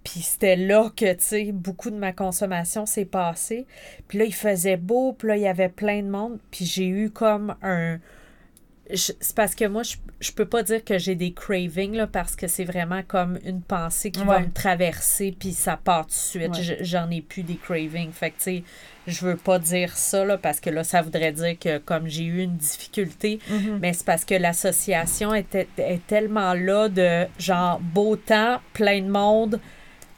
Puis 0.04 0.20
c'était 0.20 0.56
là 0.56 0.90
que, 0.96 1.12
tu 1.12 1.22
sais, 1.24 1.52
beaucoup 1.52 1.90
de 1.90 1.96
ma 1.96 2.12
consommation 2.12 2.86
s'est 2.86 3.04
passée. 3.04 3.66
Puis 4.06 4.18
là, 4.18 4.24
il 4.24 4.34
faisait 4.34 4.78
beau. 4.78 5.12
Puis 5.12 5.28
là, 5.28 5.36
il 5.36 5.42
y 5.42 5.48
avait 5.48 5.68
plein 5.68 6.02
de 6.02 6.08
monde. 6.08 6.38
Puis 6.50 6.64
j'ai 6.64 6.86
eu 6.86 7.10
comme 7.10 7.56
un... 7.62 7.98
C'est 8.94 9.34
parce 9.34 9.54
que 9.54 9.66
moi, 9.66 9.82
je, 9.82 9.96
je 10.20 10.32
peux 10.32 10.46
pas 10.46 10.62
dire 10.62 10.84
que 10.84 10.98
j'ai 10.98 11.14
des 11.14 11.32
cravings, 11.32 11.94
là, 11.94 12.06
parce 12.06 12.36
que 12.36 12.46
c'est 12.46 12.64
vraiment 12.64 13.02
comme 13.06 13.38
une 13.44 13.60
pensée 13.60 14.10
qui 14.10 14.24
va 14.24 14.40
me 14.40 14.50
traverser, 14.52 15.34
puis 15.38 15.52
ça 15.52 15.76
part 15.76 16.06
tout 16.06 16.10
de 16.10 16.14
suite. 16.14 16.56
Ouais. 16.56 16.78
J'en 16.80 17.10
ai 17.10 17.20
plus 17.20 17.42
des 17.42 17.56
cravings. 17.56 18.12
Fait 18.12 18.30
que, 18.30 18.36
tu 18.36 18.42
sais, 18.42 18.62
je 19.06 19.24
veux 19.24 19.36
pas 19.36 19.58
dire 19.58 19.96
ça, 19.96 20.24
là, 20.24 20.38
parce 20.38 20.60
que 20.60 20.70
là, 20.70 20.84
ça 20.84 21.02
voudrait 21.02 21.32
dire 21.32 21.58
que 21.58 21.78
comme 21.78 22.08
j'ai 22.08 22.24
eu 22.24 22.42
une 22.42 22.56
difficulté, 22.56 23.38
mais 23.80 23.92
c'est 23.92 24.06
parce 24.06 24.24
que 24.24 24.34
l'association 24.34 25.34
était, 25.34 25.68
est 25.78 26.06
tellement 26.06 26.54
là 26.54 26.88
de 26.88 27.26
genre 27.38 27.80
beau 27.80 28.16
temps, 28.16 28.60
plein 28.72 29.00
de 29.00 29.08
monde. 29.08 29.60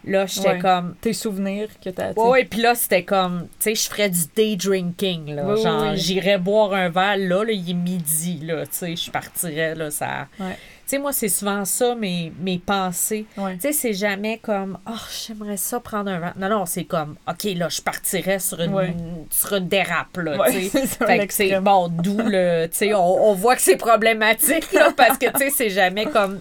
Là, 0.05 0.25
j'étais 0.27 0.49
Ouais. 0.51 0.59
comme. 0.59 0.95
Tes 1.01 1.13
souvenirs 1.13 1.69
que 1.85 1.91
t'as. 1.91 2.13
Ouais, 2.13 2.29
ouais, 2.29 2.45
puis 2.45 2.61
là, 2.63 2.75
c'était 2.75 3.05
comme, 3.05 3.49
tu 3.59 3.65
sais, 3.65 3.75
je 3.75 3.89
ferais 3.91 4.09
du 4.09 4.21
day 4.35 4.57
drinking, 4.57 5.35
là. 5.35 5.45
Oui, 5.47 5.63
genre, 5.63 5.91
oui. 5.91 5.97
j'irais 5.99 6.39
boire 6.39 6.73
un 6.73 6.89
verre, 6.89 7.17
là, 7.19 7.45
là, 7.45 7.53
il 7.53 7.69
est 7.71 7.75
midi, 7.75 8.41
là, 8.43 8.65
tu 8.67 8.73
sais, 8.73 8.97
je 8.97 9.11
partirais, 9.11 9.75
là, 9.75 9.91
ça... 9.91 10.27
Ouais. 10.39 10.57
Tu 10.91 10.97
sais, 10.97 11.03
moi, 11.03 11.13
c'est 11.13 11.29
souvent 11.29 11.65
ça, 11.65 11.95
mes, 11.95 12.33
mes 12.41 12.59
pensées. 12.59 13.25
Ouais. 13.37 13.55
Tu 13.55 13.61
sais, 13.61 13.73
c'est 13.73 13.93
jamais 13.93 14.39
comme, 14.39 14.77
oh, 14.89 14.93
j'aimerais 15.25 15.57
ça 15.57 15.79
prendre 15.79 16.11
un 16.11 16.19
verre. 16.19 16.35
Non, 16.37 16.49
non, 16.49 16.67
c'est 16.67 16.83
comme, 16.83 17.15
OK, 17.29 17.45
là, 17.55 17.69
je 17.69 17.81
partirais 17.81 18.41
sur 18.41 18.61
une, 18.61 18.75
Ouais. 18.75 18.93
sur 19.31 19.55
une 19.55 19.69
dérape, 19.69 20.17
là, 20.17 20.37
Ouais, 20.37 20.51
tu 20.51 20.63
sais. 20.63 20.69
c'est 20.81 20.87
ça, 20.89 21.07
Fait 21.07 21.29
que 21.29 21.33
c'est 21.33 21.45
l'extrême. 21.45 21.63
bon, 21.63 21.87
d'où 21.87 22.17
le. 22.19 22.67
Tu 22.67 22.77
sais, 22.77 22.95
on, 22.95 23.29
on 23.31 23.35
voit 23.35 23.55
que 23.55 23.63
c'est 23.63 23.77
problématique, 23.77 24.73
là, 24.73 24.91
parce 24.97 25.17
que, 25.17 25.27
tu 25.31 25.39
sais, 25.39 25.51
c'est 25.51 25.71
jamais 25.71 26.07
comme. 26.07 26.41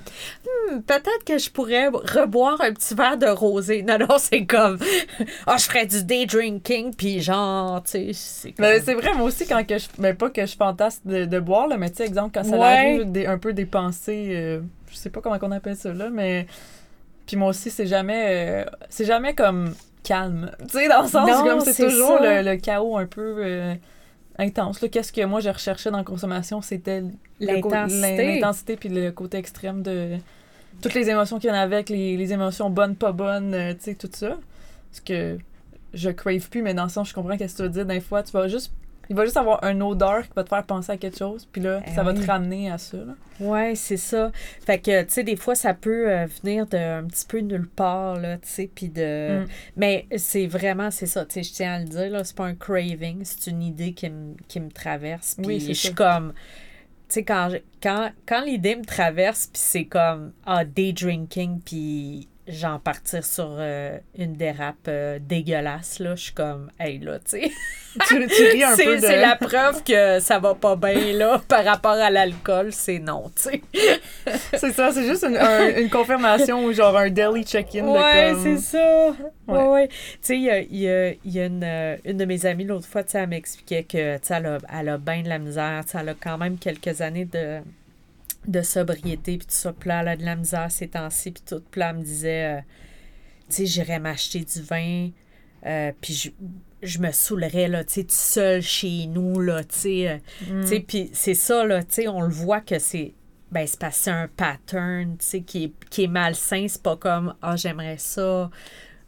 Hmm, 0.72 0.80
peut-être 0.82 1.24
que 1.28 1.38
je 1.38 1.52
pourrais 1.52 1.90
reboire 1.90 2.60
un 2.62 2.74
petit 2.74 2.96
verre 2.96 3.18
de 3.18 3.28
rosé. 3.28 3.84
Non, 3.84 4.00
non, 4.00 4.18
c'est 4.18 4.48
comme. 4.48 4.80
Ah, 5.46 5.58
je 5.60 5.66
ferais 5.66 5.86
du 5.86 6.04
day 6.04 6.26
drinking, 6.26 6.96
puis 6.96 7.22
genre, 7.22 7.84
tu 7.84 7.92
sais, 7.92 8.10
c'est 8.14 8.52
comme. 8.54 8.66
C'est 8.84 8.96
vrai, 8.96 9.14
moi 9.14 9.28
aussi, 9.28 9.46
quand 9.46 9.64
que 9.64 9.78
je. 9.78 9.86
Mais 10.00 10.16
pas 10.16 10.32
que 10.32 10.44
je 10.44 10.56
fantasme 10.56 11.02
de, 11.08 11.26
de 11.26 11.40
boire, 11.40 11.68
là, 11.68 11.78
mais 11.78 11.92
tu 11.92 11.98
sais, 11.98 12.06
exemple, 12.06 12.32
quand 12.34 12.44
ça 12.44 12.56
arrive, 12.60 13.12
des, 13.12 13.28
un 13.28 13.38
peu 13.38 13.54
des 13.54 13.66
pensées. 13.68 14.38
Je 14.90 14.96
sais 14.96 15.10
pas 15.10 15.22
comment 15.22 15.38
on 15.42 15.52
appelle 15.52 15.76
ça, 15.76 15.94
là, 15.94 16.10
mais. 16.10 16.48
Puis 17.26 17.38
moi 17.38 17.50
aussi, 17.50 17.70
c'est 17.70 17.88
jamais. 17.88 18.64
euh, 18.66 18.70
c'est 18.90 19.06
jamais 19.06 19.36
comme 19.36 19.74
calme. 20.04 20.52
Tu 20.62 20.70
sais, 20.70 20.88
dans 20.88 21.02
le 21.04 21.08
sens 21.08 21.30
Non, 21.30 21.44
comme 21.46 21.60
c'est 21.62 21.74
toujours 21.90 22.20
le, 22.20 22.42
le 22.52 22.56
chaos 22.58 22.98
un 22.98 23.06
peu. 23.06 23.36
euh, 23.46 23.76
intense. 24.38 24.80
Qu'est-ce 24.92 25.12
que 25.12 25.26
moi 25.26 25.42
je 25.42 25.50
recherchais 25.50 25.92
dans 25.92 25.98
la 25.98 26.04
consommation, 26.04 26.62
c'était 26.62 27.04
L'intensité. 27.40 28.18
l'in- 28.26 28.36
L'intensité 28.36 28.78
puis 28.78 28.90
le 28.90 29.12
côté 29.12 29.38
extrême 29.38 29.82
de 29.84 30.16
toutes 30.82 30.94
les 30.94 31.10
émotions 31.10 31.40
qu'il 31.40 31.50
y 31.50 31.52
en 31.52 31.56
a 31.56 31.60
avec, 31.60 31.90
les, 31.90 32.16
les 32.16 32.32
émotions 32.34 32.70
bonnes, 32.70 32.96
pas 32.96 33.12
bonnes, 33.12 33.54
euh, 33.54 33.74
tu 33.74 33.80
sais, 33.82 33.96
tout 33.96 34.10
ça. 34.14 34.38
Parce 34.90 35.02
que 35.06 35.38
je 35.94 36.10
crave 36.10 36.50
plus, 36.50 36.62
mais 36.62 36.74
dans 36.74 36.84
le 36.84 36.90
sens, 36.90 37.10
je 37.10 37.14
comprends 37.14 37.36
qu'est-ce 37.38 37.54
que 37.54 37.58
tu 37.58 37.64
veux 37.64 37.70
dire. 37.70 37.86
Des 37.86 38.00
fois, 38.00 38.24
tu 38.24 38.32
vas 38.32 38.48
juste. 38.48 38.72
Il 39.10 39.16
va 39.16 39.26
juste 39.26 39.38
avoir 39.38 39.64
un 39.64 39.82
odeur 39.82 40.24
qui 40.24 40.34
va 40.36 40.44
te 40.44 40.50
faire 40.50 40.64
penser 40.64 40.92
à 40.92 40.98
quelque 40.98 41.18
chose, 41.18 41.48
puis 41.52 41.62
là, 41.62 41.82
Eh 41.88 41.92
ça 41.92 42.04
va 42.04 42.12
oui. 42.14 42.20
te 42.22 42.28
ramener 42.28 42.70
à 42.72 42.78
ça. 42.78 42.98
Ouais, 43.40 43.74
c'est 43.76 43.98
ça. 43.98 44.32
Fait 44.66 44.80
que, 44.80 45.02
tu 45.04 45.10
sais, 45.10 45.24
des 45.24 45.36
fois, 45.36 45.56
ça 45.56 45.74
peut 45.74 46.12
euh, 46.12 46.28
venir 46.44 46.68
d'un 46.68 47.06
petit 47.06 47.26
peu 47.26 47.40
nulle 47.40 47.68
part, 47.68 48.18
là, 48.20 48.38
tu 48.38 48.48
sais, 48.48 48.70
puis 48.74 48.90
de... 48.90 49.40
Mm. 49.44 49.48
Mais 49.78 50.06
c'est 50.18 50.46
vraiment, 50.46 50.92
c'est 50.92 51.08
ça, 51.08 51.26
tu 51.26 51.34
sais, 51.36 51.44
je 51.44 51.54
tiens 51.54 51.74
à 51.74 51.80
le 51.80 51.86
dire, 51.86 52.10
là, 52.12 52.24
c'est 52.24 52.36
pas 52.36 52.46
un 52.46 52.56
craving, 52.56 53.22
c'est 53.24 53.50
une 53.50 53.64
idée 53.64 53.94
qui 53.94 54.10
me, 54.10 54.36
qui 54.48 54.60
me 54.60 54.70
traverse, 54.70 55.36
puis 55.36 55.46
Oui, 55.48 55.60
je 55.60 55.74
suis 55.74 55.94
comme... 55.94 56.34
Tu 57.08 57.16
sais, 57.16 57.24
quand, 57.24 57.50
quand, 57.82 58.12
quand 58.28 58.46
l'idée 58.46 58.76
me 58.76 58.86
traverse, 58.86 59.48
puis 59.48 59.60
c'est 59.60 59.86
comme, 59.86 60.34
ah, 60.46 60.64
day 60.64 60.94
drinking, 60.94 61.60
puis 61.62 62.28
genre 62.50 62.80
partir 62.80 63.24
sur 63.24 63.56
euh, 63.60 63.98
une 64.18 64.34
dérape 64.34 64.76
euh, 64.88 65.20
dégueulasse, 65.22 66.00
là, 66.00 66.16
je 66.16 66.24
suis 66.24 66.34
comme, 66.34 66.70
hey, 66.80 67.00
là, 67.00 67.20
tu 67.20 67.40
sais... 67.42 67.52
tu, 68.08 68.24
un 68.64 68.76
C'est 68.76 68.86
peu 68.86 68.96
de. 68.98 69.02
c'est 69.02 69.20
la 69.20 69.36
preuve 69.36 69.84
que 69.84 70.20
ça 70.20 70.38
va 70.40 70.54
pas 70.54 70.76
bien, 70.76 71.14
là, 71.14 71.42
par 71.48 71.66
rapport 71.66 71.94
à 71.94 72.10
l'alcool, 72.12 72.72
c'est 72.72 73.00
non, 73.00 73.32
tu 73.36 73.44
sais. 73.44 73.62
C'est 74.58 74.72
ça, 74.74 74.92
c'est 74.92 75.06
juste 75.06 75.24
une, 75.24 75.38
un- 75.38 75.76
une 75.78 75.90
confirmation 75.90 76.64
ou 76.66 76.72
genre 76.74 76.96
un 76.98 77.10
daily 77.10 77.44
check-in. 77.44 77.84
de 77.86 77.90
Ouais, 77.90 78.32
comme- 78.34 78.44
c'est 78.44 78.58
ça. 78.58 79.16
Ouais, 79.48 79.64
Ouais. 79.68 79.88
Tu 79.88 79.96
sais, 80.22 80.36
il 80.38 80.44
y 80.44 80.50
a, 80.52 80.60
y 80.62 80.88
a- 80.90 81.14
y 81.26 81.40
a 81.40 81.46
une, 81.46 81.64
euh, 81.64 81.98
une 82.06 82.18
de 82.18 82.26
mes 82.26 82.46
amies 82.46 82.64
l'autre 82.66 82.88
fois, 82.88 83.04
tu 83.04 83.12
sais, 83.12 83.20
elle 83.20 83.30
m'expliquait 83.30 83.84
que, 83.84 84.18
tu 84.18 84.28
sais, 84.28 84.36
elle 84.36 84.46
a, 84.46 84.58
elle 84.80 84.90
a 84.90 84.98
bien 84.98 85.22
de 85.24 85.30
la 85.30 85.40
misère. 85.40 85.84
Tu 85.86 85.92
sais, 85.92 85.98
elle 86.02 86.10
a 86.10 86.14
quand 86.14 86.38
même 86.38 86.58
quelques 86.58 87.02
années 87.02 87.26
de, 87.26 87.60
de 88.50 88.62
sobriété, 88.62 89.38
puis 89.38 89.48
tout 89.48 89.54
ça. 89.54 89.72
Puis 89.74 89.88
là, 89.90 90.02
elle 90.02 90.08
a 90.10 90.18
de 90.18 90.26
la 90.26 90.36
misère 90.36 90.70
ces 90.72 90.88
temps-ci, 90.90 91.32
puis 91.32 91.44
tout. 91.46 91.62
Puis 91.72 91.80
là, 91.80 91.90
elle 91.92 91.98
me 91.98 92.04
disait, 92.04 92.58
euh, 92.58 92.62
tu 93.50 93.56
sais, 93.58 93.66
j'irais 93.66 94.00
m'acheter 94.00 94.40
du 94.40 94.62
vin, 94.62 95.10
euh, 95.66 95.92
puis 96.02 96.14
je, 96.14 96.30
je 96.82 97.00
me 97.00 97.12
saoulerais, 97.12 97.68
là, 97.68 97.84
tu 97.84 97.94
sais, 97.94 98.04
tout 98.04 98.10
seul 98.12 98.62
chez 98.62 99.06
nous, 99.08 99.40
là, 99.40 99.64
tu 99.64 99.78
sais. 99.78 100.08
euh, 100.10 100.18
Mm. 100.52 100.62
tu 100.62 100.68
sais, 100.68 100.80
puis 100.82 101.10
c'est 101.14 101.34
ça, 101.34 101.66
là, 101.66 101.84
tu 101.84 101.94
sais, 101.96 102.08
on 102.08 102.22
le 102.22 102.30
voit 102.30 102.62
que 102.62 102.80
c'est. 102.80 103.14
Ben, 103.52 103.66
c'est 103.66 103.80
parce 103.80 104.08
un 104.08 104.28
pattern, 104.28 105.18
tu 105.18 105.26
sais, 105.26 105.42
qui 105.42 105.64
est, 105.66 105.74
qui 105.90 106.04
est 106.04 106.08
malsain. 106.08 106.68
C'est 106.70 106.84
pas 106.84 106.96
comme, 106.96 107.34
ah, 107.42 107.56
j'aimerais 107.56 107.98
ça, 107.98 108.52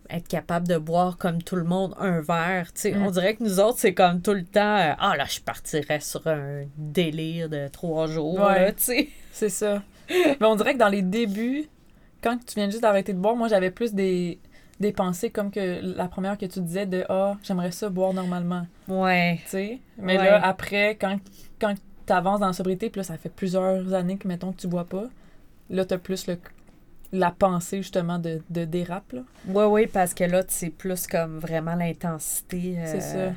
être 0.10 0.28
capable 0.28 0.68
de 0.68 0.78
boire 0.80 1.18
comme 1.18 1.42
tout 1.44 1.56
le 1.56 1.64
monde 1.64 1.94
un 2.00 2.22
verre, 2.22 2.74
tu 2.74 2.82
sais. 2.82 2.92
Mm. 2.94 3.04
On 3.04 3.12
dirait 3.12 3.36
que 3.36 3.44
nous 3.44 3.60
autres, 3.60 3.78
c'est 3.78 3.94
comme 3.94 4.22
tout 4.22 4.34
le 4.34 4.44
temps, 4.44 4.78
euh, 4.78 4.94
ah, 4.98 5.16
là, 5.16 5.26
je 5.30 5.40
partirais 5.42 6.00
sur 6.00 6.26
un 6.28 6.64
délire 6.76 7.50
de 7.50 7.68
trois 7.68 8.08
jours, 8.08 8.40
Ouais. 8.42 8.66
là, 8.66 8.72
sais. 8.78 9.10
C'est 9.32 9.50
ça. 9.50 9.82
Mais 10.10 10.46
on 10.46 10.56
dirait 10.56 10.74
que 10.74 10.80
dans 10.80 10.90
les 10.90 11.02
débuts, 11.02 11.66
quand 12.22 12.38
tu 12.46 12.56
viens 12.56 12.70
juste 12.70 12.82
d'arrêter 12.82 13.14
de 13.14 13.18
boire, 13.20 13.36
moi 13.36 13.48
j'avais 13.48 13.72
plus 13.72 13.94
des, 13.94 14.40
des 14.80 14.92
pensées 14.92 15.30
comme 15.30 15.52
que 15.52 15.80
la 15.82 16.08
première 16.08 16.38
que 16.38 16.46
tu 16.46 16.60
disais 16.60 16.86
de 16.86 17.06
Ah, 17.10 17.38
j'aimerais 17.44 17.72
ça 17.72 17.90
boire 17.90 18.14
normalement. 18.14 18.66
Ouais. 18.88 19.40
Tu 19.44 19.50
sais? 19.50 19.80
Mais 19.98 20.18
Ouais. 20.18 20.26
là, 20.26 20.46
après, 20.46 20.96
quand, 21.00 21.18
quand 21.60 21.74
tu 22.06 22.14
avances 22.14 22.40
dans 22.42 22.48
la 22.48 22.54
sobriété, 22.54 22.90
puis 22.90 23.00
là, 23.00 23.04
ça 23.04 23.18
fait 23.18 23.30
plusieurs 23.30 23.94
années 23.94 24.18
que, 24.18 24.28
mettons, 24.28 24.52
que 24.52 24.60
tu 24.62 24.68
bois 24.68 24.86
pas, 24.86 25.06
là, 25.70 25.86
tu 25.86 25.94
as 25.94 25.98
plus 25.98 26.28
le, 26.28 26.38
la 27.14 27.32
pensée 27.32 27.78
justement 27.78 28.20
de, 28.20 28.42
de 28.50 28.66
dérape. 28.66 29.14
Là. 29.14 29.22
Ouais, 29.48 29.66
ouais, 29.66 29.88
parce 29.88 30.14
que 30.14 30.24
là, 30.26 30.44
c'est 30.48 30.70
plus 30.72 31.08
comme 31.08 31.40
vraiment 31.40 31.76
l'intensité. 31.76 32.76
euh, 32.78 32.84
C'est 32.86 33.02
ça. 33.02 33.34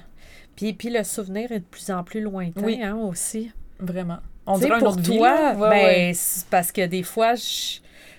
Puis, 0.57 0.73
puis 0.73 0.91
le 0.91 1.05
souvenir 1.05 1.51
est 1.53 1.61
de 1.61 1.65
plus 1.65 1.91
en 1.91 2.03
plus 2.05 2.21
lointain, 2.21 2.63
Oui. 2.63 2.81
hein, 2.83 2.97
aussi. 2.97 3.53
Vraiment. 3.79 4.19
On 4.47 4.59
dirait 4.59 4.75
une 4.75 4.79
pour 4.81 4.89
autre 4.93 5.01
vie, 5.01 5.17
toi. 5.19 5.53
Ouais, 5.55 5.71
ben, 5.71 5.71
ouais. 5.71 6.13
c'est 6.15 6.47
parce 6.49 6.71
que 6.73 6.87
des 6.87 7.03
fois, 7.03 7.35
je- 7.35 7.79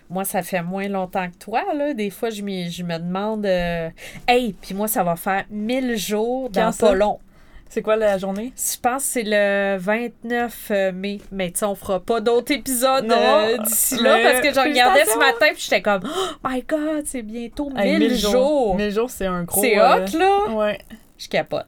moi, 0.09 0.23
ça 0.25 0.41
fait 0.43 0.61
moins 0.61 0.87
longtemps 0.87 1.27
que 1.29 1.37
toi, 1.37 1.63
là. 1.73 1.93
Des 1.93 2.09
fois, 2.09 2.29
je, 2.29 2.37
je 2.37 2.83
me 2.83 2.97
demande... 2.97 3.45
euh, 3.45 3.89
Hey, 4.27 4.53
puis 4.53 4.73
moi, 4.75 4.87
ça 4.87 5.03
va 5.03 5.15
faire 5.15 5.45
1000 5.49 5.97
jours 5.97 6.49
dans 6.49 6.71
pas 6.71 6.93
long. 6.93 7.19
C'est 7.67 7.81
quoi 7.81 7.95
la 7.95 8.17
journée? 8.17 8.53
Je 8.55 8.79
pense 8.79 9.03
que 9.03 9.09
c'est 9.09 9.23
le 9.25 9.77
29 9.77 10.71
mai. 10.93 11.19
Mais 11.31 11.51
tu 11.51 11.59
sais, 11.59 11.65
on 11.65 11.75
fera 11.75 11.99
pas 11.99 12.21
d'autres 12.21 12.53
épisodes 12.53 13.11
euh, 13.11 13.57
d'ici 13.57 13.97
là 14.01 14.17
parce 14.23 14.39
que 14.41 14.53
je 14.53 14.59
regardais 14.59 15.03
ce 15.05 15.17
matin 15.17 15.47
puis 15.51 15.61
j'étais 15.63 15.81
comme 15.81 16.01
Oh 16.05 16.47
my 16.47 16.61
God, 16.61 17.03
c'est 17.05 17.23
bientôt 17.23 17.69
1000 17.71 17.79
Hey, 17.79 17.97
1000 17.97 18.15
jours. 18.17 18.75
1000 18.75 18.91
jours, 18.91 19.09
c'est 19.09 19.25
un 19.25 19.43
gros. 19.43 19.61
C'est 19.61 19.77
euh, 19.77 19.95
hot, 20.05 20.17
là. 20.17 20.53
Ouais. 20.55 20.77
Je 21.17 21.27
capote. 21.27 21.65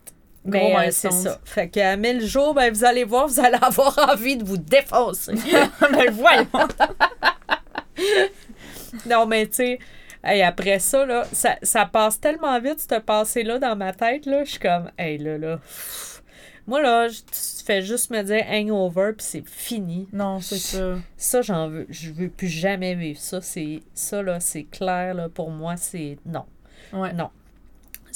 Mais 0.47 0.75
euh, 0.75 0.91
c'est 0.91 1.11
ça. 1.11 1.39
Fait 1.43 1.69
qu'à 1.69 1.95
1000 1.97 2.25
jours, 2.25 2.53
ben, 2.53 2.73
vous 2.73 2.85
allez 2.85 3.03
voir, 3.03 3.27
vous 3.27 3.39
allez 3.39 3.57
avoir 3.61 3.97
envie 4.09 4.37
de 4.37 4.45
vous 4.45 4.57
défoncer. 4.57 5.33
Mais 5.91 6.07
voyons! 6.11 6.47
Non, 9.05 9.25
mais 9.25 9.47
tu 9.47 9.55
sais, 9.55 9.79
hey, 10.23 10.41
après 10.43 10.79
ça, 10.79 11.05
là, 11.05 11.25
ça, 11.31 11.57
ça 11.61 11.85
passe 11.85 12.19
tellement 12.19 12.59
vite, 12.59 12.79
ce 12.79 12.99
passé-là, 12.99 13.59
dans 13.59 13.75
ma 13.75 13.93
tête, 13.93 14.25
là. 14.25 14.43
Je 14.43 14.51
suis 14.51 14.59
comme, 14.59 14.91
hey, 14.97 15.17
là, 15.17 15.37
là. 15.37 15.57
pff. 15.57 16.23
Moi, 16.67 16.81
là, 16.81 17.07
je 17.07 17.19
tu 17.19 17.63
fais 17.65 17.81
juste 17.81 18.11
me 18.11 18.21
dire 18.23 18.45
hangover, 18.49 19.13
puis 19.15 19.25
c'est 19.25 19.47
fini. 19.47 20.09
Non, 20.11 20.41
c'est 20.41 20.57
ça. 20.57 20.95
Ça, 21.15 21.41
j'en 21.41 21.69
veux. 21.69 21.85
Je 21.89 22.11
veux 22.11 22.29
plus 22.29 22.49
jamais 22.49 22.93
vivre 22.93 23.19
ça. 23.19 23.39
C'est, 23.39 23.83
ça, 23.93 24.21
là, 24.21 24.41
c'est 24.41 24.65
clair, 24.65 25.13
là, 25.13 25.29
pour 25.29 25.49
moi, 25.49 25.77
c'est 25.77 26.17
non. 26.25 26.45
Ouais. 26.91 27.13
Non. 27.13 27.29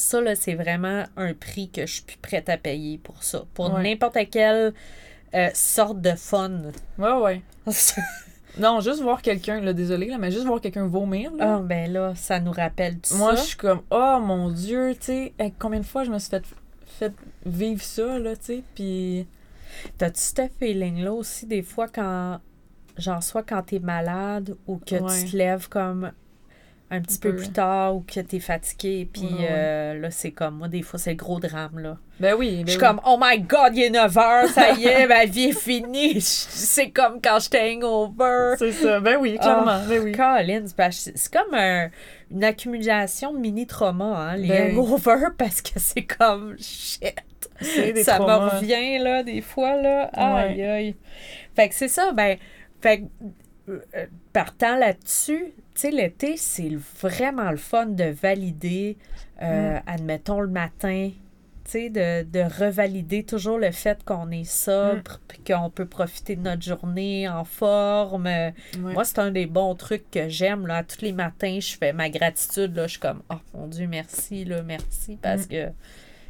Ça, 0.02 0.20
là, 0.22 0.36
c'est 0.36 0.56
vraiment 0.56 1.04
un 1.16 1.34
prix 1.34 1.70
que 1.70 1.86
je 1.86 1.94
suis 1.94 2.04
prête 2.22 2.50
à 2.50 2.58
payer 2.58 2.98
pour 2.98 3.24
ça. 3.24 3.44
Pour 3.54 3.74
Ouais. 3.74 3.84
n'importe 3.84 4.18
quelle 4.32 4.74
euh, 5.34 5.50
sorte 5.54 6.02
de 6.02 6.12
fun. 6.16 6.62
Ouais, 6.98 7.14
ouais. 7.14 7.42
Non, 8.58 8.82
juste 8.82 9.02
voir 9.02 9.22
quelqu'un, 9.22 9.62
là, 9.62 9.72
désolé, 9.72 10.08
là, 10.08 10.18
mais 10.18 10.30
juste 10.30 10.46
voir 10.46 10.60
quelqu'un 10.60 10.86
vomir, 10.86 11.32
là. 11.36 11.56
Ah, 11.56 11.60
ben 11.64 11.90
là, 11.94 12.14
ça 12.16 12.40
nous 12.42 12.52
rappelle 12.52 13.00
tout 13.00 13.16
Moi, 13.16 13.32
je 13.32 13.38
ça. 13.38 13.44
suis 13.44 13.56
comme, 13.58 13.82
oh 13.92 14.20
mon 14.22 14.50
Dieu, 14.50 14.94
tu 15.00 15.06
sais, 15.06 15.34
hey, 15.40 15.54
combien 15.58 15.80
de 15.80 15.86
fois 15.86 16.04
je 16.04 16.12
me 16.12 16.20
suis 16.20 16.30
fait, 16.32 16.44
fait 16.86 17.14
vivre 17.46 17.82
ça, 17.82 18.20
là, 18.20 18.36
tu 18.36 18.44
sais, 18.46 18.64
puis. 18.76 19.26
T'as-tu 19.98 20.20
ce 20.20 20.50
feeling-là 20.60 21.14
aussi, 21.14 21.46
des 21.46 21.62
fois, 21.62 21.88
quand. 21.88 22.40
Genre, 22.98 23.24
soit 23.24 23.44
quand 23.44 23.62
t'es 23.64 23.80
malade 23.80 24.54
ou 24.68 24.78
que 24.80 24.96
Ouais. 24.96 25.24
tu 25.24 25.32
te 25.32 25.38
lèves 25.38 25.70
comme 25.70 26.12
un 26.92 27.02
petit 27.02 27.18
peu 27.18 27.32
peu. 27.32 27.38
plus 27.38 27.52
tard 27.52 27.96
ou 27.96 28.02
que 28.02 28.20
t'es 28.20 28.40
fatigué, 28.40 29.10
puis 29.12 29.24
Ouais, 29.24 29.30
ouais. 29.40 29.48
euh, 29.50 29.94
là, 30.00 30.12
c'est 30.12 30.32
comme. 30.32 30.58
Moi, 30.58 30.68
des 30.68 30.82
fois, 30.84 31.00
c'est 31.00 31.12
le 31.12 31.16
gros 31.16 31.40
drame, 31.40 31.80
là. 31.80 31.98
Ben 32.20 32.36
oui, 32.38 32.58
ben 32.58 32.66
Je 32.68 32.72
suis 32.74 32.80
oui. 32.80 32.86
comme, 32.88 33.02
oh 33.06 33.18
my 33.20 33.40
god, 33.40 33.76
il 33.76 33.84
est 33.84 33.90
9 33.90 34.14
h, 34.14 34.48
ça 34.50 34.72
y 34.74 34.86
est, 34.86 35.08
ma 35.08 35.26
vie 35.26 35.46
est 35.46 35.60
finie. 35.60 36.22
C'est 36.22 36.92
comme 36.92 37.20
quand 37.20 37.40
j'étais 37.40 37.74
hangover. 37.76 38.56
C'est 38.60 38.74
ça, 38.74 39.00
ben 39.00 39.18
oui, 39.20 39.38
clairement, 39.40 39.80
ben 39.88 40.02
oui. 40.04 40.12
Colin, 40.12 40.66
c'est 40.68 41.32
comme 41.34 41.54
un- 41.56 41.90
une 42.30 42.44
accumulation 42.44 43.34
de 43.34 43.40
mini-traumas, 43.40 44.18
hein, 44.34 44.36
les 44.38 44.48
Ben- 44.50 44.78
hangovers, 44.78 45.32
parce 45.38 45.62
que 45.62 45.80
c'est 45.80 46.04
comme 46.04 46.56
shit. 46.60 47.16
Des 47.62 48.04
ça 48.04 48.20
me 48.20 48.26
revient, 48.26 48.98
là, 49.00 49.24
des 49.24 49.42
fois, 49.42 49.76
là. 49.82 50.10
Aïe, 50.14 50.58
Ouais. 50.62 50.66
aïe. 50.68 50.96
Fait 51.56 51.70
que 51.70 51.76
c'est 51.76 51.88
ça, 51.88 52.12
ben, 52.12 52.38
fait 52.82 53.02
que, 53.02 53.06
euh, 53.70 54.06
partant 54.34 54.76
là-dessus, 54.78 55.54
tu 55.74 55.82
sais, 55.82 55.92
l'été, 55.92 56.38
c'est 56.38 56.72
vraiment 57.02 57.50
le 57.52 57.58
fun 57.58 57.86
de 57.88 58.06
valider, 58.06 58.98
euh, 59.42 59.78
Mm. 59.78 59.82
admettons, 59.88 60.40
le 60.42 60.48
matin, 60.48 61.12
tu 61.64 61.72
sais, 61.72 61.90
de, 61.90 62.24
de 62.24 62.40
revalider 62.42 63.24
toujours 63.24 63.58
le 63.58 63.72
fait 63.72 64.04
qu'on 64.04 64.30
est 64.32 64.44
sobre, 64.44 64.98
Mm. 64.98 65.18
puis 65.28 65.40
qu'on 65.48 65.70
peut 65.70 65.86
profiter 65.86 66.36
de 66.36 66.42
notre 66.42 66.62
journée 66.64 67.30
en 67.30 67.44
forme. 67.46 68.30
Moi, 68.80 69.04
c'est 69.06 69.20
un 69.20 69.32
des 69.32 69.46
bons 69.46 69.76
trucs 69.76 70.10
que 70.12 70.28
j'aime. 70.28 70.68
Là. 70.68 70.84
Tous 70.84 71.02
les 71.02 71.14
matins, 71.14 71.60
je 71.62 71.78
fais 71.78 71.94
ma 71.94 72.10
gratitude. 72.10 72.76
Là. 72.76 72.88
Je 72.88 72.92
suis 72.92 73.00
comme, 73.00 73.22
oh 73.30 73.36
mon 73.54 73.68
Dieu, 73.68 73.88
merci, 73.88 74.44
là, 74.46 74.62
merci, 74.64 75.18
parce 75.22 75.44
Mm. 75.44 75.48
que 75.48 75.68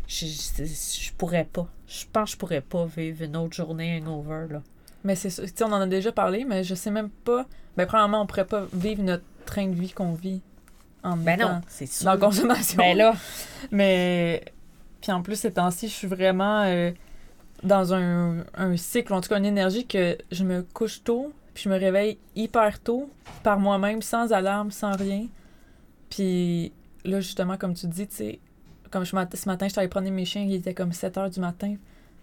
je, 0.07 0.25
je, 0.25 0.65
je 0.65 1.11
pourrais 1.13 1.45
pas. 1.51 1.67
Je 1.87 2.05
pense 2.11 2.29
que 2.29 2.33
je 2.33 2.37
pourrais 2.37 2.61
pas 2.61 2.85
vivre 2.85 3.23
une 3.23 3.35
autre 3.37 3.55
journée 3.55 4.01
hangover. 4.01 4.47
Là. 4.53 4.61
Mais 5.03 5.15
c'est 5.15 5.29
ça, 5.31 5.41
tu 5.43 5.49
sais, 5.55 5.63
on 5.63 5.67
en 5.71 5.81
a 5.81 5.87
déjà 5.87 6.11
parlé, 6.11 6.45
mais 6.45 6.63
je 6.63 6.75
sais 6.75 6.91
même 6.91 7.09
pas. 7.09 7.45
Ben, 7.77 7.85
premièrement, 7.87 8.21
on 8.21 8.25
pourrait 8.27 8.45
pas 8.45 8.65
vivre 8.73 9.01
notre 9.01 9.23
train 9.45 9.67
de 9.67 9.75
vie 9.75 9.91
qu'on 9.91 10.13
vit 10.13 10.41
en 11.03 11.17
Ben 11.17 11.39
non, 11.39 11.61
c'est 11.67 11.87
sûr. 11.87 12.05
dans 12.05 12.11
la 12.13 12.17
consommation. 12.17 12.77
Ben 12.77 12.97
là, 12.97 13.13
Mais. 13.71 14.43
Puis 15.01 15.11
en 15.11 15.21
plus, 15.23 15.35
ces 15.35 15.51
temps-ci, 15.53 15.87
je 15.87 15.93
suis 15.93 16.07
vraiment 16.07 16.61
euh, 16.61 16.91
dans 17.63 17.93
un, 17.93 18.43
un 18.53 18.77
cycle, 18.77 19.13
en 19.13 19.21
tout 19.21 19.29
cas 19.29 19.39
une 19.39 19.45
énergie 19.45 19.87
que 19.87 20.15
je 20.31 20.43
me 20.43 20.61
couche 20.61 21.03
tôt, 21.03 21.33
puis 21.55 21.63
je 21.63 21.69
me 21.69 21.77
réveille 21.77 22.19
hyper 22.35 22.79
tôt, 22.79 23.09
par 23.41 23.59
moi-même, 23.59 24.03
sans 24.03 24.31
alarme, 24.31 24.69
sans 24.69 24.95
rien. 24.95 25.25
Puis 26.11 26.71
là, 27.03 27.19
justement, 27.19 27.57
comme 27.57 27.73
tu 27.73 27.87
dis, 27.87 28.07
tu 28.07 28.15
sais, 28.15 28.39
comme 28.91 29.05
je, 29.05 29.09
ce 29.09 29.15
matin, 29.15 29.65
je 29.67 29.71
suis 29.71 29.79
allée 29.79 29.87
prendre 29.87 30.09
mes 30.11 30.25
chiens, 30.25 30.43
il 30.43 30.53
était 30.53 30.73
comme 30.75 30.91
7 30.91 31.17
heures 31.17 31.29
du 31.29 31.39
matin. 31.39 31.75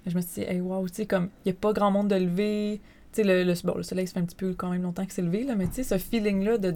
Je 0.07 0.15
me 0.15 0.21
suis 0.21 0.43
dit, 0.43 0.49
hey, 0.49 0.61
wow, 0.61 0.87
tu 0.89 0.95
sais, 0.95 1.07
comme, 1.07 1.31
il 1.45 1.53
n'y 1.53 1.57
a 1.57 1.61
pas 1.61 1.73
grand 1.73 1.91
monde 1.91 2.09
de 2.09 2.15
lever. 2.15 2.81
Tu 3.13 3.23
sais, 3.23 3.25
le, 3.25 3.43
le, 3.43 3.55
bon, 3.65 3.75
le 3.77 3.83
soleil, 3.83 4.07
ça 4.07 4.15
fait 4.15 4.21
un 4.21 4.25
petit 4.25 4.37
peu 4.37 4.55
quand 4.55 4.71
même 4.71 4.83
longtemps 4.83 5.03
qu'il 5.03 5.13
s'est 5.13 5.23
levé, 5.23 5.43
là, 5.43 5.57
mais 5.57 5.67
tu 5.67 5.75
sais, 5.75 5.83
ce 5.83 5.99
feeling-là 5.99 6.59
de, 6.59 6.75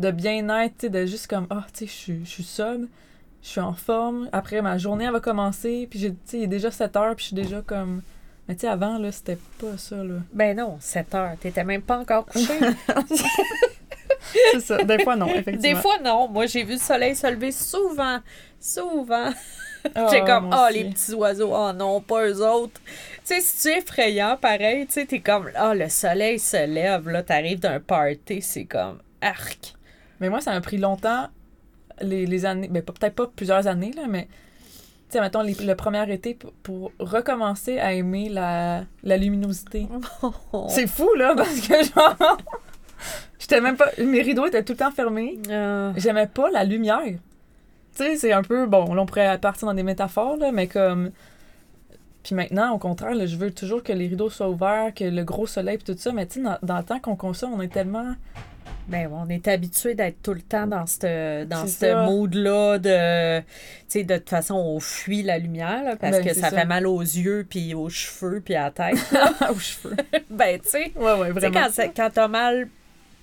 de 0.00 0.10
bien-être, 0.10 0.74
tu 0.78 0.86
sais, 0.86 0.90
de 0.90 1.06
juste 1.06 1.26
comme, 1.28 1.46
ah, 1.50 1.64
tu 1.72 1.80
sais, 1.80 1.86
je 1.86 1.92
suis- 1.92 2.24
je 2.24 2.30
suis 2.30 2.42
sobre, 2.42 2.86
je 3.42 3.48
suis 3.48 3.60
en 3.60 3.74
forme. 3.74 4.28
Après, 4.32 4.60
ma 4.62 4.78
journée, 4.78 5.04
elle 5.04 5.12
va 5.12 5.20
commencer, 5.20 5.86
puis 5.90 5.98
j'ai- 5.98 6.10
tu 6.10 6.16
sais, 6.24 6.38
il 6.38 6.42
est 6.44 6.46
déjà 6.48 6.70
7 6.70 6.96
heures, 6.96 7.14
puis 7.14 7.22
je 7.24 7.26
suis 7.28 7.36
déjà 7.36 7.62
comme. 7.62 8.02
Mais 8.48 8.54
tu 8.56 8.62
sais, 8.62 8.68
avant, 8.68 8.98
là, 8.98 9.12
c'était 9.12 9.38
pas 9.60 9.76
ça, 9.76 9.96
là. 10.02 10.14
ben 10.32 10.56
non, 10.56 10.78
7 10.80 11.14
heures. 11.14 11.36
T'étais 11.40 11.62
même 11.64 11.82
pas 11.82 11.98
encore 11.98 12.26
couché. 12.26 12.58
C'est 14.52 14.60
ça. 14.60 14.82
Des 14.84 15.02
fois, 15.02 15.16
non, 15.16 15.28
effectivement. 15.28 15.60
Des 15.60 15.74
fois, 15.76 15.98
non. 16.04 16.28
Moi, 16.28 16.46
j'ai 16.46 16.62
vu 16.64 16.72
le 16.74 16.78
soleil 16.78 17.14
se 17.16 17.26
lever 17.26 17.52
souvent. 17.52 18.18
Souvent. 18.60 19.30
Ah, 19.94 20.08
J'ai 20.10 20.20
comme, 20.24 20.48
moi 20.48 20.66
oh, 20.68 20.72
les 20.72 20.84
petits 20.90 21.14
oiseaux, 21.14 21.52
oh 21.54 21.72
non, 21.72 22.02
pas 22.02 22.26
eux 22.28 22.44
autres. 22.46 22.78
Tu 22.84 23.34
sais, 23.34 23.40
si 23.40 23.62
tu 23.62 23.68
es 23.68 23.78
effrayant, 23.78 24.36
pareil, 24.36 24.86
tu 24.86 24.92
sais, 24.92 25.06
t'es 25.06 25.20
comme, 25.20 25.50
oh, 25.58 25.72
le 25.74 25.88
soleil 25.88 26.38
se 26.38 26.66
lève, 26.66 27.08
là, 27.08 27.22
t'arrives 27.22 27.60
d'un 27.60 27.80
party, 27.80 28.42
c'est 28.42 28.66
comme, 28.66 28.98
arc. 29.22 29.72
Mais 30.20 30.28
moi, 30.28 30.40
ça 30.40 30.52
m'a 30.52 30.60
pris 30.60 30.76
longtemps, 30.78 31.28
les, 32.00 32.26
les 32.26 32.46
années, 32.46 32.68
ben, 32.68 32.82
peut-être 32.82 33.14
pas 33.14 33.26
plusieurs 33.34 33.66
années, 33.66 33.92
là, 33.92 34.02
mais, 34.08 34.24
tu 34.26 34.30
sais, 35.10 35.20
mettons, 35.20 35.42
les- 35.42 35.54
le 35.54 35.74
premier 35.74 36.10
été 36.12 36.34
pour, 36.34 36.52
pour 36.62 36.92
recommencer 36.98 37.78
à 37.78 37.92
aimer 37.92 38.28
la, 38.28 38.84
la 39.02 39.16
luminosité. 39.16 39.88
C'est 40.68 40.86
fou, 40.86 41.08
là, 41.16 41.34
parce 41.36 41.60
que, 41.60 41.74
genre, 41.84 42.38
j'étais 43.38 43.60
même 43.60 43.76
pas, 43.76 43.88
mes 43.98 44.22
rideaux 44.22 44.46
étaient 44.46 44.62
tout 44.64 44.72
le 44.74 44.78
temps 44.78 44.90
fermés. 44.90 45.38
Ah. 45.50 45.92
J'aimais 45.96 46.26
pas 46.26 46.50
la 46.50 46.64
lumière. 46.64 47.00
Tu 47.96 48.04
sais, 48.04 48.16
c'est 48.16 48.32
un 48.32 48.42
peu, 48.42 48.66
bon, 48.66 48.94
là, 48.94 49.02
on 49.02 49.06
pourrait 49.06 49.36
partir 49.38 49.66
dans 49.66 49.74
des 49.74 49.82
métaphores, 49.82 50.36
là, 50.36 50.52
mais 50.52 50.66
comme... 50.68 51.10
Puis 52.22 52.34
maintenant, 52.34 52.72
au 52.72 52.78
contraire, 52.78 53.14
là, 53.14 53.24
je 53.26 53.36
veux 53.36 53.50
toujours 53.50 53.82
que 53.82 53.92
les 53.94 54.06
rideaux 54.06 54.28
soient 54.30 54.48
ouverts, 54.50 54.92
que 54.94 55.04
le 55.04 55.24
gros 55.24 55.46
soleil, 55.46 55.78
puis 55.78 55.92
tout 55.94 55.98
ça, 55.98 56.12
mais 56.12 56.26
tu 56.26 56.34
sais, 56.34 56.40
dans, 56.42 56.58
dans 56.62 56.76
le 56.78 56.84
temps 56.84 57.00
qu'on 57.00 57.16
consomme, 57.16 57.52
on 57.54 57.60
est 57.62 57.72
tellement... 57.72 58.14
Ben, 58.88 59.08
on 59.12 59.28
est 59.28 59.46
habitué 59.46 59.94
d'être 59.94 60.20
tout 60.20 60.34
le 60.34 60.40
temps 60.42 60.66
dans 60.66 60.86
ce 60.86 61.44
dans 61.44 61.66
ce 61.66 62.06
mood-là 62.06 62.78
de. 62.78 63.38
Tu 63.40 63.44
sais, 63.88 64.04
de 64.04 64.16
toute 64.16 64.28
façon, 64.28 64.54
on 64.56 64.80
fuit 64.80 65.22
la 65.22 65.38
lumière, 65.38 65.84
là, 65.84 65.96
parce 65.96 66.16
Ben, 66.18 66.24
que 66.24 66.34
ça, 66.34 66.50
ça. 66.50 66.58
fait 66.58 66.64
mal 66.64 66.86
aux 66.88 67.00
yeux, 67.00 67.46
puis 67.48 67.72
aux 67.74 67.88
cheveux, 67.88 68.40
puis 68.44 68.56
à 68.56 68.64
la 68.64 68.70
tête. 68.72 68.98
aux 69.50 69.58
cheveux. 69.58 69.96
ben, 70.30 70.58
tu 70.60 70.68
sais. 70.70 70.92
Ouais, 70.96 71.12
ouais, 71.14 71.28
Tu 71.28 71.40
sais, 71.40 71.48
vraiment. 71.50 71.68
quand, 71.76 71.90
quand 71.96 72.10
t'as 72.12 72.28
mal 72.28 72.68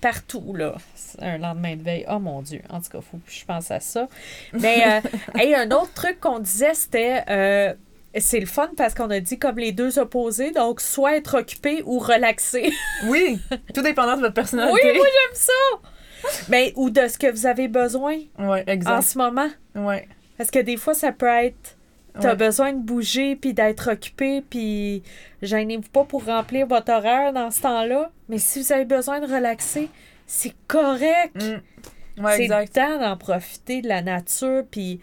partout, 0.00 0.54
là, 0.54 0.74
un 1.20 1.38
lendemain 1.38 1.76
de 1.76 1.82
veille, 1.82 2.06
oh 2.08 2.18
mon 2.18 2.40
Dieu, 2.40 2.62
en 2.70 2.80
tout 2.80 2.88
cas, 2.90 3.00
faut 3.00 3.18
que 3.18 3.30
je 3.30 3.44
pense 3.44 3.70
à 3.70 3.80
ça. 3.80 4.08
Mais, 4.54 4.82
euh, 4.86 5.00
hey, 5.38 5.54
un 5.54 5.70
autre 5.72 5.92
truc 5.92 6.18
qu'on 6.20 6.38
disait, 6.38 6.74
c'était, 6.74 7.24
euh, 7.28 7.74
c'est 8.16 8.40
le 8.40 8.46
fun 8.46 8.70
parce 8.76 8.94
qu'on 8.94 9.10
a 9.10 9.20
dit 9.20 9.38
comme 9.38 9.58
les 9.58 9.72
deux 9.72 9.98
opposés, 9.98 10.50
donc 10.50 10.80
soit 10.80 11.16
être 11.16 11.38
occupé 11.38 11.82
ou 11.86 11.98
relaxé. 11.98 12.72
Oui, 13.06 13.38
tout 13.74 13.82
dépendant 13.82 14.16
de 14.16 14.20
votre 14.22 14.34
personnalité. 14.34 14.90
oui, 14.92 14.96
moi 14.96 15.06
j'aime 15.06 15.34
ça! 15.34 16.32
Mais, 16.48 16.72
ou 16.74 16.90
de 16.90 17.06
ce 17.06 17.16
que 17.16 17.30
vous 17.30 17.46
avez 17.46 17.68
besoin 17.68 18.16
Ouais, 18.38 18.64
en 18.66 18.72
exact. 18.72 19.02
ce 19.02 19.18
moment. 19.18 19.48
Ouais. 19.76 20.08
Parce 20.36 20.50
que 20.50 20.58
des 20.58 20.76
fois, 20.76 20.94
ça 20.94 21.12
peut 21.12 21.26
être. 21.26 21.76
T'as 22.20 22.30
Ouais. 22.30 22.36
besoin 22.36 22.72
de 22.72 22.80
bouger 22.80 23.36
puis 23.36 23.54
d'être 23.54 23.92
occupé 23.92 24.42
puis 24.50 25.04
gênez-vous 25.42 25.88
pas 25.90 26.02
pour 26.02 26.24
remplir 26.24 26.66
votre 26.66 26.90
horaire 26.92 27.32
dans 27.32 27.52
ce 27.52 27.60
temps-là. 27.60 28.10
Mais 28.28 28.38
si 28.38 28.60
vous 28.62 28.72
avez 28.72 28.84
besoin 28.84 29.20
de 29.20 29.32
relaxer, 29.32 29.88
c'est 30.26 30.54
correct. 30.66 31.36
Mm. 31.36 32.24
Ouais, 32.24 32.36
c'est 32.36 32.48
le 32.48 32.66
temps 32.66 32.98
d'en 32.98 33.16
profiter 33.16 33.80
de 33.82 33.86
la 33.88 34.02
nature. 34.02 34.64
Puis, 34.68 34.98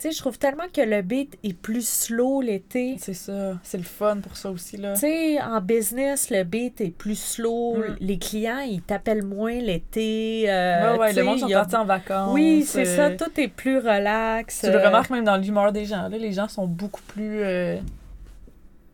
tu 0.00 0.08
sais, 0.08 0.12
je 0.14 0.18
trouve 0.22 0.38
tellement 0.38 0.64
que 0.72 0.80
le 0.80 1.02
beat 1.02 1.36
est 1.44 1.52
plus 1.52 1.86
slow 1.86 2.40
l'été. 2.40 2.96
C'est 2.98 3.12
ça. 3.12 3.58
C'est 3.62 3.76
le 3.76 3.84
fun 3.84 4.16
pour 4.22 4.34
ça 4.34 4.50
aussi, 4.50 4.78
là. 4.78 4.94
Tu 4.94 5.00
sais, 5.00 5.40
en 5.42 5.60
business, 5.60 6.30
le 6.30 6.42
beat 6.44 6.80
est 6.80 6.90
plus 6.96 7.18
slow. 7.20 7.76
Mm. 7.76 7.96
Les 8.00 8.18
clients, 8.18 8.60
ils 8.60 8.80
t'appellent 8.80 9.24
moins 9.24 9.52
l'été. 9.58 10.44
euh, 10.48 10.92
ouais, 10.94 10.98
ouais, 10.98 11.12
le 11.12 11.22
monde 11.22 11.38
sont 11.40 11.46
a- 11.50 11.52
partis 11.60 11.76
en 11.76 11.84
vacances. 11.84 12.30
Oui, 12.32 12.64
c'est 12.66 12.86
euh, 12.88 12.96
ça. 12.96 13.10
Tout 13.24 13.30
est 13.38 13.48
plus 13.48 13.76
relax. 13.76 14.60
Tu 14.62 14.66
le 14.70 14.76
euh, 14.76 14.86
remarques 14.86 15.10
même 15.10 15.24
dans 15.24 15.36
l'humeur 15.36 15.70
des 15.70 15.84
gens. 15.84 16.08
Là, 16.08 16.16
les 16.16 16.32
gens 16.32 16.48
sont 16.48 16.66
beaucoup 16.66 17.02
plus. 17.08 17.42
euh, 17.42 17.78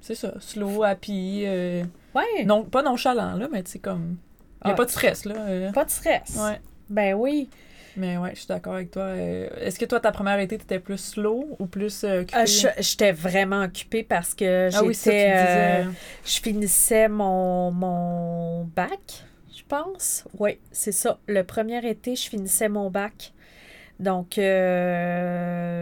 c'est 0.00 0.16
ça, 0.16 0.34
slow, 0.40 0.82
happy. 0.82 1.44
Ouais. 1.46 2.44
non, 2.44 2.64
pas 2.64 2.82
nonchalant, 2.82 3.34
là, 3.36 3.46
mais 3.52 3.62
tu 3.62 3.72
sais, 3.72 3.78
comme. 3.78 4.16
Il 4.64 4.68
n'y 4.68 4.70
a 4.72 4.74
Ah. 4.74 4.76
pas 4.76 4.84
de 4.86 4.90
stress, 4.90 5.24
là. 5.24 5.34
Pas 5.72 5.84
de 5.84 5.90
stress. 5.90 6.36
ouais. 6.40 6.61
Ben 6.90 7.14
oui. 7.14 7.48
Mais 7.97 8.18
ouais, 8.18 8.30
je 8.34 8.40
suis 8.40 8.47
d'accord 8.49 8.74
avec 8.74 8.90
toi. 8.90 9.03
euh, 9.03 9.49
Est-ce 9.61 9.78
que 9.78 9.84
toi, 9.86 10.01
ta 10.01 10.12
première 10.12 10.38
été, 10.38 10.59
t'étais 10.59 10.78
plus 10.80 10.99
slow 10.99 11.57
ou 11.59 11.66
plus 11.66 12.05
euh, 12.05 12.20
occupée? 12.22 12.38
Euh, 12.40 12.70
J'étais 12.78 13.12
vraiment 13.12 13.62
occupée 13.62 14.03
parce 14.03 14.34
que 14.34 14.68
ah 14.74 14.82
oui, 14.84 14.92
j'étais. 14.94 15.32
euh, 15.34 15.84
je 16.24 16.40
finissais 16.40 17.09
mon, 17.09 17.70
mon 17.72 18.64
bac, 18.64 19.24
je 19.55 19.62
pense. 19.66 20.24
Oui, 20.38 20.59
c'est 20.70 20.92
ça. 20.92 21.18
Le 21.26 21.42
premier 21.42 21.86
été, 21.88 22.14
je 22.16 22.28
finissais 22.28 22.68
mon 22.68 22.90
bac. 22.90 23.32
Donc, 23.99 24.34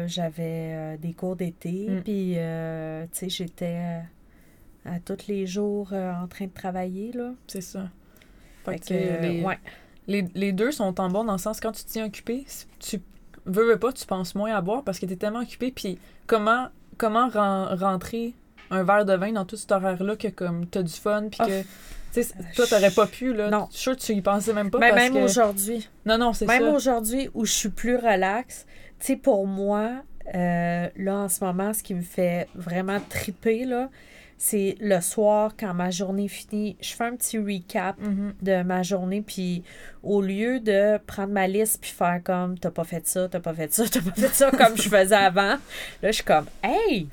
j'avais 0.06 0.96
des 0.98 1.12
cours 1.14 1.34
d'été. 1.36 1.88
Mm. 1.88 2.02
Puis, 2.02 2.36
tu 3.12 3.18
sais, 3.18 3.28
j'étais 3.28 3.76
à 4.84 5.00
tous 5.04 5.26
les 5.26 5.46
jours 5.46 5.92
en 5.92 6.28
train 6.28 6.44
de 6.46 6.52
travailler, 6.52 7.10
là. 7.12 7.32
C'est 7.48 7.60
ça. 7.60 7.88
Fait 8.64 8.72
Fait 8.72 8.78
que, 8.78 8.94
les, 9.22 9.42
ouais. 9.42 9.58
Les, 10.06 10.26
les 10.34 10.52
deux 10.52 10.70
sont 10.72 11.00
en 11.00 11.08
bon 11.08 11.24
dans 11.24 11.32
le 11.32 11.38
sens 11.38 11.60
quand 11.60 11.72
tu 11.72 11.84
te 11.84 11.90
tiens 11.90 12.06
occupé, 12.06 12.44
si 12.46 12.66
tu 12.78 13.00
veux, 13.46 13.66
veux 13.66 13.78
pas, 13.78 13.92
tu 13.92 14.06
penses 14.06 14.34
moins 14.34 14.54
à 14.54 14.60
boire 14.60 14.82
parce 14.82 14.98
que 14.98 15.06
t'es 15.06 15.16
tellement 15.16 15.40
occupé. 15.40 15.70
Puis 15.70 15.98
comment, 16.26 16.68
comment 16.98 17.28
ren- 17.28 17.74
rentrer 17.76 18.34
un 18.70 18.82
verre 18.82 19.04
de 19.04 19.14
vin 19.14 19.32
dans 19.32 19.44
tout 19.44 19.56
cet 19.56 19.72
horaire-là 19.72 20.16
que 20.16 20.28
comme 20.28 20.66
t'as 20.66 20.82
du 20.82 20.92
fun 20.92 21.28
puis 21.30 21.38
Ah. 21.40 21.46
que 21.46 21.62
tu 22.14 22.26
toi 22.54 22.66
t'aurais 22.66 22.90
pas 22.92 23.06
pu 23.06 23.34
là. 23.34 23.50
Non. 23.50 23.66
Je 23.70 23.76
suis 23.76 23.82
sûre 23.82 23.96
que 23.96 24.00
tu 24.02 24.12
y 24.12 24.22
pensais 24.22 24.52
même 24.52 24.70
pas 24.70 24.78
Mais 24.78 24.90
parce 24.90 25.02
même 25.02 25.12
que 25.14 25.18
aujourd'hui. 25.24 25.88
non 26.06 26.16
non 26.16 26.32
c'est 26.32 26.46
Même 26.46 26.68
aujourd'hui 26.74 27.28
où 27.34 27.44
je 27.44 27.52
suis 27.52 27.68
plus 27.70 27.96
relax, 27.96 28.66
tu 29.00 29.06
sais, 29.06 29.16
pour 29.16 29.46
moi, 29.46 29.90
Euh, 30.34 30.88
là, 30.96 31.16
en 31.16 31.28
ce 31.28 31.44
moment, 31.44 31.74
ce 31.74 31.82
qui 31.82 31.92
me 31.92 32.00
fait 32.00 32.48
vraiment 32.54 32.98
triper, 33.10 33.66
là, 33.66 33.90
c'est 34.38 34.76
le 34.80 35.00
soir, 35.00 35.52
quand 35.58 35.72
ma 35.74 35.90
journée 35.90 36.28
finit, 36.28 36.76
je 36.80 36.92
fais 36.94 37.04
un 37.04 37.16
petit 37.16 37.38
recap 37.38 37.98
Mhm. 38.00 38.34
de 38.42 38.62
ma 38.62 38.82
journée, 38.82 39.22
puis 39.22 39.62
au 40.02 40.20
lieu 40.20 40.60
de 40.60 40.98
prendre 41.06 41.32
ma 41.32 41.46
liste 41.46 41.78
puis 41.80 41.90
faire 41.92 42.20
comme 42.22 42.58
t'as 42.58 42.70
pas 42.70 42.84
fait 42.84 43.06
ça, 43.06 43.28
t'as 43.28 43.40
pas 43.40 43.54
fait 43.54 43.72
ça, 43.72 43.84
t'as 43.88 44.00
pas 44.02 44.10
fait 44.12 44.28
ça 44.34 44.50
comme 44.58 44.76
je 44.76 44.88
faisais 44.88 45.14
avant, 45.14 45.56
là, 45.56 45.58
je 46.02 46.12
suis 46.12 46.24
comme 46.24 46.46
hey, 46.62 47.08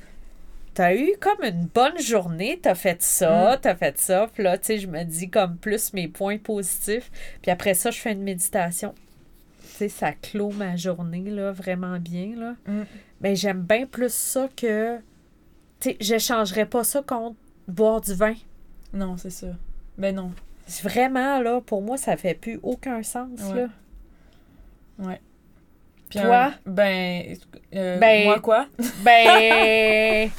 t'as 0.74 0.94
eu 0.94 1.12
comme 1.20 1.44
une 1.44 1.66
bonne 1.74 1.98
journée, 2.00 2.58
t'as 2.60 2.74
fait 2.74 3.00
ça, 3.02 3.58
t'as 3.60 3.74
fait 3.76 3.98
ça, 3.98 4.28
puis 4.32 4.42
là, 4.42 4.58
tu 4.58 4.66
sais, 4.66 4.78
je 4.78 4.86
me 4.88 5.04
dis 5.04 5.30
comme 5.30 5.56
plus 5.56 5.92
mes 5.94 6.08
points 6.08 6.38
positifs, 6.38 7.10
puis 7.40 7.50
après 7.50 7.74
ça, 7.74 7.90
je 7.90 8.00
fais 8.00 8.12
une 8.12 8.22
méditation. 8.22 8.94
Tu 9.62 9.78
sais, 9.78 9.88
ça 9.88 10.12
clôt 10.12 10.50
ma 10.50 10.76
journée, 10.76 11.30
là, 11.30 11.50
vraiment 11.52 11.98
bien, 11.98 12.32
là. 12.36 12.54
Mm. 12.66 12.82
Mais 13.22 13.36
j'aime 13.36 13.62
bien 13.62 13.86
plus 13.86 14.12
ça 14.12 14.48
que. 14.54 14.98
Sais, 15.82 15.96
j'échangerais 16.00 16.66
pas 16.66 16.84
ça 16.84 17.02
contre 17.02 17.36
boire 17.66 18.00
du 18.00 18.14
vin. 18.14 18.34
Non, 18.92 19.16
c'est 19.16 19.30
ça. 19.30 19.48
Ben 19.98 20.14
non. 20.14 20.32
Vraiment, 20.82 21.40
là, 21.40 21.60
pour 21.60 21.82
moi, 21.82 21.96
ça 21.96 22.16
fait 22.16 22.34
plus 22.34 22.60
aucun 22.62 23.02
sens, 23.02 23.40
Ouais. 23.52 23.62
là. 23.62 25.18
Puis 26.08 26.20
Toi? 26.20 26.36
un- 26.44 26.54
ben, 26.66 27.36
euh, 27.74 27.98
Ben, 27.98 28.24
moi 28.24 28.38
quoi? 28.40 28.66
Ben. 29.04 30.30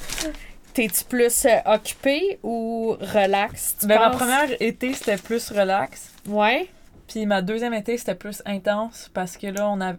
T'es-tu 0.73 1.03
plus 1.05 1.45
euh, 1.45 1.49
occupé 1.65 2.39
ou 2.43 2.95
relax? 2.99 3.77
Tu 3.79 3.87
Ben, 3.87 3.99
ma 3.99 4.09
première 4.11 4.49
été, 4.61 4.93
c'était 4.93 5.17
plus 5.17 5.51
relax. 5.51 6.11
Ouais. 6.27 6.67
Puis 7.07 7.25
ma 7.25 7.41
deuxième 7.41 7.73
été, 7.73 7.97
c'était 7.97 8.15
plus 8.15 8.41
intense 8.45 9.09
parce 9.13 9.35
que 9.37 9.47
là, 9.47 9.67
on 9.69 9.81
a, 9.81 9.93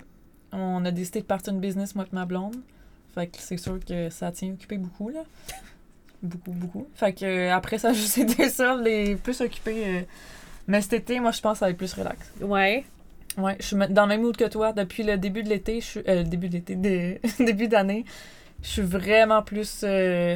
on 0.53 0.84
a 0.84 0.90
décidé 0.90 1.20
de 1.20 1.26
partir 1.26 1.53
une 1.53 1.61
business, 1.61 1.95
moi 1.95 2.05
et 2.11 2.14
ma 2.14 2.24
blonde. 2.24 2.57
Fait 3.14 3.26
que 3.28 3.36
c'est 3.38 3.56
sûr 3.56 3.78
que 3.84 4.10
ça 4.10 4.30
tient 4.32 4.52
occupé 4.52 4.76
beaucoup, 4.78 5.08
là. 5.08 5.20
Beaucoup, 6.22 6.52
beaucoup. 6.52 6.86
Fait 6.94 7.12
que 7.12 7.24
euh, 7.26 7.54
après, 7.54 7.76
ça 7.76 7.92
juste 7.92 8.16
été 8.16 8.48
ça, 8.48 8.76
les 8.76 9.14
plus 9.16 9.38
occupés. 9.42 9.82
euh. 9.86 10.00
Mais 10.66 10.80
cet 10.80 10.94
été, 10.94 11.20
moi, 11.20 11.32
je 11.32 11.40
pense 11.42 11.52
que 11.54 11.58
ça 11.58 11.66
va 11.66 11.70
être 11.72 11.76
plus 11.76 11.92
relax. 11.92 12.32
Ouais. 12.40 12.84
Ouais, 13.36 13.56
je 13.60 13.66
suis 13.66 13.76
dans 13.90 14.02
le 14.04 14.08
même 14.08 14.22
mood 14.22 14.34
que 14.34 14.48
toi. 14.48 14.72
Depuis 14.72 15.02
le 15.02 15.18
début 15.18 15.42
de 15.42 15.50
l'été, 15.50 15.82
je 15.82 15.86
suis. 15.86 16.00
euh, 16.08 16.22
le 16.22 16.24
début 16.24 16.48
de 16.48 16.54
l'été, 16.54 16.76
de- 16.76 17.18
début 17.44 17.68
d'année, 17.68 18.06
je 18.62 18.68
suis 18.68 18.80
vraiment 18.82 19.42
plus 19.42 19.82
euh, 19.84 20.34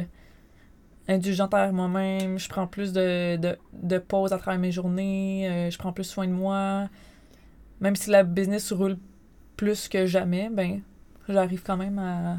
indulgente 1.07 1.55
envers 1.55 1.73
moi-même. 1.73 2.37
Je 2.37 2.47
prends 2.49 2.67
plus 2.67 2.93
de, 2.93 3.37
de, 3.37 3.57
de 3.73 3.97
pauses 3.97 4.31
à 4.31 4.37
travers 4.37 4.59
mes 4.59 4.71
journées. 4.71 5.69
je 5.71 5.77
prends 5.79 5.91
plus 5.93 6.03
soin 6.03 6.27
de 6.27 6.33
moi. 6.33 6.87
Même 7.81 7.95
si 7.95 8.11
la 8.11 8.21
business 8.23 8.71
roule 8.71 8.97
plus 9.57 9.87
que 9.87 10.05
jamais, 10.05 10.49
ben, 10.51 10.81
j'arrive 11.27 11.63
quand 11.65 11.77
même 11.77 11.97
à. 11.97 12.37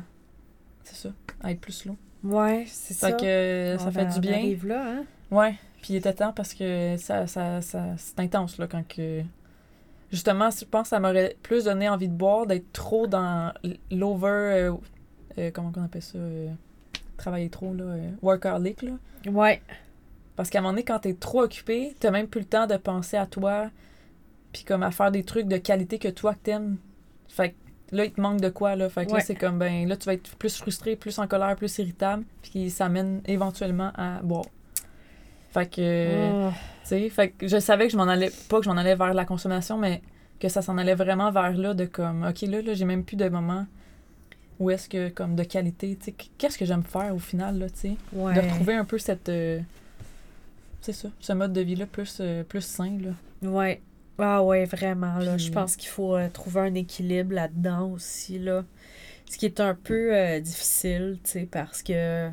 C'est 0.93 1.09
ça, 1.09 1.15
à 1.43 1.53
être 1.53 1.61
plus 1.61 1.73
slow. 1.73 1.97
Ouais, 2.25 2.65
c'est 2.67 2.95
ça. 2.95 3.13
Que 3.13 3.25
euh, 3.25 3.79
ça 3.79 3.87
On 3.89 3.93
fait 3.93 4.07
du 4.07 4.21
bien. 4.21 4.33
arrive 4.35 4.67
là, 4.67 4.85
hein? 4.87 5.05
Ouais, 5.31 5.55
puis 5.81 5.95
il 5.95 5.97
était 5.97 6.13
temps 6.13 6.33
parce 6.33 6.53
que 6.55 6.97
ça, 6.99 7.27
ça, 7.27 7.61
ça 7.63 7.85
c'est 7.97 8.19
intense 8.21 8.59
là 8.59 8.67
quand 8.67 8.87
que 8.87 9.23
justement, 10.11 10.51
je 10.51 10.65
pense 10.65 10.83
que 10.83 10.89
ça 10.89 11.01
m'aurait 11.01 11.37
plus 11.43 11.65
donné 11.65 11.89
envie 11.89 12.09
de 12.09 12.15
boire 12.15 12.47
d'être 12.47 12.73
trop 12.73 13.07
dans 13.07 13.53
l'over 13.91 14.27
euh, 14.29 14.73
euh, 15.39 15.51
comment 15.53 15.73
on 15.77 15.85
appelle 15.85 16.03
ça 16.03 16.19
euh, 16.19 16.49
travailler 17.17 17.49
trop 17.49 17.73
là 17.73 17.85
workaholic 18.23 18.83
là 18.83 18.93
Ouais. 19.31 19.63
parce 20.37 20.51
qu'à 20.51 20.59
un 20.59 20.63
moment 20.63 20.73
donné 20.73 20.83
quand 20.85 20.99
t'es 20.99 21.15
trop 21.15 21.43
occupé, 21.43 21.95
t'as 22.01 22.11
même 22.11 22.27
plus 22.27 22.41
le 22.41 22.47
temps 22.47 22.67
de 22.67 22.77
penser 22.77 23.17
à 23.17 23.27
toi 23.27 23.71
puis 24.53 24.65
comme 24.65 24.83
à 24.83 24.91
faire 24.91 25.13
des 25.13 25.23
trucs 25.23 25.47
de 25.47 25.59
qualité 25.59 25.99
que 26.01 26.09
toi 26.09 26.35
que 26.35 26.41
t'aimes. 26.41 26.77
Fait 27.29 27.51
que 27.51 27.55
là 27.93 28.05
il 28.05 28.13
te 28.13 28.21
manque 28.21 28.41
de 28.41 28.49
quoi 28.49 28.77
là, 28.77 28.89
fait 28.89 29.07
que 29.07 29.11
Ouais. 29.13 29.19
là 29.19 29.25
c'est 29.25 29.35
comme 29.35 29.59
ben 29.59 29.89
là 29.89 29.97
tu 29.97 30.07
vas 30.07 30.15
être 30.15 30.35
plus 30.37 30.57
frustré, 30.57 30.97
plus 30.97 31.19
en 31.19 31.27
colère, 31.27 31.55
plus 31.57 31.79
irritable, 31.79 32.25
puis 32.43 32.71
ça 32.71 32.89
mène 32.89 33.21
éventuellement 33.27 33.93
à 33.97 34.21
boire. 34.23 34.45
Fait 35.53 35.67
que 35.69 36.47
Oh. 36.49 36.51
tu 36.83 36.89
sais, 36.89 37.09
fait 37.11 37.31
que 37.31 37.49
je 37.49 37.59
savais 37.59 37.87
que 37.87 37.93
je 37.93 37.97
m'en 37.97 38.05
allais, 38.09 38.31
pas 38.49 38.59
que 38.59 38.65
je 38.65 38.71
m'en 38.71 38.77
allais 38.77 38.95
vers 38.95 39.15
la 39.15 39.25
consommation, 39.25 39.79
mais 39.79 40.01
que 40.39 40.49
ça 40.49 40.63
s'en 40.63 40.79
allait 40.79 40.95
vraiment 40.95 41.31
vers 41.33 41.53
là, 41.57 41.75
de 41.75 41.85
comme, 41.85 42.25
OK, 42.27 42.43
là, 42.43 42.63
là 42.63 42.75
j'ai 42.75 42.85
même 42.85 43.05
plus 43.05 43.17
de 43.17 43.29
moments 43.29 43.67
où 44.61 44.71
est-ce 44.71 44.89
que, 44.89 45.09
comme, 45.09 45.35
de 45.37 45.43
qualité, 45.43 45.97
tu 45.99 46.05
sais, 46.07 46.15
qu'est-ce 46.39 46.59
que 46.59 46.65
j'aime 46.67 46.83
faire 46.83 47.15
au 47.15 47.19
final, 47.19 47.59
là, 47.59 47.69
tu 47.71 47.77
sais? 47.79 47.97
Ouais. 48.13 48.35
De 48.35 48.41
retrouver 48.41 48.75
un 48.75 48.85
peu 48.85 48.99
cette, 48.99 49.29
euh, 49.31 49.59
c'est 50.83 50.93
ça, 50.93 51.09
ce 51.19 51.33
mode 51.33 51.53
de 51.53 51.61
vie-là 51.63 51.87
plus, 51.87 52.19
euh, 52.21 52.43
plus 52.45 52.61
sain, 52.63 52.99
là. 53.01 53.49
Ouais. 53.49 53.81
Ah 54.21 54.43
ouais, 54.43 54.65
vraiment. 54.65 55.19
Là, 55.19 55.37
Puis- 55.37 55.47
je 55.47 55.53
pense 55.53 55.77
qu'il 55.77 55.89
faut 55.89 56.15
euh, 56.17 56.29
trouver 56.29 56.61
un 56.61 56.75
équilibre 56.75 57.35
là-dedans 57.35 57.91
aussi. 57.91 58.39
Là. 58.39 58.65
Ce 59.31 59.39
qui 59.39 59.47
est 59.47 59.61
un 59.61 59.75
peu 59.75 60.15
euh, 60.15 60.41
difficile, 60.41 61.19
tu 61.25 61.31
sais, 61.31 61.49
parce 61.51 61.83
que 61.83 62.29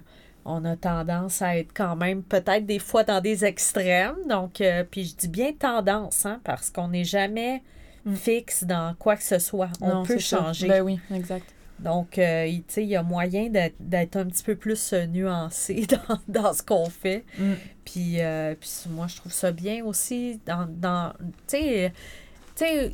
on 0.45 0.63
a 0.65 0.75
tendance 0.77 1.41
à 1.41 1.57
être 1.57 1.71
quand 1.73 1.95
même 1.97 2.23
peut-être 2.23 2.65
des 2.65 2.79
fois 2.79 3.03
dans 3.03 3.19
des 3.21 3.43
extrêmes. 3.45 4.15
Donc, 4.29 4.61
euh, 4.61 4.83
puis 4.89 5.03
je 5.05 5.15
dis 5.15 5.27
bien 5.27 5.51
tendance, 5.53 6.25
hein, 6.25 6.39
parce 6.43 6.69
qu'on 6.69 6.87
n'est 6.89 7.03
jamais 7.03 7.61
Mm. 8.05 8.15
fixe 8.15 8.63
dans 8.63 8.95
quoi 8.97 9.17
que 9.17 9.23
ce 9.23 9.37
soit. 9.39 9.69
On 9.81 9.89
Non, 9.89 10.03
peut 10.03 10.17
changer. 10.19 10.67
Ben 10.69 10.81
oui, 10.81 10.97
exact. 11.13 11.43
Donc, 11.79 12.17
euh, 12.17 12.45
il- 12.47 12.83
y 12.85 12.95
a 12.95 13.03
moyen 13.03 13.49
d'être 13.79 14.15
un 14.17 14.25
petit 14.25 14.43
peu 14.43 14.55
plus 14.55 14.93
euh, 14.93 15.05
nuancé 15.05 15.85
dans, 16.09 16.19
dans 16.27 16.53
ce 16.53 16.63
qu'on 16.63 16.89
fait. 16.89 17.23
Mm. 17.37 17.53
Puis, 17.85 18.21
euh, 18.21 18.55
puis 18.59 18.69
moi, 18.89 19.07
je 19.07 19.15
trouve 19.17 19.31
ça 19.31 19.51
bien 19.51 19.85
aussi. 19.85 20.39
Dans, 20.45 20.67
dans, 20.69 21.13
tu 21.47 21.57
sais, 21.57 21.91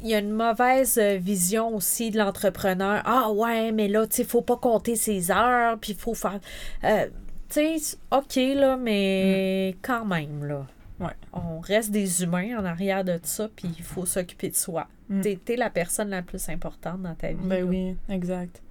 il 0.01 0.07
y 0.07 0.13
a 0.13 0.19
une 0.19 0.31
mauvaise 0.31 0.97
euh, 0.97 1.17
vision 1.17 1.73
aussi 1.75 2.11
de 2.11 2.17
l'entrepreneur. 2.17 3.01
Ah 3.05 3.31
ouais, 3.31 3.71
mais 3.71 3.87
là, 3.87 4.05
tu 4.05 4.17
sais, 4.17 4.23
faut 4.25 4.41
pas 4.41 4.57
compter 4.57 4.95
ses 4.97 5.31
heures, 5.31 5.77
puis 5.79 5.93
il 5.93 5.97
faut 5.97 6.13
faire... 6.13 6.39
euh, 6.83 7.07
tu 7.49 7.79
sais, 7.79 7.97
OK, 8.11 8.35
là, 8.35 8.75
mais 8.77 9.75
quand 9.81 10.05
même, 10.05 10.43
là. 10.43 10.65
Ouais. 10.99 11.13
On 11.33 11.59
reste 11.59 11.91
des 11.91 12.23
humains 12.23 12.57
en 12.59 12.65
arrière 12.65 13.03
de 13.03 13.19
ça, 13.23 13.47
puis 13.55 13.69
il 13.77 13.83
faut 13.83 14.05
s'occuper 14.05 14.49
de 14.49 14.55
soi. 14.55 14.87
Mm. 15.09 15.21
T'es 15.21 15.39
T'es 15.43 15.55
la 15.55 15.69
personne 15.69 16.09
la 16.09 16.21
plus 16.21 16.49
importante 16.49 17.01
dans 17.01 17.15
ta 17.15 17.29
vie. 17.29 17.35
Ben 17.43 17.59
là. 17.63 17.65
oui, 17.65 17.95
exact. 18.09 18.61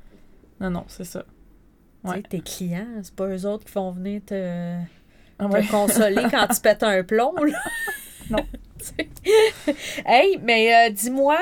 Non, 0.62 0.70
non, 0.70 0.84
c'est 0.88 1.04
ça. 1.04 1.24
Tu 2.04 2.10
sais, 2.10 2.16
Ouais. 2.16 2.22
tes 2.22 2.40
clients, 2.40 2.86
c'est 3.02 3.14
pas 3.14 3.26
eux 3.28 3.44
autres 3.46 3.64
qui 3.66 3.72
vont 3.74 3.90
venir 3.92 4.22
te, 4.24 4.74
Ah 5.38 5.46
te 5.48 5.70
consoler 5.70 6.22
quand 6.30 6.46
tu 6.48 6.60
pètes 6.60 6.82
un 6.82 7.02
plomb. 7.02 7.34
Là. 7.36 7.58
Non. 8.30 8.38
Hey, 10.06 10.38
mais 10.42 10.74
euh, 10.74 10.90
dis-moi, 10.90 11.38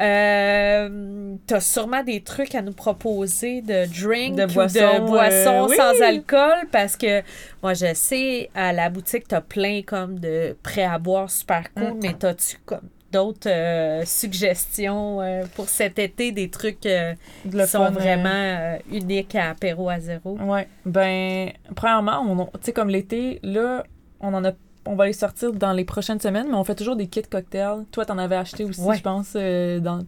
euh, 0.00 1.34
t'as 1.46 1.60
sûrement 1.60 2.02
des 2.02 2.22
trucs 2.22 2.54
à 2.54 2.62
nous 2.62 2.72
proposer 2.72 3.62
de 3.62 3.86
drink 4.02 4.36
De 4.36 4.46
boissons, 4.46 4.78
de 4.78 5.06
boissons 5.06 5.64
euh, 5.64 5.66
oui. 5.68 5.76
sans 5.76 6.00
alcool? 6.02 6.68
Parce 6.72 6.96
que 6.96 7.22
moi 7.62 7.74
je 7.74 7.92
sais 7.94 8.50
à 8.54 8.72
la 8.72 8.88
boutique 8.90 9.28
t'as 9.28 9.40
plein 9.40 9.82
comme 9.82 10.18
de 10.18 10.56
prêts 10.62 10.84
à 10.84 10.98
boire 10.98 11.30
super 11.30 11.72
cool, 11.74 11.94
Mm. 11.94 12.00
mais 12.02 12.14
t'as-tu 12.14 12.58
comme 12.64 12.88
d'autres 13.12 13.48
euh, 13.50 14.04
suggestions 14.04 15.20
euh, 15.20 15.44
pour 15.54 15.68
cet 15.68 15.98
été, 15.98 16.32
des 16.32 16.50
trucs 16.50 16.86
euh, 16.86 17.14
qui 17.50 17.66
sont 17.66 17.90
vraiment 17.90 18.78
uniques 18.90 19.34
à 19.34 19.50
apéro 19.50 19.88
à 19.88 20.00
zéro? 20.00 20.38
Ouais. 20.40 20.68
Ben, 20.86 21.50
premièrement, 21.74 22.46
tu 22.54 22.58
sais, 22.62 22.72
comme 22.72 22.88
l'été, 22.90 23.40
là, 23.42 23.84
on 24.20 24.32
en 24.34 24.44
a. 24.44 24.52
On 24.86 24.94
va 24.96 25.06
les 25.06 25.12
sortir 25.12 25.52
dans 25.52 25.72
les 25.72 25.84
prochaines 25.84 26.20
semaines, 26.20 26.46
mais 26.48 26.54
on 26.54 26.64
fait 26.64 26.74
toujours 26.74 26.96
des 26.96 27.06
kits 27.06 27.20
cocktails. 27.22 27.84
Toi, 27.92 28.06
t'en 28.06 28.16
avais 28.16 28.36
acheté 28.36 28.64
aussi, 28.64 28.80
Ouais. 28.80 28.96
je 28.96 29.02
pense, 29.02 29.34
dans 29.34 30.00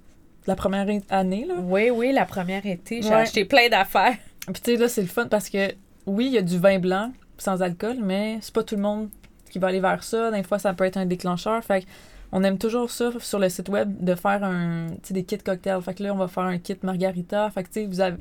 la 0.47 0.57
première 0.57 0.87
année, 1.11 1.45
là. 1.47 1.55
Oui, 1.61 1.91
oui, 1.91 2.11
la 2.11 2.25
première 2.25 2.65
été, 2.65 3.03
j'ai 3.03 3.09
Ouais. 3.11 3.15
acheté 3.17 3.45
plein 3.45 3.69
d'affaires. 3.69 4.17
Puis, 4.47 4.63
tu 4.63 4.73
sais, 4.73 4.77
là, 4.79 4.89
c'est 4.89 5.03
le 5.03 5.09
fun 5.09 5.27
parce 5.29 5.51
que, 5.51 5.73
oui, 6.07 6.27
il 6.27 6.33
y 6.33 6.39
a 6.39 6.43
du 6.43 6.59
vin 6.59 6.79
blanc 6.79 7.13
sans 7.37 7.61
alcool, 7.63 7.97
mais 8.03 8.39
c'est 8.41 8.55
pas 8.55 8.63
tout 8.63 8.77
le 8.77 8.83
monde 8.83 9.09
qui 9.51 9.59
va 9.59 9.69
aller 9.69 9.79
vers 9.81 10.03
ça. 10.03 10.31
Des 10.31 10.43
fois, 10.43 10.59
ça 10.59 10.73
peut 10.73 10.85
être 10.85 10.97
un 10.97 11.07
déclencheur. 11.07 11.63
Fait 11.63 11.83
que 11.83 11.87
on 12.33 12.43
aime 12.43 12.59
toujours 12.59 12.91
ça 12.91 13.11
sur 13.19 13.39
le 13.39 13.49
site 13.49 13.69
web 13.69 14.03
de 14.03 14.15
faire 14.15 14.43
un, 14.43 14.89
des 15.11 15.25
kits 15.25 15.39
cocktails. 15.39 15.83
Fait 15.83 15.95
que 15.95 16.03
là, 16.03 16.15
on 16.15 16.17
va 16.17 16.29
faire 16.29 16.45
un 16.45 16.59
kit 16.59 16.77
margarita. 16.83 17.51
Fait 17.51 17.63
que, 17.63 17.87
vous. 17.87 18.17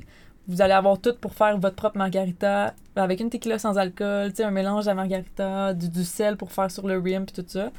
Vous 0.48 0.60
allez 0.60 0.72
avoir 0.72 1.00
tout 1.00 1.14
pour 1.20 1.34
faire 1.34 1.56
votre 1.58 1.76
propre 1.76 1.96
margarita 1.98 2.74
avec 2.96 3.20
une 3.20 3.30
tequila 3.30 3.60
sans 3.60 3.78
alcool, 3.78 4.32
un 4.40 4.50
mélange 4.50 4.88
à 4.88 4.94
margarita, 4.94 5.72
du, 5.72 6.04
sel 6.04 6.36
pour 6.36 6.50
faire 6.50 6.68
sur 6.68 6.88
le 6.88 6.98
rim 6.98 7.24
puis 7.26 7.42
tout 7.42 7.48
ça. 7.48 7.70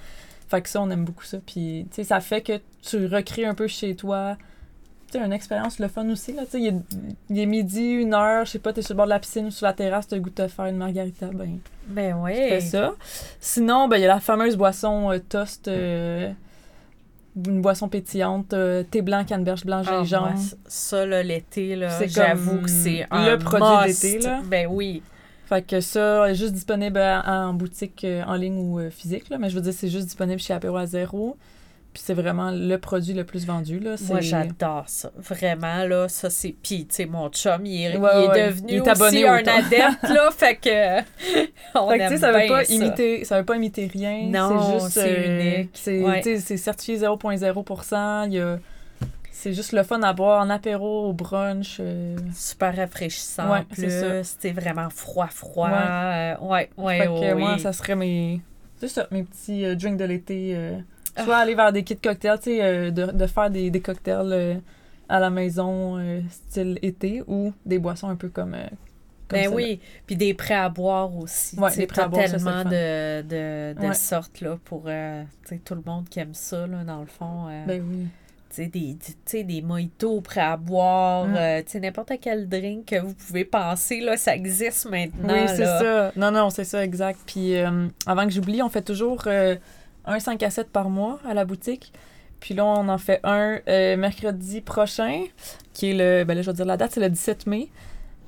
Fait 0.47 0.61
que 0.61 0.69
ça, 0.69 0.81
on 0.81 0.89
aime 0.89 1.03
beaucoup 1.03 1.25
ça. 1.25 1.39
Puis, 1.45 1.85
ça 1.91 2.21
fait 2.21 2.41
que 2.41 2.53
tu 2.81 3.05
recrées 3.07 3.45
un 3.45 3.53
peu 3.53 3.67
chez 3.67 3.95
toi. 3.95 4.37
Tu 5.19 5.23
une 5.23 5.33
expérience 5.33 5.79
le 5.79 5.87
fun 5.87 6.09
aussi, 6.09 6.33
là. 6.33 6.43
Tu 6.45 6.51
sais, 6.51 6.59
il 6.61 6.67
est, 6.67 6.75
il 7.29 7.39
est 7.39 7.45
midi, 7.45 7.81
une 7.91 8.13
heure, 8.13 8.45
je 8.45 8.51
sais 8.51 8.59
pas, 8.59 8.73
t'es 8.73 8.81
sur 8.81 8.93
le 8.93 8.97
bord 8.97 9.05
de 9.05 9.11
la 9.11 9.19
piscine 9.19 9.45
ou 9.47 9.51
sur 9.51 9.65
la 9.67 9.73
terrasse, 9.73 10.09
le 10.11 10.19
goût 10.19 10.29
de 10.29 10.35
te 10.35 10.47
faire 10.47 10.65
une 10.65 10.77
margarita, 10.77 11.27
ben, 11.27 11.59
Ben 11.87 12.15
tu 12.15 12.21
oui. 12.23 12.33
fais 12.49 12.59
ça. 12.61 12.93
Sinon, 13.39 13.87
ben, 13.87 13.97
il 13.97 14.01
y 14.01 14.05
a 14.05 14.07
la 14.07 14.19
fameuse 14.19 14.55
boisson 14.57 15.11
euh, 15.11 15.19
toast, 15.19 15.67
euh, 15.67 16.31
une 17.35 17.61
boisson 17.61 17.89
pétillante, 17.89 18.53
euh, 18.53 18.83
thé 18.83 19.01
blanc, 19.01 19.23
canneberge 19.25 19.65
blanc, 19.65 19.81
Ah, 19.85 20.03
gingembre. 20.03 20.37
c- 20.37 20.55
ça, 20.67 21.05
là, 21.05 21.23
l'été, 21.23 21.75
là, 21.75 22.05
j'avoue 22.07 22.61
que 22.61 22.69
c'est 22.69 23.05
le 23.11 23.33
un 23.33 23.37
produit 23.37 23.87
must. 23.87 24.01
d'été, 24.01 24.19
là. 24.19 24.41
Ben 24.45 24.67
oui. 24.69 25.01
Fait 25.45 25.61
que 25.61 25.81
ça, 25.81 26.29
est 26.29 26.35
juste 26.35 26.53
disponible 26.53 26.99
en, 26.99 27.49
en 27.49 27.53
boutique 27.53 28.05
en 28.25 28.33
ligne 28.35 28.57
ou 28.57 28.89
physique, 28.89 29.29
là, 29.29 29.37
mais 29.37 29.49
je 29.49 29.55
veux 29.55 29.61
dire, 29.61 29.73
c'est 29.73 29.89
juste 29.89 30.05
disponible 30.05 30.39
chez 30.39 30.53
Apéro 30.53 30.77
à 30.77 30.85
zéro. 30.85 31.37
Puis 31.93 32.01
c'est 32.03 32.13
vraiment 32.15 32.49
le 32.51 32.75
produit 32.77 33.13
le 33.13 33.23
plus 33.23 33.45
vendu. 33.45 33.79
Là. 33.79 33.95
Moi, 34.09 34.19
j'adore 34.19 34.85
ça. 34.87 35.11
Vraiment, 35.15 35.83
là, 35.83 36.09
ça, 36.09 36.31
c'est... 36.31 36.55
Puis, 36.63 36.87
tu 36.87 36.95
sais, 36.95 37.05
mon 37.05 37.29
chum, 37.29 37.65
il 37.67 37.83
est, 37.85 37.97
Ouais, 37.97 38.09
il 38.15 38.23
est 38.23 38.27
ouais. 38.29 38.47
devenu 38.47 38.67
Il 38.69 38.75
est 38.77 39.01
aussi 39.01 39.23
un 39.27 39.35
adepte, 39.35 40.09
là, 40.09 40.31
fait 40.35 40.55
que... 40.55 40.99
on 41.79 41.89
Fait 41.91 41.97
que, 41.99 42.03
aime 42.03 42.17
ça 42.17 42.31
veut 42.31 42.39
bien 42.39 42.47
pas 42.47 42.65
ça. 42.65 42.73
imiter, 42.73 43.23
ça 43.25 43.37
veut 43.37 43.45
pas 43.45 43.55
imiter 43.57 43.85
rien. 43.93 44.23
Non, 44.25 44.59
c'est 44.59 44.73
juste 44.79 44.89
c'est 44.89 45.27
euh, 45.29 45.55
unique. 45.57 45.69
C'est, 45.73 46.01
Ouais. 46.01 46.57
certifié 46.57 46.97
0.0%. 46.97 48.27
Il 48.27 48.33
y 48.33 48.39
a, 48.39 48.57
c'est 49.31 49.53
juste 49.53 49.71
le 49.73 49.83
fun 49.83 50.01
à 50.01 50.13
boire 50.13 50.41
en 50.43 50.49
apéro, 50.49 51.09
au 51.09 51.13
brunch. 51.13 51.77
euh. 51.79 52.15
Super 52.33 52.75
rafraîchissant, 52.75 53.51
Ouais, 53.51 53.65
c'est. 53.73 54.23
C'était 54.23 54.51
vraiment 54.51 54.89
froid, 54.89 55.27
froid. 55.27 55.69
Ouais. 55.69 55.75
Euh, 55.77 56.35
ouais, 56.41 56.69
ouais, 56.77 56.99
fait 57.01 57.05
que 57.05 57.33
oui. 57.35 57.41
moi, 57.41 57.57
ça 57.59 57.71
serait 57.73 57.95
mes, 57.95 58.41
c'est 58.77 58.87
ça, 58.87 59.05
mes 59.11 59.23
petits 59.23 59.63
euh, 59.65 59.75
drinks 59.75 59.97
de 59.97 60.05
l'été. 60.05 60.57
Ah. 61.15 61.23
Soit 61.23 61.37
aller 61.37 61.55
vers 61.55 61.71
des 61.71 61.83
kits 61.83 61.95
cocktails, 61.97 62.37
tu 62.39 62.43
sais, 62.51 62.63
euh, 62.63 62.91
de, 62.91 63.05
de 63.11 63.27
faire 63.27 63.49
des, 63.49 63.69
des 63.69 63.81
cocktails 63.81 64.31
euh, 64.31 64.55
à 65.09 65.19
la 65.19 65.29
maison, 65.29 65.97
euh, 65.99 66.21
style 66.29 66.79
été, 66.81 67.23
ou 67.27 67.53
des 67.65 67.77
boissons 67.79 68.09
un 68.09 68.15
peu 68.15 68.29
comme. 68.29 68.53
euh, 68.55 68.65
comme 69.27 69.39
Ben 69.39 69.47
oui, 69.53 69.79
puis 70.05 70.15
des 70.15 70.33
prêts 70.33 70.53
à 70.55 70.69
boire 70.69 71.15
aussi. 71.15 71.57
Ouais, 71.59 71.75
des 71.75 71.87
prêts 71.87 72.01
à 72.03 72.07
boire, 72.07 72.25
tellement 72.29 72.63
de, 72.65 73.21
de, 73.21 73.73
de 73.79 73.87
Ouais. 73.87 73.93
sortes 73.93 74.41
là, 74.41 74.57
pour 74.65 74.81
tout 74.83 75.75
le 75.75 75.81
monde 75.85 76.09
qui 76.09 76.19
aime 76.19 76.33
ça, 76.33 76.65
là, 76.67 76.83
dans 76.83 76.99
le 77.01 77.05
fond. 77.07 77.45
Ben 77.67 77.81
oui. 77.87 78.07
tu 78.49 78.55
sais, 78.55 78.65
des, 78.67 78.97
tu 79.03 79.13
sais, 79.25 79.43
des 79.43 79.61
mojitos 79.61 80.19
prêts 80.21 80.41
à 80.41 80.57
boire, 80.57 81.25
Mm. 81.27 81.35
euh, 81.35 81.61
tu 81.63 81.71
sais, 81.71 81.79
n'importe 81.79 82.11
quel 82.21 82.47
drink 82.49 82.85
que 82.87 82.99
vous 82.99 83.13
pouvez 83.13 83.45
penser, 83.45 83.99
là, 84.01 84.17
ça 84.17 84.35
existe 84.35 84.89
maintenant. 84.89 85.33
Oui, 85.33 85.47
c'est 85.47 85.65
ça. 85.65 86.11
Non, 86.15 86.31
non, 86.31 86.49
c'est 86.49 86.65
ça, 86.65 86.83
exact. 86.83 87.19
Puis 87.25 87.55
euh, 87.57 87.87
avant 88.05 88.25
que 88.25 88.31
j'oublie, 88.31 88.61
on 88.61 88.69
fait 88.69 88.81
toujours 88.83 89.23
euh, 89.27 89.55
un 90.05 90.19
5 90.19 90.41
à 90.43 90.49
7 90.49 90.69
par 90.69 90.89
mois 90.89 91.19
à 91.25 91.33
la 91.33 91.45
boutique. 91.45 91.93
Puis 92.39 92.53
là, 92.53 92.65
on 92.65 92.89
en 92.89 92.97
fait 92.97 93.19
un 93.23 93.59
euh, 93.67 93.95
mercredi 93.95 94.61
prochain, 94.61 95.23
qui 95.73 95.91
est 95.91 95.93
le. 95.93 96.25
Ben 96.25 96.35
là, 96.35 96.41
je 96.41 96.51
vais 96.51 96.55
dire 96.55 96.65
la 96.65 96.75
date, 96.77 96.91
c'est 96.91 96.99
le 96.99 97.09
17 97.09 97.47
mai. 97.47 97.69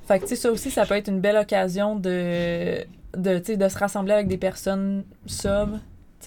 Fait 0.08 0.18
que, 0.18 0.24
tu 0.24 0.30
sais, 0.30 0.36
ça 0.36 0.50
aussi, 0.50 0.70
ça 0.70 0.86
peut 0.86 0.94
être 0.94 1.08
une 1.08 1.20
belle 1.20 1.36
occasion 1.36 1.96
de, 1.96 2.84
de 3.16 3.68
se 3.68 3.78
rassembler 3.78 4.14
avec 4.14 4.28
des 4.28 4.38
personnes 4.38 5.04
sobres. 5.26 5.80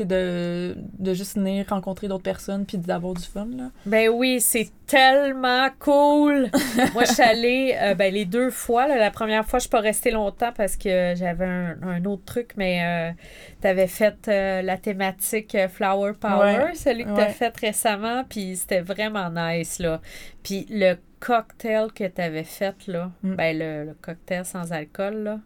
De, 0.06 0.76
de 0.98 1.14
juste 1.14 1.36
venir 1.36 1.66
rencontrer 1.70 2.08
d'autres 2.08 2.24
personnes 2.24 2.66
puis 2.66 2.78
d'avoir 2.78 3.14
du 3.14 3.24
fun, 3.24 3.48
là. 3.58 3.70
Ben 3.86 4.10
oui, 4.10 4.40
c'est 4.42 4.70
tellement 4.88 5.68
cool. 5.80 6.50
Moi, 6.94 7.04
je 7.06 7.14
suis 7.14 7.22
allée 7.24 7.76
euh, 7.82 7.94
ben, 7.96 8.14
les 8.14 8.26
deux 8.26 8.50
fois. 8.50 8.88
là. 8.88 8.98
La 8.98 9.12
première 9.12 9.46
fois, 9.46 9.60
je 9.60 9.64
suis 9.64 9.70
pas 9.70 9.80
restée 9.82 10.12
longtemps 10.12 10.52
parce 10.56 10.76
que 10.78 11.14
j'avais 11.16 11.46
un, 11.46 11.78
un 11.84 12.06
autre 12.06 12.24
truc, 12.26 12.52
mais 12.58 13.14
tu 13.62 13.68
avais 13.68 13.88
fait 13.88 14.16
euh, 14.28 14.62
la 14.62 14.78
thématique 14.78 15.56
euh, 15.56 15.68
Flower 15.68 16.14
Power, 16.20 16.64
Ouais, 16.66 16.76
celui 16.76 17.04
que 17.04 17.14
tu 17.14 17.22
as 17.22 17.26
ouais. 17.26 17.30
fait 17.30 17.56
récemment, 17.58 18.24
puis 18.30 18.56
c'était 18.56 18.82
vraiment 18.82 19.30
nice, 19.30 19.80
là. 19.80 20.02
Puis 20.44 20.66
le 20.70 20.96
cocktail 21.20 21.92
que 21.94 22.06
tu 22.08 22.22
avais 22.22 22.44
fait, 22.46 22.88
là, 22.88 23.12
Mm. 23.24 23.36
ben 23.36 23.58
le, 23.60 23.86
le 23.86 23.94
cocktail 24.02 24.46
sans 24.46 24.72
alcool, 24.72 25.16
là, 25.24 25.40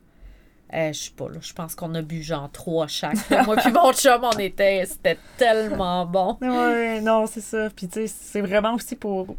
euh, 0.74 0.91
je 0.91 0.99
sais 0.99 1.11
pas, 1.15 1.30
là, 1.30 1.38
je 1.39 1.53
pense 1.53 1.76
qu'on 1.76 1.93
a 1.93 2.01
bu 2.01 2.24
genre 2.24 2.49
trois 2.51 2.88
chaque. 2.88 3.30
Moi 3.45 3.55
puis 3.57 3.71
mon 3.71 3.93
chum, 3.93 4.21
on 4.24 4.38
était, 4.39 4.84
c'était 4.86 5.17
tellement 5.38 6.05
bon. 6.05 6.38
Ouais, 6.41 6.99
non, 7.01 7.28
c'est 7.28 7.41
ça. 7.41 7.69
Puis, 7.76 7.88
tu 7.88 7.93
sais, 7.93 8.07
c'est 8.07 8.41
vraiment 8.41 8.74
aussi 8.74 8.95
pour. 8.95 9.36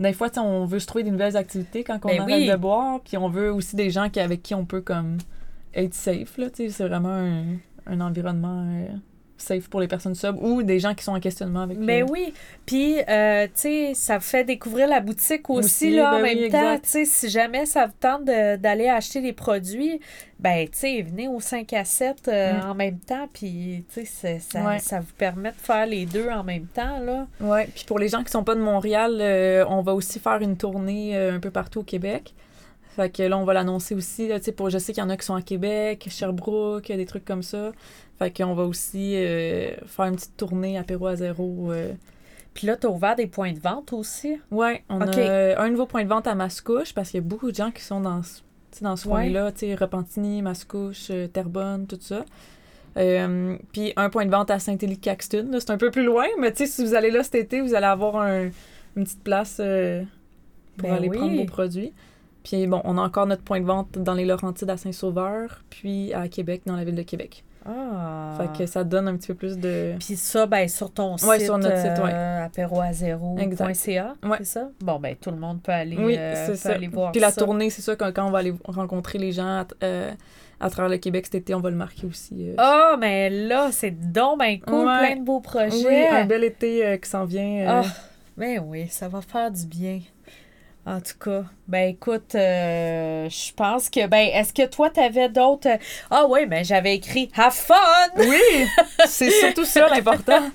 Des 0.00 0.12
fois, 0.12 0.28
on 0.38 0.64
veut 0.64 0.78
se 0.78 0.86
trouver 0.86 1.04
des 1.04 1.10
nouvelles 1.10 1.36
activités 1.36 1.84
quand 1.84 1.98
on 2.04 2.08
Ben 2.08 2.20
arrête 2.22 2.36
oui. 2.36 2.48
de 2.48 2.56
boire. 2.56 3.00
Puis, 3.00 3.16
on 3.16 3.28
veut 3.28 3.52
aussi 3.52 3.76
des 3.76 3.90
gens 3.90 4.08
qui, 4.08 4.20
avec 4.20 4.42
qui 4.42 4.54
on 4.54 4.64
peut, 4.64 4.80
comme, 4.80 5.18
être 5.74 5.94
safe, 5.94 6.38
là. 6.38 6.50
Tu 6.50 6.64
sais, 6.64 6.70
c'est 6.70 6.88
vraiment 6.88 7.08
un, 7.08 7.44
un 7.86 8.00
environnement 8.00 8.64
euh, 8.68 8.88
safe 9.42 9.68
pour 9.68 9.80
les 9.80 9.88
personnes 9.88 10.14
sobres 10.14 10.42
ou 10.42 10.62
des 10.62 10.80
gens 10.80 10.94
qui 10.94 11.04
sont 11.04 11.12
en 11.12 11.20
questionnement 11.20 11.62
avec 11.62 11.78
Mais 11.78 12.02
euh, 12.02 12.06
oui, 12.10 12.32
puis, 12.66 12.96
euh, 13.08 13.46
tu 13.46 13.50
sais, 13.54 13.92
ça 13.94 14.20
fait 14.20 14.44
découvrir 14.44 14.86
la 14.88 15.00
boutique 15.00 15.48
aussi, 15.50 15.86
Aussi, 15.86 15.90
là, 15.96 16.14
en 16.16 16.20
ben 16.22 16.36
oui, 16.36 16.40
même 16.42 16.50
temps. 16.50 16.76
Tu 16.82 16.88
sais, 16.88 17.04
si 17.04 17.28
jamais 17.28 17.66
ça 17.66 17.86
vous 17.86 17.92
tente 18.00 18.24
de- 18.24 18.56
d'aller 18.56 18.88
acheter 18.88 19.20
des 19.20 19.32
produits, 19.32 20.00
ben, 20.38 20.66
tu 20.68 20.78
sais, 20.78 21.02
venez 21.02 21.28
au 21.28 21.40
5 21.40 21.72
à 21.72 21.84
7 21.84 22.28
euh, 22.28 22.52
Mm. 22.52 22.70
en 22.70 22.74
même 22.74 22.98
temps, 22.98 23.28
puis, 23.32 23.84
tu 23.92 24.04
sais, 24.06 24.38
ça, 24.40 24.60
Ouais. 24.64 24.78
ça 24.78 25.00
vous 25.00 25.12
permet 25.16 25.50
de 25.50 25.56
faire 25.56 25.86
les 25.86 26.06
deux 26.06 26.28
en 26.28 26.44
même 26.44 26.66
temps, 26.66 26.98
là. 27.00 27.26
Ouais, 27.40 27.68
puis 27.74 27.84
pour 27.86 27.98
les 27.98 28.08
gens 28.08 28.22
qui 28.22 28.30
sont 28.30 28.44
pas 28.44 28.54
de 28.54 28.60
Montréal, 28.60 29.18
euh, 29.20 29.64
on 29.68 29.82
va 29.82 29.94
aussi 29.94 30.18
faire 30.20 30.40
une 30.40 30.56
tournée 30.56 31.16
un 31.16 31.40
peu 31.40 31.50
partout 31.50 31.80
au 31.80 31.84
Québec. 31.84 32.34
Fait 32.96 33.10
que 33.10 33.22
là, 33.22 33.38
on 33.38 33.44
va 33.44 33.54
l'annoncer 33.54 33.94
aussi. 33.94 34.26
Là, 34.26 34.40
tu 34.40 34.46
sais, 34.46 34.52
pour, 34.52 34.70
je 34.70 34.78
sais 34.78 34.92
qu'il 34.92 35.02
y 35.02 35.06
en 35.06 35.10
a 35.10 35.16
qui 35.16 35.24
sont 35.24 35.36
à 35.36 35.42
Québec, 35.42 36.06
Sherbrooke, 36.10 36.88
des 36.88 37.06
trucs 37.06 37.24
comme 37.24 37.44
ça. 37.44 37.70
Fait 38.18 38.36
qu'on 38.36 38.54
va 38.54 38.64
aussi 38.64 39.14
euh, 39.16 39.70
faire 39.86 40.06
une 40.06 40.16
petite 40.16 40.36
tournée 40.36 40.76
apéro 40.78 41.06
à 41.06 41.16
zéro. 41.16 41.70
euh. 41.72 41.92
Puis 42.54 42.66
là, 42.66 42.76
t'as 42.76 42.88
ouvert 42.88 43.14
des 43.14 43.28
points 43.28 43.52
de 43.52 43.60
vente 43.60 43.92
aussi? 43.92 44.36
Ouais, 44.50 44.82
on 44.88 45.00
a 45.00 45.16
euh, 45.18 45.54
un 45.58 45.70
nouveau 45.70 45.86
point 45.86 46.02
de 46.02 46.08
vente 46.08 46.26
à 46.26 46.34
Mascouche 46.34 46.92
parce 46.92 47.10
qu'il 47.10 47.18
y 47.20 47.22
a 47.22 47.26
beaucoup 47.26 47.50
de 47.50 47.56
gens 47.56 47.70
qui 47.70 47.82
sont 47.82 48.00
dans, 48.00 48.20
dans 48.80 48.96
ce 48.96 49.06
Ouais. 49.08 49.14
coin-là. 49.30 49.52
Tu 49.52 49.60
sais, 49.60 49.74
Repentigny, 49.76 50.42
Mascouche, 50.42 51.12
Terrebonne, 51.32 51.86
tout 51.86 51.98
ça. 52.00 52.24
Euh, 52.96 53.56
puis 53.72 53.92
un 53.94 54.10
point 54.10 54.26
de 54.26 54.30
vente 54.32 54.50
à 54.50 54.58
Saint-Élie-Caxton. 54.58 55.50
C'est 55.60 55.70
un 55.70 55.76
peu 55.78 55.92
plus 55.92 56.02
loin, 56.04 56.26
mais 56.40 56.50
tu 56.50 56.58
sais, 56.58 56.66
si 56.66 56.84
vous 56.84 56.94
allez 56.94 57.12
là 57.12 57.22
cet 57.22 57.36
été, 57.36 57.60
vous 57.60 57.74
allez 57.74 57.86
avoir 57.86 58.16
un- 58.16 58.46
une 58.96 59.04
petite 59.04 59.22
place 59.22 59.58
euh, 59.60 60.02
pour 60.76 60.88
Ben 60.88 60.96
aller 60.96 61.08
oui. 61.08 61.16
prendre 61.16 61.36
vos 61.36 61.44
produits. 61.44 61.92
Puis 62.42 62.66
bon, 62.66 62.80
on 62.84 62.98
a 62.98 63.02
encore 63.02 63.26
notre 63.26 63.42
point 63.42 63.60
de 63.60 63.66
vente 63.66 63.98
dans 63.98 64.14
les 64.14 64.24
Laurentides 64.24 64.70
à 64.70 64.76
Saint-Sauveur, 64.76 65.62
puis 65.70 66.12
à 66.14 66.26
Québec, 66.28 66.62
dans 66.66 66.74
la 66.74 66.82
ville 66.82 66.96
de 66.96 67.02
Québec. 67.02 67.44
Ah. 67.68 68.34
Fait 68.38 68.58
que 68.64 68.66
ça 68.66 68.82
donne 68.84 69.08
un 69.08 69.16
petit 69.16 69.28
peu 69.28 69.34
plus 69.34 69.58
de... 69.58 69.94
Puis 69.98 70.16
ça, 70.16 70.46
ben, 70.46 70.66
sur 70.68 70.90
ton 70.90 71.12
Ouais, 71.24 71.36
site, 71.38 71.42
sur 71.46 71.58
notre 71.58 71.76
site, 71.76 72.02
ouais. 72.02 72.10
euh, 72.12 72.44
Ouais. 74.24 74.36
c'est 74.38 74.44
ça? 74.44 74.68
Bon, 74.80 74.98
ben, 74.98 75.14
tout 75.20 75.30
le 75.30 75.36
monde 75.36 75.60
peut 75.62 75.72
aller, 75.72 75.96
Oui, 75.98 76.16
euh, 76.18 76.46
peut 76.46 76.54
ça. 76.54 76.72
aller 76.72 76.88
voir 76.88 77.12
Puis 77.12 77.20
la 77.20 77.32
tournée, 77.32 77.70
c'est 77.70 77.82
ça, 77.82 77.94
quand, 77.96 78.10
quand 78.14 78.26
on 78.26 78.30
va 78.30 78.38
aller 78.38 78.54
rencontrer 78.64 79.18
les 79.18 79.32
gens 79.32 79.46
à, 79.60 79.66
euh, 79.82 80.10
à 80.60 80.70
travers 80.70 80.88
le 80.90 80.96
Québec 80.98 81.26
cet 81.26 81.34
été, 81.36 81.54
on 81.54 81.60
va 81.60 81.70
le 81.70 81.76
marquer 81.76 82.06
aussi. 82.06 82.48
euh. 82.50 82.54
Ah, 82.58 82.96
mais 82.98 83.28
là, 83.30 83.68
c'est 83.72 83.90
donc 84.12 84.38
ben 84.38 84.58
cool, 84.60 84.86
Ouais. 84.86 84.98
plein 85.06 85.16
de 85.16 85.24
beaux 85.24 85.40
projets. 85.40 85.86
oui, 85.86 86.06
un 86.10 86.24
bel 86.24 86.44
été 86.44 86.98
qui 87.02 87.08
s'en 87.10 87.24
vient. 87.24 87.64
Ah, 87.68 87.82
ben 88.36 88.62
oui, 88.66 88.86
ça 88.88 89.08
va 89.08 89.20
faire 89.20 89.50
du 89.50 89.66
bien. 89.66 90.00
En 90.88 91.02
tout 91.02 91.18
cas, 91.22 91.44
ben 91.66 91.90
écoute, 91.90 92.34
euh, 92.34 93.28
je 93.28 93.52
pense 93.52 93.90
que, 93.90 94.06
ben, 94.06 94.26
est-ce 94.32 94.54
que 94.54 94.66
toi, 94.66 94.88
t'avais 94.88 95.28
d'autres... 95.28 95.68
Ah 96.10 96.24
oui, 96.26 96.46
ben 96.46 96.64
j'avais 96.64 96.94
écrit 96.94 97.30
«Have 97.36 97.52
fun! 97.52 97.74
Oui, 98.16 98.66
c'est 99.06 99.30
surtout 99.30 99.66
ça 99.66 99.86
l'important. 99.90 100.48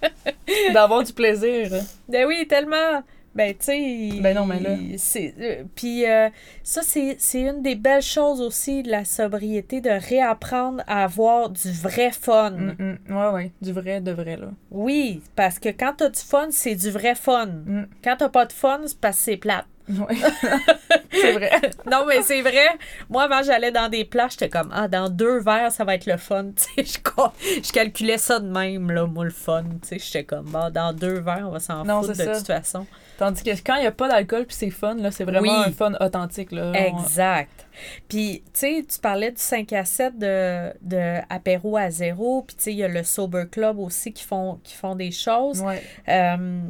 D'avoir 0.72 1.04
du 1.04 1.12
plaisir.» 1.12 1.68
Ben 2.08 2.24
oui, 2.26 2.46
tellement... 2.48 3.02
Ben, 3.36 3.52
tu 3.54 3.64
sais... 3.66 4.08
Ben 4.20 4.34
non, 4.34 4.46
mais 4.46 4.60
là- 4.60 4.76
c'est- 4.96 5.34
euh, 5.38 5.64
Puis 5.74 6.06
euh, 6.08 6.28
ça, 6.62 6.80
c'est 6.82 7.16
une 7.40 7.62
des 7.62 7.74
belles 7.74 8.02
choses 8.02 8.40
aussi 8.40 8.82
de 8.82 8.90
la 8.90 9.04
sobriété, 9.04 9.80
de 9.80 9.90
réapprendre 9.90 10.82
à 10.86 11.04
avoir 11.04 11.50
du 11.50 11.70
vrai 11.70 12.10
fun. 12.12 12.50
Mm, 12.50 12.76
mm. 13.08 13.16
Ouais, 13.16 13.28
ouais, 13.34 13.52
du 13.60 13.72
vrai, 13.72 14.00
de 14.00 14.10
vrai, 14.12 14.36
là. 14.36 14.48
Oui, 14.70 15.22
parce 15.34 15.58
que 15.58 15.68
quand 15.68 15.92
t'as 15.98 16.08
du 16.08 16.20
fun, 16.20 16.48
c'est 16.50 16.74
du 16.74 16.90
vrai 16.90 17.14
fun. 17.14 17.46
Mm. 17.46 17.82
Quand 18.02 18.16
t'as 18.18 18.28
pas 18.30 18.46
de 18.46 18.52
fun, 18.52 18.80
c'est 18.86 18.98
parce 18.98 19.18
que 19.18 19.22
c'est 19.24 19.36
plate. 19.36 19.66
Ouais. 19.88 20.16
c'est 21.12 21.32
vrai. 21.32 21.50
Non, 21.90 22.04
mais 22.08 22.22
c'est 22.22 22.40
vrai. 22.42 22.66
Moi, 23.08 23.22
avant, 23.24 23.42
j'allais 23.42 23.70
dans 23.70 23.88
des 23.88 24.04
plages, 24.04 24.32
j'étais 24.32 24.48
comme, 24.48 24.70
ah, 24.74 24.88
dans 24.88 25.08
deux 25.08 25.38
verres, 25.40 25.70
ça 25.70 25.84
va 25.84 25.94
être 25.94 26.06
le 26.06 26.16
fun. 26.16 26.46
Tu 26.56 26.84
sais, 26.84 27.00
je, 27.04 27.62
je 27.62 27.72
calculais 27.72 28.18
ça 28.18 28.40
de 28.40 28.48
même, 28.48 28.90
là, 28.90 29.06
moi, 29.06 29.24
le 29.24 29.30
fun. 29.30 29.62
Tu 29.82 29.88
sais, 29.88 29.98
j'étais 29.98 30.24
comme, 30.24 30.46
bah, 30.50 30.70
dans 30.70 30.92
deux 30.92 31.20
verres, 31.20 31.44
on 31.46 31.52
va 31.52 31.60
s'en 31.60 31.84
foutre 31.84 32.08
de 32.08 32.14
ça. 32.14 32.36
toute 32.38 32.46
façon. 32.46 32.86
Tandis 33.18 33.42
que 33.42 33.50
quand 33.64 33.76
il 33.76 33.80
n'y 33.80 33.86
a 33.86 33.92
pas 33.92 34.08
d'alcool 34.08 34.44
puis 34.46 34.54
c'est 34.56 34.70
fun, 34.70 34.94
là, 34.96 35.10
c'est 35.10 35.24
vraiment 35.24 35.42
Oui. 35.60 35.64
un 35.68 35.72
fun 35.72 35.92
authentique, 36.00 36.52
là. 36.52 36.72
Exact. 36.74 37.66
Puis, 38.08 38.42
tu 38.52 38.60
sais, 38.60 38.84
tu 38.88 38.98
parlais 39.00 39.30
du 39.30 39.40
5 39.40 39.72
à 39.72 39.84
7 39.84 40.18
de, 40.18 40.72
de 40.82 41.20
apéro 41.30 41.76
à 41.76 41.90
zéro. 41.90 42.42
Puis, 42.42 42.56
tu 42.56 42.62
sais, 42.64 42.72
il 42.72 42.78
y 42.78 42.84
a 42.84 42.88
le 42.88 43.02
Sober 43.04 43.44
Club 43.50 43.78
aussi 43.78 44.12
qui 44.12 44.22
font, 44.24 44.60
qui 44.62 44.74
font 44.74 44.94
des 44.94 45.10
choses. 45.10 45.62
Ouais. 45.62 45.82
Euh, 46.08 46.60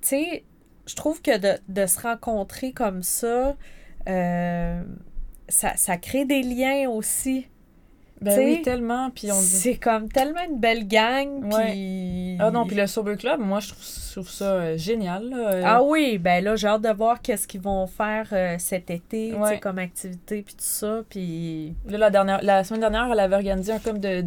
tu 0.00 0.08
sais, 0.08 0.44
je 0.86 0.94
trouve 0.94 1.20
que 1.20 1.36
de, 1.36 1.58
de 1.68 1.86
se 1.86 2.00
rencontrer 2.00 2.72
comme 2.72 3.02
ça, 3.02 3.56
euh, 4.08 4.82
ça, 5.48 5.76
ça 5.76 5.96
crée 5.96 6.24
des 6.24 6.42
liens 6.42 6.88
aussi. 6.88 7.48
Ben 8.20 8.32
T'sais, 8.32 8.44
oui, 8.44 8.62
tellement. 8.62 9.10
Puis 9.10 9.30
on 9.30 9.38
dit. 9.38 9.46
C'est 9.46 9.76
comme 9.76 10.08
tellement 10.10 10.40
une 10.50 10.58
belle 10.58 10.88
gang. 10.88 11.48
Puis... 11.48 12.36
Ah 12.40 12.50
non, 12.50 12.66
puis 12.66 12.74
le 12.76 12.86
Sober 12.88 13.16
Club, 13.16 13.38
moi, 13.40 13.60
je 13.60 13.68
trouve, 13.68 13.84
je 13.84 14.12
trouve 14.12 14.28
ça 14.30 14.44
euh, 14.54 14.76
génial, 14.76 15.28
là. 15.30 15.36
Euh, 15.36 15.62
Ah 15.64 15.82
oui, 15.84 16.18
ben 16.18 16.42
là, 16.42 16.56
j'ai 16.56 16.66
hâte 16.66 16.82
de 16.82 16.88
voir 16.92 17.22
qu'est-ce 17.22 17.46
qu'ils 17.46 17.60
vont 17.60 17.86
faire 17.86 18.26
euh, 18.32 18.56
cet 18.58 18.90
été, 18.90 19.28
tu 19.28 19.34
sais, 19.34 19.40
Ouais. 19.40 19.58
comme 19.60 19.78
activité, 19.78 20.42
puis 20.42 20.54
tout 20.54 20.64
ça. 20.64 21.02
Puis. 21.08 21.74
Là, 21.88 21.98
la, 21.98 22.10
dernière, 22.10 22.40
la 22.42 22.64
semaine 22.64 22.80
dernière, 22.80 23.08
elle 23.12 23.20
avait 23.20 23.36
organisé 23.36 23.72
un 23.72 23.78
comme 23.78 23.98
de 23.98 24.24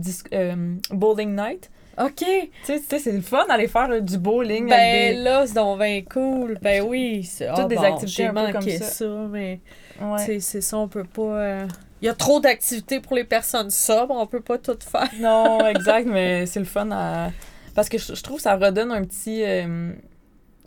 bowling 0.91 1.35
night. 1.35 1.69
OK! 2.01 2.23
Tu 2.65 2.77
sais, 2.79 2.99
c'est 2.99 3.11
le 3.11 3.21
fun 3.21 3.45
d'aller 3.47 3.67
faire 3.67 3.89
euh, 3.91 3.99
du 3.99 4.17
bowling 4.17 4.69
Ben 4.69 4.73
avec 4.79 5.17
des... 5.17 5.23
là, 5.23 5.45
c'est 5.45 5.53
donc 5.55 5.79
bien 5.79 6.01
cool. 6.09 6.57
Ben 6.61 6.81
oui. 6.87 7.29
Toutes 7.37 7.47
ah 7.53 7.65
des 7.65 7.75
bon, 7.75 7.81
activités 7.83 8.27
un 8.27 8.33
peu 8.33 8.51
comme 8.53 8.61
ça. 8.69 8.85
ça, 8.85 9.05
mais. 9.29 9.59
Ouais. 10.01 10.39
C'est 10.39 10.61
ça, 10.61 10.77
on 10.77 10.87
peut 10.87 11.03
pas. 11.03 11.21
euh, 11.21 11.67
Il 12.01 12.05
y 12.05 12.09
a 12.09 12.13
trop 12.13 12.39
d'activités 12.39 12.99
pour 12.99 13.15
les 13.15 13.23
personnes 13.23 13.69
sobres, 13.69 14.15
on 14.17 14.25
peut 14.27 14.41
pas 14.41 14.57
tout 14.57 14.77
faire. 14.79 15.09
Non, 15.19 15.65
exact, 15.67 16.07
mais 16.07 16.45
c'est 16.45 16.59
le 16.59 16.65
fun 16.65 16.89
à... 16.91 17.31
Parce 17.75 17.89
que 17.89 17.97
je, 17.97 18.15
je 18.15 18.23
trouve 18.23 18.37
que 18.37 18.43
ça 18.43 18.55
redonne 18.55 18.91
un 18.91 19.03
petit. 19.03 19.43
euh, 19.43 19.91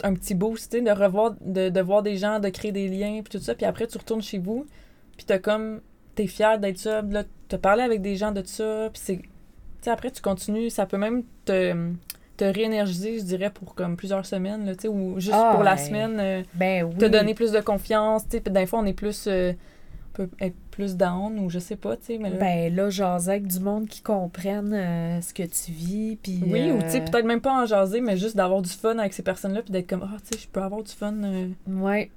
un 0.02 0.14
petit 0.14 0.34
boost, 0.34 0.74
de 0.74 0.90
revoir, 0.90 1.34
de, 1.40 1.68
de 1.68 1.80
voir 1.80 2.02
des 2.02 2.16
gens, 2.16 2.40
de 2.40 2.48
créer 2.48 2.72
des 2.72 2.88
liens, 2.88 3.20
puis 3.22 3.38
tout 3.38 3.44
ça. 3.44 3.54
Puis 3.54 3.64
après, 3.66 3.86
tu 3.86 3.96
retournes 3.98 4.22
chez 4.22 4.38
vous, 4.38 4.66
puis 5.16 5.24
t'as 5.26 5.38
comme. 5.38 5.80
T'es 6.14 6.26
fier 6.28 6.58
d'être 6.60 6.78
ça, 6.78 7.02
là, 7.02 7.24
t'as 7.48 7.58
parlé 7.58 7.82
avec 7.82 8.00
des 8.00 8.16
gens 8.16 8.30
de 8.32 8.42
ça, 8.46 8.88
puis 8.92 9.02
c'est. 9.04 9.16
Tu 9.18 9.28
sais, 9.82 9.90
après, 9.90 10.10
tu 10.10 10.22
continues. 10.22 10.70
Ça 10.70 10.86
peut 10.86 10.96
même 10.98 11.24
te, 11.44 11.90
te 12.36 12.44
réénergiser, 12.44 13.18
je 13.18 13.24
dirais, 13.24 13.50
pour 13.50 13.74
comme 13.74 13.96
plusieurs 13.96 14.24
semaines, 14.26 14.64
là, 14.66 14.74
tu 14.74 14.82
sais, 14.82 14.88
ou 14.88 15.18
juste 15.20 15.36
Ah, 15.36 15.50
pour 15.54 15.62
la 15.62 15.72
ouais. 15.72 15.78
semaine. 15.78 16.18
euh, 16.20 16.42
Ben 16.54 16.84
oui. 16.84 16.96
te 16.96 17.04
donner 17.06 17.34
plus 17.34 17.52
de 17.52 17.60
confiance, 17.60 18.22
tu 18.28 18.38
sais. 18.38 18.50
Des 18.50 18.66
fois, 18.66 18.78
on 18.80 18.86
est 18.86 18.92
plus. 18.94 19.26
euh, 19.26 19.52
peut 20.14 20.30
être 20.40 20.56
plus 20.70 20.96
down, 20.96 21.38
ou 21.38 21.50
je 21.50 21.58
sais 21.58 21.76
pas, 21.76 21.96
tu 21.96 22.04
sais, 22.06 22.18
mais 22.18 22.30
là. 22.30 22.36
Ben 22.38 22.74
là, 22.74 22.88
jaser 22.88 23.30
avec 23.32 23.46
du 23.46 23.60
monde 23.60 23.86
qui 23.86 24.00
comprenne 24.00 24.72
euh, 24.72 25.20
ce 25.20 25.34
que 25.34 25.42
tu 25.42 25.70
vis, 25.72 26.16
puis... 26.22 26.40
oui, 26.46 26.70
ou 26.70 26.76
euh, 26.76 26.80
tu 26.82 26.90
sais, 26.90 27.00
peut-être 27.02 27.26
même 27.26 27.40
pas 27.42 27.62
en 27.62 27.66
jaser, 27.66 28.00
mais 28.00 28.16
juste 28.16 28.36
d'avoir 28.36 28.62
du 28.62 28.70
fun 28.70 28.96
avec 28.98 29.12
ces 29.12 29.22
personnes-là, 29.22 29.62
puis 29.62 29.72
d'être 29.72 29.88
comme, 29.88 30.02
ah, 30.10 30.16
tu 30.20 30.38
sais, 30.38 30.44
je 30.44 30.48
peux 30.48 30.62
avoir 30.62 30.82
du 30.82 30.92
fun. 30.92 31.12
euh, 31.22 31.48
Ouais. 31.68 32.10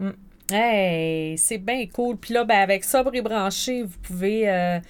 Mm. 0.00 0.10
Hey, 0.50 1.38
c'est 1.38 1.58
bien 1.58 1.86
cool. 1.86 2.16
Puis 2.16 2.34
là, 2.34 2.44
ben, 2.44 2.58
avec 2.58 2.84
Sobre 2.84 3.14
et 3.14 3.22
Branché, 3.22 3.82
vous 3.84 3.98
pouvez 4.02 4.50
euh, 4.50 4.80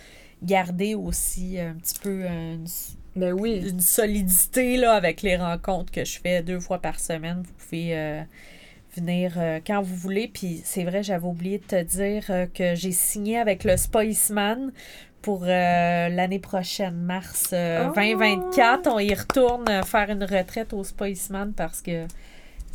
garder 0.43 0.95
aussi 0.95 1.61
un 1.61 1.75
petit 1.75 1.99
peu 2.01 2.25
euh, 2.25 2.55
une, 2.55 2.67
Ben 3.15 3.33
oui. 3.33 3.61
une 3.69 3.81
solidité 3.81 4.77
là, 4.77 4.93
avec 4.95 5.23
les 5.23 5.37
rencontres 5.37 5.93
que 5.93 6.05
je 6.05 6.19
fais 6.19 6.43
deux 6.43 6.59
fois 6.59 6.79
par 6.81 6.99
semaine. 6.99 7.43
Vous 7.45 7.53
pouvez 7.53 7.97
euh, 7.97 8.23
venir 8.95 9.35
euh, 9.37 9.61
quand 9.67 9.83
vous 9.83 9.95
voulez. 9.97 10.29
Puis 10.29 10.61
c'est 10.65 10.85
vrai, 10.85 11.03
j'avais 11.03 11.27
oublié 11.27 11.59
de 11.59 11.65
te 11.65 11.83
dire 11.83 12.25
euh, 12.31 12.47
que 12.47 12.75
j'ai 12.75 12.93
signé 12.93 13.39
avec 13.39 13.65
le 13.65 13.77
Spiceman 13.77 14.73
pour 15.23 15.45
euh, 15.45 16.09
l'année 16.09 16.41
prochaine, 16.41 16.97
mars 16.97 17.51
euh, 17.53 17.89
Oh! 17.89 17.93
2024. 17.95 18.89
On 18.89 18.99
y 18.99 19.15
retourne 19.15 19.69
euh, 19.69 19.83
faire 19.83 20.11
une 20.11 20.25
retraite 20.25 20.73
au 20.73 20.85
Spiceman 20.85 21.53
parce 21.57 21.81
que 21.81 22.07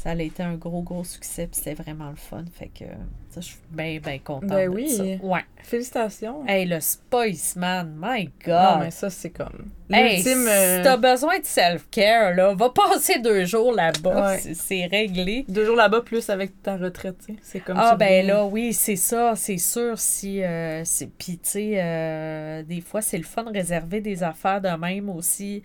ça 0.07 0.13
a 0.13 0.21
été 0.23 0.41
un 0.41 0.55
gros, 0.55 0.81
gros 0.83 1.03
succès. 1.03 1.47
Puis 1.47 1.57
c'était 1.61 1.73
vraiment 1.73 2.09
le 2.09 2.15
fun. 2.15 2.45
Fait 2.53 2.67
que 2.69 2.85
ça, 3.29 3.41
je 3.41 3.45
suis 3.47 3.57
bien, 3.69 3.99
bien 3.99 4.19
contente. 4.19 4.49
Ben 4.49 4.69
de 4.69 4.73
oui. 4.73 4.89
ça. 4.89 5.03
Ouais. 5.03 5.41
Félicitations. 5.63 6.47
Hey, 6.47 6.65
le 6.65 6.79
Spiceman, 6.79 7.93
my 8.01 8.29
God. 8.45 8.53
Non, 8.53 8.79
mais 8.79 8.91
ça, 8.91 9.09
c'est 9.09 9.31
comme. 9.31 9.69
Hey, 9.91 10.21
si 10.21 10.29
euh, 10.29 10.81
t'as 10.81 10.95
besoin 10.95 11.39
de 11.39 11.45
self-care, 11.45 12.33
là, 12.35 12.53
va 12.53 12.69
passer 12.69 13.19
deux 13.19 13.43
jours 13.43 13.73
là-bas, 13.73 14.31
Ouais. 14.31 14.53
c'est- 14.53 14.85
réglé. 14.85 15.43
Deux 15.49 15.65
jours 15.65 15.75
là-bas, 15.75 15.99
plus 16.01 16.29
avec 16.29 16.61
ta 16.63 16.77
retraite. 16.77 17.17
C'est 17.41 17.59
comme 17.59 17.77
Ah 17.77 17.91
tu 17.91 17.97
ben 17.97 18.25
là, 18.25 18.45
oui, 18.45 18.71
c'est 18.71 18.95
ça, 18.95 19.33
c'est 19.35 19.57
sûr. 19.57 19.99
Si, 19.99 20.41
euh, 20.41 20.83
Puis, 21.17 21.37
tu 21.37 21.49
sais, 21.49 21.71
euh, 21.75 22.63
des 22.63 22.79
fois, 22.79 23.01
c'est 23.01 23.17
le 23.17 23.23
fun 23.25 23.43
de 23.43 23.51
réserver 23.51 23.99
des 23.99 24.23
affaires 24.23 24.61
de 24.61 24.69
même 24.69 25.09
aussi 25.09 25.63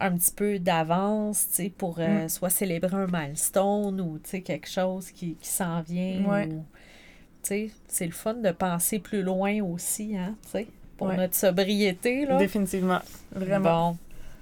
un 0.00 0.12
petit 0.16 0.32
peu 0.32 0.58
d'avance, 0.58 1.46
tu 1.50 1.54
sais, 1.64 1.68
pour 1.76 1.96
euh, 1.98 2.24
Mm. 2.24 2.28
soit 2.28 2.50
célébrer 2.50 2.96
un 2.96 3.06
milestone 3.06 4.00
ou, 4.00 4.18
tu 4.18 4.30
sais, 4.30 4.40
quelque 4.40 4.68
chose 4.68 5.10
qui, 5.10 5.34
qui 5.34 5.48
s'en 5.48 5.80
vient. 5.82 6.22
Ouais. 6.26 6.46
ou- 6.46 6.64
Tu 7.42 7.48
sais, 7.48 7.70
c'est 7.88 8.06
le 8.06 8.12
fun 8.12 8.34
de 8.34 8.50
penser 8.52 8.98
plus 8.98 9.22
loin 9.22 9.60
aussi, 9.62 10.16
hein, 10.16 10.34
tu 10.44 10.50
sais, 10.50 10.66
pour 10.96 11.08
Ouais. 11.08 11.16
notre 11.18 11.34
sobriété, 11.34 12.24
là. 12.26 12.38
Définitivement. 12.38 13.00
Vraiment. 13.32 13.90
Bon. 13.90 13.96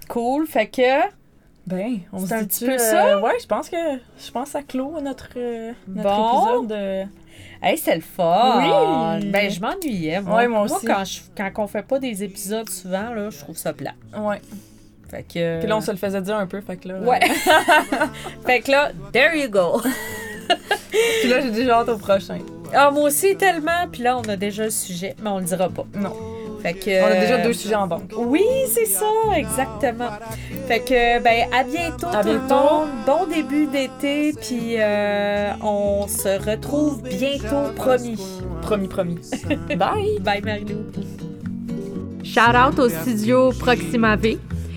Cool, 0.07 0.47
fait 0.47 0.67
que... 0.67 1.01
Ben, 1.67 1.99
on 2.11 2.25
se 2.25 2.33
un 2.33 2.41
dit 2.41 2.47
petit 2.47 2.65
peu 2.65 2.77
ça? 2.77 3.19
ouais, 3.21 3.39
je 3.41 3.47
pense 3.47 3.69
que 3.69 3.77
je 4.17 4.31
pense 4.31 4.45
que 4.47 4.51
ça 4.51 4.63
clôt 4.63 4.99
notre, 5.01 5.29
euh, 5.37 5.71
notre 5.87 6.09
Bon. 6.09 6.57
épisode. 6.57 6.71
euh, 6.73 7.05
Hey, 7.61 7.77
c'est 7.77 7.95
le 7.95 8.01
fun! 8.01 9.17
Oui! 9.21 9.29
Ben, 9.29 9.49
je 9.49 9.59
m'ennuyais, 9.61 10.21
moi. 10.21 10.35
Ouais, 10.37 10.47
moi 10.49 10.63
aussi. 10.63 10.85
quand, 10.85 11.05
je, 11.05 11.21
quand 11.37 11.49
on 11.63 11.67
fait 11.67 11.83
pas 11.83 11.99
des 11.99 12.21
épisodes 12.23 12.69
souvent, 12.69 13.13
là, 13.13 13.29
je 13.29 13.39
trouve 13.39 13.55
ça 13.57 13.71
plat. 13.73 13.93
Ouais. 14.17 14.41
Fait 15.13 15.23
que... 15.23 15.59
Puis 15.59 15.69
là, 15.69 15.77
on 15.77 15.81
se 15.81 15.91
le 15.91 15.97
faisait 15.97 16.21
dire 16.21 16.35
un 16.35 16.47
peu, 16.47 16.59
fait 16.61 16.77
que 16.77 16.87
là. 16.87 16.95
Ouais. 16.99 17.19
fait 18.45 18.61
que 18.61 18.71
là, 18.71 18.91
there 19.11 19.37
you 19.37 19.47
go! 19.47 19.79
Puis 21.21 21.29
là, 21.29 21.39
j'ai 21.41 21.51
déjà 21.51 21.79
hâte 21.79 21.89
au 21.89 21.97
prochain. 21.97 22.39
Ah, 22.73 22.89
moi 22.89 23.03
aussi, 23.03 23.35
tellement. 23.35 23.87
Puis 23.91 24.01
là, 24.01 24.17
on 24.17 24.27
a 24.27 24.35
déjà 24.35 24.63
le 24.63 24.71
sujet, 24.71 25.15
mais 25.21 25.29
on 25.29 25.37
le 25.37 25.45
dira 25.45 25.69
pas. 25.69 25.85
Non. 25.95 26.13
Fait 26.63 26.73
que... 26.73 27.03
On 27.03 27.05
a 27.05 27.19
déjà 27.19 27.37
deux 27.39 27.53
sujets 27.53 27.75
en 27.75 27.85
banque. 27.87 28.11
Oui, 28.17 28.43
c'est 28.71 28.85
ça, 28.85 29.05
exactement. 29.35 30.09
Fait 30.67 30.79
que, 30.79 31.21
ben, 31.21 31.45
à 31.53 31.63
bientôt 31.63 32.07
À 32.07 32.23
tout 32.23 32.29
le 32.29 32.39
bientôt. 32.39 32.55
monde. 32.55 32.89
Bon 33.05 33.27
début 33.27 33.67
d'été, 33.67 34.33
puis 34.33 34.75
euh, 34.77 35.51
on 35.61 36.07
se 36.07 36.49
retrouve 36.49 37.03
bientôt, 37.03 37.71
promis. 37.75 38.17
Promis, 38.61 38.87
promis. 38.87 39.19
Bye! 39.77 40.19
Bye, 40.21 40.41
Marilou. 40.41 40.85
Shout 42.23 42.55
out 42.55 42.79
au 42.79 42.89
studio 42.89 43.51
Proxima 43.51 44.15
V. 44.15 44.39